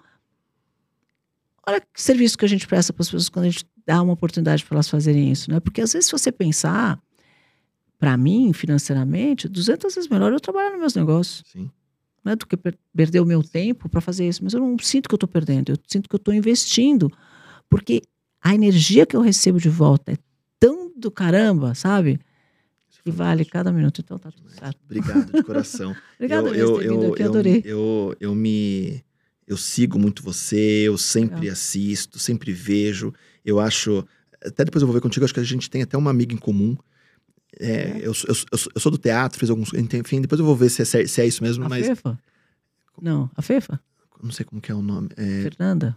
[1.67, 4.13] olha que serviço que a gente presta para as pessoas quando a gente dá uma
[4.13, 5.61] oportunidade para elas fazerem isso, né?
[5.61, 7.01] Porque às vezes, se você pensar,
[7.99, 11.71] para mim, financeiramente, 200 vezes melhor eu trabalhar nos meus negócios, Sim.
[12.25, 12.35] né?
[12.37, 14.43] Do que per- perder o meu tempo para fazer isso.
[14.45, 17.11] Mas eu não sinto que eu estou perdendo, eu sinto que eu estou investindo,
[17.69, 18.03] porque
[18.41, 20.17] a energia que eu recebo de volta é
[20.59, 22.21] tão do caramba, sabe?
[23.05, 24.01] Que vale cada minuto.
[24.01, 24.79] Então tá tudo certo.
[24.85, 25.95] Obrigado de coração.
[26.17, 27.63] Obrigada eu, eu, eu, eu, adorei.
[27.65, 29.03] eu, eu me.
[29.47, 33.13] Eu sigo muito você, eu sempre assisto, sempre vejo.
[33.45, 34.07] Eu acho.
[34.45, 36.39] Até depois eu vou ver contigo, acho que a gente tem até uma amiga em
[36.39, 36.77] comum.
[37.61, 39.73] É, eu, sou- eu, eu, sou- eu sou do teatro, fiz alguns.
[39.75, 41.87] Enfim, depois eu vou ver se é, se é isso mesmo, A mas.
[41.87, 42.19] Fefa?
[43.01, 43.81] Não, a Fefa?
[44.23, 45.09] Não sei como que é o nome.
[45.17, 45.97] É, Fernanda?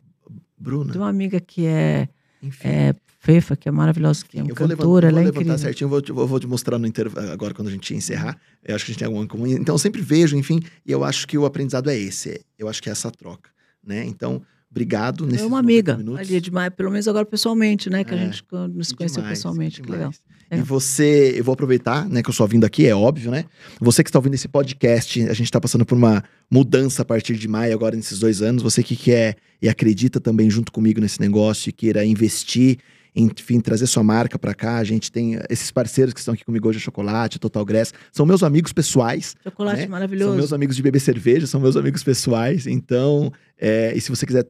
[0.57, 0.91] Bruna?
[0.91, 2.09] Tem uma amiga que é,
[2.41, 2.67] Enfim.
[2.67, 5.23] é Fefa, que é maravilhosa, que é uma eu vou, cantora, eu vou ela é
[5.25, 5.57] levantar incrível.
[5.57, 8.37] certinho, eu vou, eu vou te mostrar no intervalo, agora quando a gente encerrar.
[8.63, 9.47] Eu acho que a gente tem alguma em comum.
[9.47, 12.39] Então eu sempre vejo, enfim, e eu acho que o aprendizado é esse.
[12.57, 13.49] Eu acho que é essa troca,
[13.85, 14.05] né?
[14.05, 18.03] Então, obrigado É uma 90 amiga, ali é demais, pelo menos agora pessoalmente, né?
[18.03, 20.11] Que a É, gente co- nos Que conheceu demais, pessoalmente, que legal.
[20.49, 20.57] É.
[20.59, 23.45] E você, eu vou aproveitar, né, que eu só vindo aqui, é óbvio, né?
[23.81, 27.35] Você que está ouvindo esse podcast, a gente está passando por uma mudança a partir
[27.35, 28.61] de maio, agora nesses dois anos.
[28.61, 32.77] Você que quer e acredita também junto comigo nesse negócio e queira investir,
[33.15, 34.77] enfim, trazer sua marca para cá.
[34.77, 37.93] A gente tem esses parceiros que estão aqui comigo hoje, a Chocolate, a Total Grass,
[38.11, 39.35] são meus amigos pessoais.
[39.43, 39.81] Chocolate né?
[39.83, 40.35] São maravilhoso.
[40.35, 42.67] meus amigos de beber cerveja, são meus amigos pessoais.
[42.67, 44.45] Então, é, e se você quiser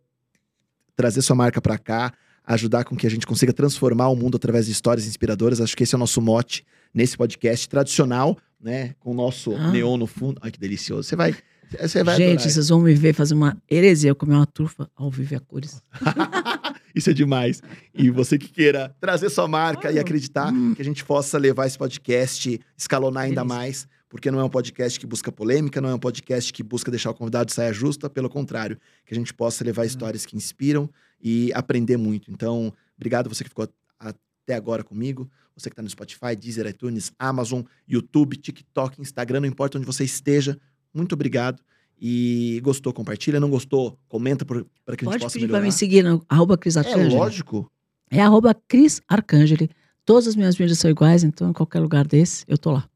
[0.95, 2.11] trazer sua marca para cá,
[2.45, 5.83] ajudar com que a gente consiga transformar o mundo através de histórias inspiradoras, acho que
[5.83, 8.95] esse é o nosso mote nesse podcast tradicional, né?
[8.99, 9.71] Com o nosso Ah.
[9.71, 10.39] neon no fundo.
[10.41, 11.03] Ai, que delicioso.
[11.03, 11.35] Você vai.
[11.81, 12.49] Você vai Gente, adorar.
[12.51, 15.39] vocês vão me ver fazer uma heresia, eu comer uma trufa ao vivo e a
[15.39, 15.81] cores.
[16.95, 17.61] Isso é demais.
[17.93, 20.73] E você que queira trazer sua marca e acreditar Hum.
[20.73, 24.97] que a gente possa levar esse podcast, escalonar ainda mais, porque não é um podcast
[24.97, 28.09] que busca polêmica, não é um podcast que busca deixar o convidado de saia justa,
[28.09, 30.89] pelo contrário, que a gente possa levar histórias que inspiram
[31.21, 32.31] e aprender muito.
[32.31, 33.67] Então, obrigado você que ficou
[33.99, 39.47] até agora comigo, você que está no Spotify, Deezer, iTunes, Amazon, YouTube, TikTok, Instagram, não
[39.47, 40.57] importa onde você esteja,
[40.93, 41.61] muito obrigado.
[41.99, 43.39] E gostou, compartilha.
[43.39, 44.63] Não gostou, comenta para
[44.97, 45.59] que a gente possa pedir melhorar.
[45.59, 47.15] para me seguir no arroba Cris é Arcangeli.
[47.15, 47.71] lógico.
[48.11, 49.69] É arroba Cris Arcangeli.
[50.05, 52.87] Todas as minhas mídias são iguais, então em qualquer lugar desse, eu tô lá.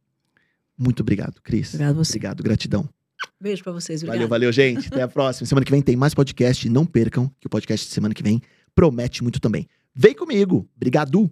[0.77, 1.73] Muito obrigado, Cris.
[1.73, 2.11] Obrigado você.
[2.11, 2.87] Obrigado, gratidão.
[3.41, 4.01] Beijo pra vocês.
[4.01, 4.29] Valeu, Obrigada.
[4.29, 4.87] valeu, gente.
[4.87, 5.47] Até a próxima.
[5.47, 6.69] Semana que vem tem mais podcast.
[6.69, 8.41] Não percam, que o podcast de semana que vem
[8.75, 9.67] promete muito também.
[9.95, 10.67] Vem comigo.
[10.75, 11.29] Obrigado.